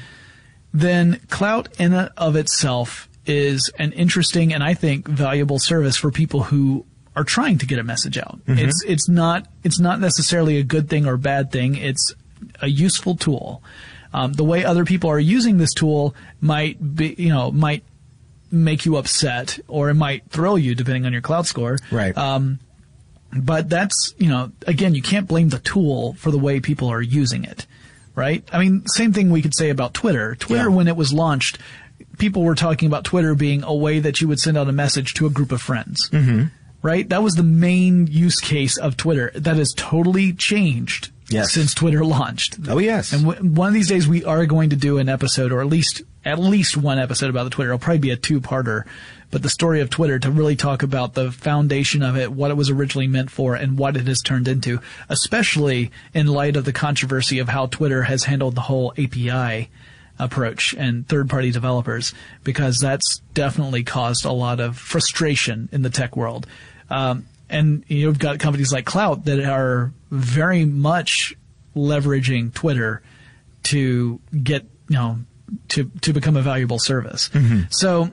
Then 0.74 1.20
Klout 1.28 1.78
in 1.78 1.92
and 1.92 2.10
of 2.16 2.36
itself 2.36 3.08
is 3.26 3.70
an 3.78 3.92
interesting 3.92 4.52
and 4.52 4.62
I 4.64 4.74
think 4.74 5.06
valuable 5.06 5.58
service 5.58 5.96
for 5.96 6.10
people 6.10 6.42
who 6.44 6.86
are 7.14 7.24
trying 7.24 7.58
to 7.58 7.66
get 7.66 7.78
a 7.78 7.82
message 7.82 8.18
out. 8.18 8.38
Mm-hmm. 8.46 8.58
It's 8.58 8.84
it's 8.86 9.08
not 9.08 9.46
it's 9.62 9.78
not 9.78 10.00
necessarily 10.00 10.58
a 10.58 10.62
good 10.62 10.88
thing 10.88 11.06
or 11.06 11.16
bad 11.16 11.52
thing. 11.52 11.76
It's 11.76 12.14
a 12.60 12.68
useful 12.68 13.16
tool. 13.16 13.62
Um, 14.14 14.32
the 14.32 14.44
way 14.44 14.64
other 14.64 14.84
people 14.84 15.10
are 15.10 15.18
using 15.18 15.58
this 15.58 15.72
tool 15.72 16.14
might 16.40 16.94
be 16.96 17.14
you 17.18 17.28
know 17.28 17.50
might 17.50 17.84
make 18.50 18.84
you 18.84 18.96
upset 18.96 19.58
or 19.68 19.88
it 19.88 19.94
might 19.94 20.28
thrill 20.30 20.58
you 20.58 20.74
depending 20.74 21.06
on 21.06 21.12
your 21.12 21.22
Klout 21.22 21.46
score. 21.46 21.78
Right. 21.90 22.16
Um, 22.16 22.58
but 23.34 23.68
that's 23.68 24.14
you 24.18 24.28
know 24.28 24.52
again 24.66 24.94
you 24.94 25.02
can't 25.02 25.28
blame 25.28 25.50
the 25.50 25.58
tool 25.58 26.14
for 26.14 26.30
the 26.30 26.38
way 26.38 26.60
people 26.60 26.88
are 26.88 27.02
using 27.02 27.44
it. 27.44 27.66
Right. 28.14 28.46
I 28.52 28.58
mean 28.58 28.86
same 28.86 29.12
thing 29.12 29.30
we 29.30 29.42
could 29.42 29.54
say 29.54 29.68
about 29.68 29.92
Twitter. 29.92 30.34
Twitter 30.36 30.70
yeah. 30.70 30.76
when 30.76 30.88
it 30.88 30.96
was 30.96 31.12
launched. 31.12 31.58
People 32.18 32.42
were 32.42 32.54
talking 32.54 32.88
about 32.88 33.04
Twitter 33.04 33.34
being 33.34 33.62
a 33.62 33.74
way 33.74 33.98
that 33.98 34.20
you 34.20 34.28
would 34.28 34.38
send 34.38 34.58
out 34.58 34.68
a 34.68 34.72
message 34.72 35.14
to 35.14 35.26
a 35.26 35.30
group 35.30 35.50
of 35.50 35.62
friends. 35.62 36.10
Mm-hmm 36.10 36.46
right? 36.82 37.08
That 37.08 37.22
was 37.22 37.34
the 37.34 37.42
main 37.42 38.06
use 38.08 38.40
case 38.40 38.76
of 38.76 38.96
Twitter. 38.96 39.30
That 39.34 39.56
has 39.56 39.72
totally 39.76 40.32
changed 40.32 41.10
yes. 41.32 41.52
since 41.52 41.74
Twitter 41.74 42.04
launched. 42.04 42.58
Oh 42.68 42.78
yes. 42.78 43.12
And 43.12 43.24
w- 43.24 43.50
one 43.50 43.68
of 43.68 43.74
these 43.74 43.88
days 43.88 44.06
we 44.06 44.24
are 44.24 44.44
going 44.46 44.70
to 44.70 44.76
do 44.76 44.98
an 44.98 45.08
episode, 45.08 45.52
or 45.52 45.60
at 45.60 45.68
least 45.68 46.02
at 46.24 46.38
least 46.38 46.76
one 46.76 46.98
episode 46.98 47.30
about 47.30 47.44
the 47.44 47.50
Twitter. 47.50 47.70
It'll 47.70 47.82
probably 47.82 47.98
be 47.98 48.10
a 48.10 48.16
two-parter, 48.16 48.84
but 49.30 49.42
the 49.42 49.50
story 49.50 49.80
of 49.80 49.90
Twitter 49.90 50.18
to 50.20 50.30
really 50.30 50.54
talk 50.54 50.82
about 50.82 51.14
the 51.14 51.32
foundation 51.32 52.02
of 52.02 52.16
it, 52.16 52.30
what 52.30 52.50
it 52.50 52.56
was 52.56 52.70
originally 52.70 53.08
meant 53.08 53.30
for, 53.30 53.54
and 53.54 53.76
what 53.76 53.96
it 53.96 54.06
has 54.06 54.20
turned 54.20 54.46
into. 54.46 54.80
Especially 55.08 55.90
in 56.14 56.26
light 56.26 56.56
of 56.56 56.64
the 56.64 56.72
controversy 56.72 57.38
of 57.38 57.48
how 57.48 57.66
Twitter 57.66 58.04
has 58.04 58.24
handled 58.24 58.54
the 58.54 58.62
whole 58.62 58.92
API 58.92 59.68
approach 60.18 60.74
and 60.74 61.08
third 61.08 61.28
party 61.28 61.50
developers 61.50 62.12
because 62.44 62.78
that's 62.78 63.20
definitely 63.34 63.82
caused 63.82 64.24
a 64.24 64.32
lot 64.32 64.60
of 64.60 64.78
frustration 64.78 65.68
in 65.72 65.82
the 65.82 65.90
tech 65.90 66.16
world. 66.16 66.46
Um, 66.92 67.26
and 67.48 67.84
you've 67.88 68.18
got 68.18 68.38
companies 68.38 68.72
like 68.72 68.84
Klout 68.84 69.24
that 69.24 69.40
are 69.40 69.92
very 70.10 70.64
much 70.64 71.34
leveraging 71.74 72.52
Twitter 72.52 73.02
to 73.64 74.20
get 74.42 74.64
you 74.88 74.96
know 74.96 75.18
to 75.68 75.90
to 76.02 76.12
become 76.12 76.36
a 76.36 76.42
valuable 76.42 76.78
service. 76.78 77.28
Mm-hmm. 77.30 77.62
So. 77.70 78.10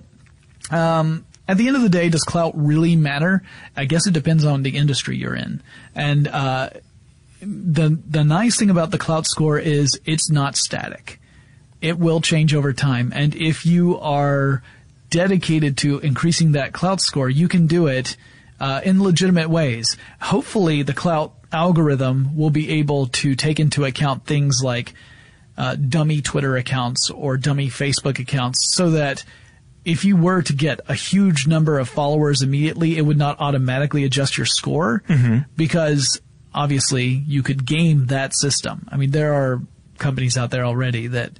Um, 0.71 1.25
at 1.47 1.57
the 1.57 1.67
end 1.67 1.75
of 1.75 1.81
the 1.81 1.89
day, 1.89 2.09
does 2.09 2.23
Klout 2.23 2.51
really 2.53 2.95
matter? 2.95 3.41
I 3.75 3.85
guess 3.85 4.05
it 4.05 4.13
depends 4.13 4.45
on 4.45 4.61
the 4.61 4.77
industry 4.77 5.17
you're 5.17 5.33
in. 5.33 5.63
And 5.95 6.27
uh, 6.27 6.69
the 7.41 7.99
the 8.07 8.23
nice 8.23 8.57
thing 8.57 8.69
about 8.69 8.91
the 8.91 8.99
Klout 8.99 9.25
score 9.25 9.57
is 9.57 9.99
it's 10.05 10.29
not 10.29 10.55
static. 10.55 11.19
It 11.81 11.97
will 11.97 12.21
change 12.21 12.53
over 12.53 12.71
time, 12.71 13.11
and 13.15 13.33
if 13.33 13.65
you 13.65 13.97
are 13.99 14.61
dedicated 15.09 15.77
to 15.77 15.97
increasing 15.99 16.51
that 16.51 16.71
Klout 16.71 16.99
score, 16.99 17.31
you 17.31 17.47
can 17.47 17.65
do 17.65 17.87
it 17.87 18.15
uh, 18.59 18.81
in 18.83 19.01
legitimate 19.01 19.49
ways. 19.49 19.97
Hopefully, 20.21 20.81
the 20.81 20.93
Klout 20.93 21.31
algorithm 21.51 22.35
will 22.35 22.49
be 22.49 22.69
able 22.71 23.07
to 23.07 23.35
take 23.35 23.59
into 23.59 23.85
account 23.85 24.25
things 24.25 24.61
like 24.63 24.93
uh, 25.57 25.75
dummy 25.75 26.21
Twitter 26.21 26.55
accounts 26.57 27.09
or 27.09 27.37
dummy 27.37 27.67
Facebook 27.67 28.19
accounts 28.19 28.69
so 28.75 28.91
that 28.91 29.23
if 29.85 30.05
you 30.05 30.15
were 30.15 30.41
to 30.41 30.53
get 30.53 30.79
a 30.87 30.93
huge 30.93 31.47
number 31.47 31.79
of 31.79 31.89
followers 31.89 32.41
immediately, 32.41 32.97
it 32.97 33.01
would 33.01 33.17
not 33.17 33.39
automatically 33.39 34.03
adjust 34.03 34.37
your 34.37 34.45
score 34.45 35.03
mm-hmm. 35.07 35.39
because 35.55 36.21
obviously 36.53 37.05
you 37.05 37.43
could 37.43 37.65
game 37.65 38.07
that 38.07 38.35
system. 38.35 38.87
I 38.91 38.97
mean, 38.97 39.11
there 39.11 39.33
are 39.33 39.61
companies 39.97 40.37
out 40.37 40.51
there 40.51 40.65
already 40.65 41.07
that 41.07 41.33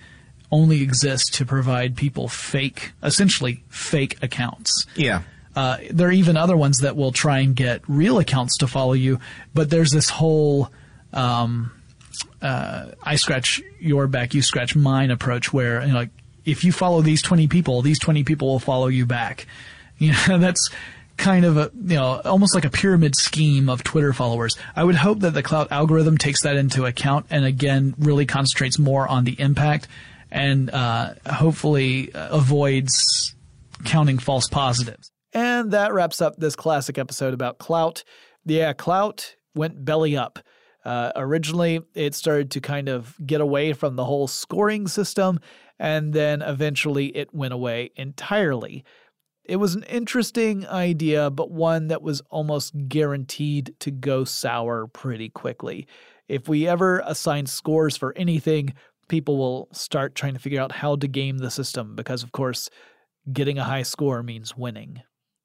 only 0.52 0.82
exist 0.82 1.36
to 1.36 1.46
provide 1.46 1.96
people 1.96 2.28
fake, 2.28 2.92
essentially 3.04 3.64
fake 3.70 4.18
accounts. 4.22 4.86
Yeah. 4.96 5.22
Uh, 5.60 5.78
there 5.90 6.08
are 6.08 6.14
even 6.14 6.38
other 6.38 6.56
ones 6.56 6.78
that 6.78 6.96
will 6.96 7.12
try 7.12 7.40
and 7.40 7.54
get 7.54 7.82
real 7.90 8.18
accounts 8.18 8.56
to 8.60 8.66
follow 8.66 8.94
you, 8.94 9.20
but 9.54 9.70
there's 9.70 9.92
this 9.92 10.10
whole 10.10 10.72
um, 11.12 11.70
uh, 12.42 12.92
I 13.04 13.18
scratch 13.18 13.62
your 13.78 14.08
back, 14.08 14.34
you 14.34 14.42
scratch 14.42 14.74
mine 14.74 15.12
approach 15.12 15.52
where 15.52 15.82
you 15.82 15.90
know, 15.90 15.96
like, 15.96 16.12
if 16.46 16.64
you 16.64 16.72
follow 16.72 17.02
these 17.02 17.22
20 17.22 17.50
people, 17.50 17.82
these 17.82 18.00
20 18.00 18.24
people 18.24 18.48
will 18.48 18.60
follow 18.60 18.88
you 18.88 19.06
back. 19.06 19.48
You 20.02 20.14
know, 20.30 20.38
that's 20.38 20.70
kind 21.18 21.44
of 21.44 21.58
a, 21.58 21.70
you 21.76 21.98
know, 21.98 22.22
almost 22.24 22.56
like 22.56 22.64
a 22.64 22.70
pyramid 22.70 23.18
scheme 23.18 23.68
of 23.68 23.84
Twitter 23.84 24.14
followers. 24.14 24.56
I 24.78 24.86
would 24.86 24.96
hope 24.96 25.20
that 25.20 25.34
the 25.34 25.44
Klout 25.44 25.68
algorithm 25.72 26.18
takes 26.18 26.44
that 26.44 26.56
into 26.56 26.86
account 26.86 27.26
and 27.30 27.44
again 27.44 27.96
really 28.00 28.26
concentrates 28.26 28.80
more 28.80 29.06
on 29.06 29.26
the 29.26 29.36
impact 29.38 29.90
and 30.32 30.70
uh, 30.70 31.16
hopefully 31.30 32.14
uh, 32.14 32.30
avoids 32.30 33.36
counting 33.84 34.20
false 34.20 34.48
positives. 34.48 35.12
And 35.34 35.72
that 35.72 35.94
wraps 35.94 36.22
up 36.22 36.38
this 36.38 36.56
classic 36.56 36.98
episode 36.98 37.34
about 37.34 37.60
Klout. 37.60 38.04
Yeah, 38.46 38.74
Klout 38.74 39.36
went 39.56 39.86
belly 39.86 40.18
up. 40.18 40.40
Uh, 40.86 41.12
originally, 41.16 41.82
it 41.94 42.16
started 42.16 42.50
to 42.52 42.62
kind 42.62 42.90
of 42.90 43.16
get 43.26 43.42
away 43.42 43.74
from 43.74 43.96
the 43.96 44.06
whole 44.06 44.28
scoring 44.28 44.88
system, 44.88 45.40
and 45.78 46.14
then 46.14 46.42
eventually 46.42 47.08
it 47.16 47.34
went 47.34 47.54
away 47.54 47.92
entirely. 47.96 48.84
It 49.44 49.58
was 49.58 49.76
an 49.76 49.84
interesting 49.84 50.66
idea, 50.68 51.30
but 51.30 51.52
one 51.52 51.88
that 51.88 52.02
was 52.02 52.22
almost 52.30 52.74
guaranteed 52.88 53.76
to 53.80 53.92
go 53.92 54.24
sour 54.24 54.88
pretty 54.88 55.30
quickly. 55.30 55.88
If 56.28 56.48
we 56.48 56.68
ever 56.68 57.02
assign 57.06 57.48
scores 57.48 57.98
for 57.98 58.16
anything, 58.16 58.74
people 59.10 59.38
will 59.38 59.68
start 59.74 60.16
trying 60.16 60.34
to 60.34 60.40
figure 60.40 60.62
out 60.62 60.72
how 60.72 60.96
to 60.96 61.08
game 61.08 61.40
the 61.40 61.52
system 61.52 61.96
because, 61.96 62.24
of 62.24 62.32
course, 62.32 62.70
getting 63.34 63.58
a 63.58 63.64
high 63.64 63.84
score 63.84 64.24
means 64.24 64.56
winning. 64.56 65.02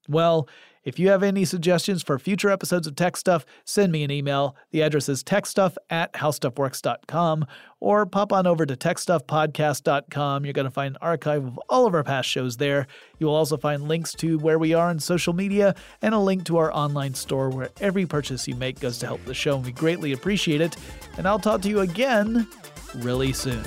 Well, 0.07 0.47
if 0.85 0.99
you 0.99 1.09
have 1.09 1.23
any 1.23 1.45
suggestions 1.45 2.03
for 2.03 2.19
future 2.19 2.51
episodes 2.51 2.85
of 2.85 2.95
Tech 2.95 3.17
Stuff, 3.17 3.43
send 3.65 3.91
me 3.91 4.03
an 4.03 4.11
email. 4.11 4.55
The 4.69 4.83
address 4.83 5.09
is 5.09 5.23
techstuff 5.23 5.75
at 5.89 6.13
howstuffworks.com 6.13 7.47
or 7.79 8.05
pop 8.05 8.31
on 8.31 8.45
over 8.45 8.67
to 8.67 8.75
techstuffpodcast.com. 8.75 10.45
You're 10.45 10.53
going 10.53 10.65
to 10.65 10.71
find 10.71 10.95
an 10.95 10.99
archive 11.01 11.43
of 11.43 11.59
all 11.69 11.87
of 11.87 11.95
our 11.95 12.03
past 12.03 12.29
shows 12.29 12.57
there. 12.57 12.85
You 13.17 13.25
will 13.25 13.35
also 13.35 13.57
find 13.57 13.87
links 13.87 14.13
to 14.13 14.37
where 14.37 14.59
we 14.59 14.75
are 14.75 14.89
on 14.89 14.99
social 14.99 15.33
media 15.33 15.73
and 16.03 16.13
a 16.13 16.19
link 16.19 16.45
to 16.45 16.57
our 16.57 16.71
online 16.71 17.15
store 17.15 17.49
where 17.49 17.69
every 17.81 18.05
purchase 18.05 18.47
you 18.47 18.55
make 18.55 18.79
goes 18.79 18.99
to 18.99 19.07
help 19.07 19.25
the 19.25 19.33
show, 19.33 19.55
and 19.55 19.65
we 19.65 19.71
greatly 19.71 20.11
appreciate 20.11 20.61
it. 20.61 20.77
And 21.17 21.27
I'll 21.27 21.39
talk 21.39 21.63
to 21.63 21.69
you 21.69 21.79
again 21.79 22.47
really 22.93 23.33
soon. 23.33 23.63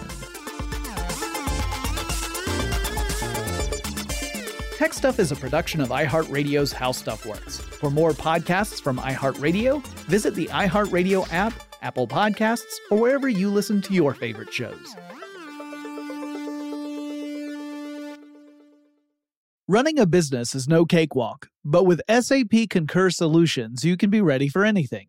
Tech 4.79 4.95
Stuff 4.95 5.19
is 5.19 5.33
a 5.33 5.37
production 5.37 5.81
of 5.81 5.89
iHeartRadio's 5.89 6.73
How 6.73 6.93
Stuff 6.93 7.27
Works. 7.27 7.59
For 7.59 7.91
more 7.91 8.13
podcasts 8.13 8.81
from 8.81 8.97
iHeartRadio, 8.97 9.85
visit 10.07 10.37
the 10.37 10.47
iHeartRadio 10.47 11.27
app, 11.33 11.53
Apple 11.83 12.07
Podcasts, 12.07 12.77
or 12.89 12.97
wherever 12.97 13.29
you 13.29 13.51
listen 13.51 13.83
to 13.83 13.93
your 13.93 14.15
favorite 14.15 14.55
shows. 14.55 14.95
Running 19.67 19.99
a 19.99 20.07
business 20.07 20.55
is 20.55 20.69
no 20.69 20.87
cakewalk, 20.87 21.49
but 21.65 21.83
with 21.83 22.01
SAP 22.09 22.71
Concur 22.71 23.11
Solutions, 23.11 23.85
you 23.85 23.97
can 23.97 24.11
be 24.11 24.21
ready 24.21 24.49
for 24.49 24.65
anything. 24.65 25.09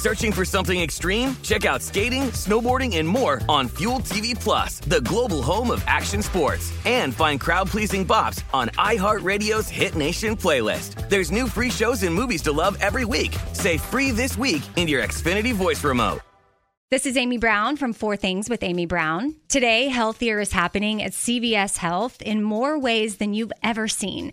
Searching 0.00 0.32
for 0.32 0.46
something 0.46 0.80
extreme? 0.80 1.36
Check 1.42 1.66
out 1.66 1.82
skating, 1.82 2.30
snowboarding, 2.30 2.96
and 2.96 3.06
more 3.06 3.42
on 3.50 3.68
Fuel 3.68 3.98
TV 3.98 4.34
Plus, 4.34 4.80
the 4.80 5.02
global 5.02 5.42
home 5.42 5.70
of 5.70 5.84
action 5.86 6.22
sports. 6.22 6.72
And 6.86 7.14
find 7.14 7.38
crowd-pleasing 7.38 8.06
bops 8.06 8.42
on 8.54 8.68
iHeartRadio's 8.78 9.68
Hit 9.68 9.96
Nation 9.96 10.38
playlist. 10.38 11.06
There's 11.10 11.30
new 11.30 11.46
free 11.46 11.68
shows 11.68 12.02
and 12.02 12.14
movies 12.14 12.40
to 12.44 12.50
love 12.50 12.78
every 12.80 13.04
week. 13.04 13.36
Say 13.52 13.76
free 13.76 14.10
this 14.10 14.38
week 14.38 14.62
in 14.76 14.88
your 14.88 15.02
Xfinity 15.02 15.52
voice 15.52 15.84
remote. 15.84 16.20
This 16.90 17.04
is 17.04 17.18
Amy 17.18 17.36
Brown 17.36 17.76
from 17.76 17.92
Four 17.92 18.16
Things 18.16 18.48
with 18.48 18.62
Amy 18.62 18.86
Brown. 18.86 19.36
Today, 19.48 19.88
healthier 19.88 20.40
is 20.40 20.52
happening 20.52 21.02
at 21.02 21.12
CVS 21.12 21.76
Health 21.76 22.22
in 22.22 22.42
more 22.42 22.78
ways 22.78 23.18
than 23.18 23.34
you've 23.34 23.52
ever 23.62 23.86
seen. 23.86 24.32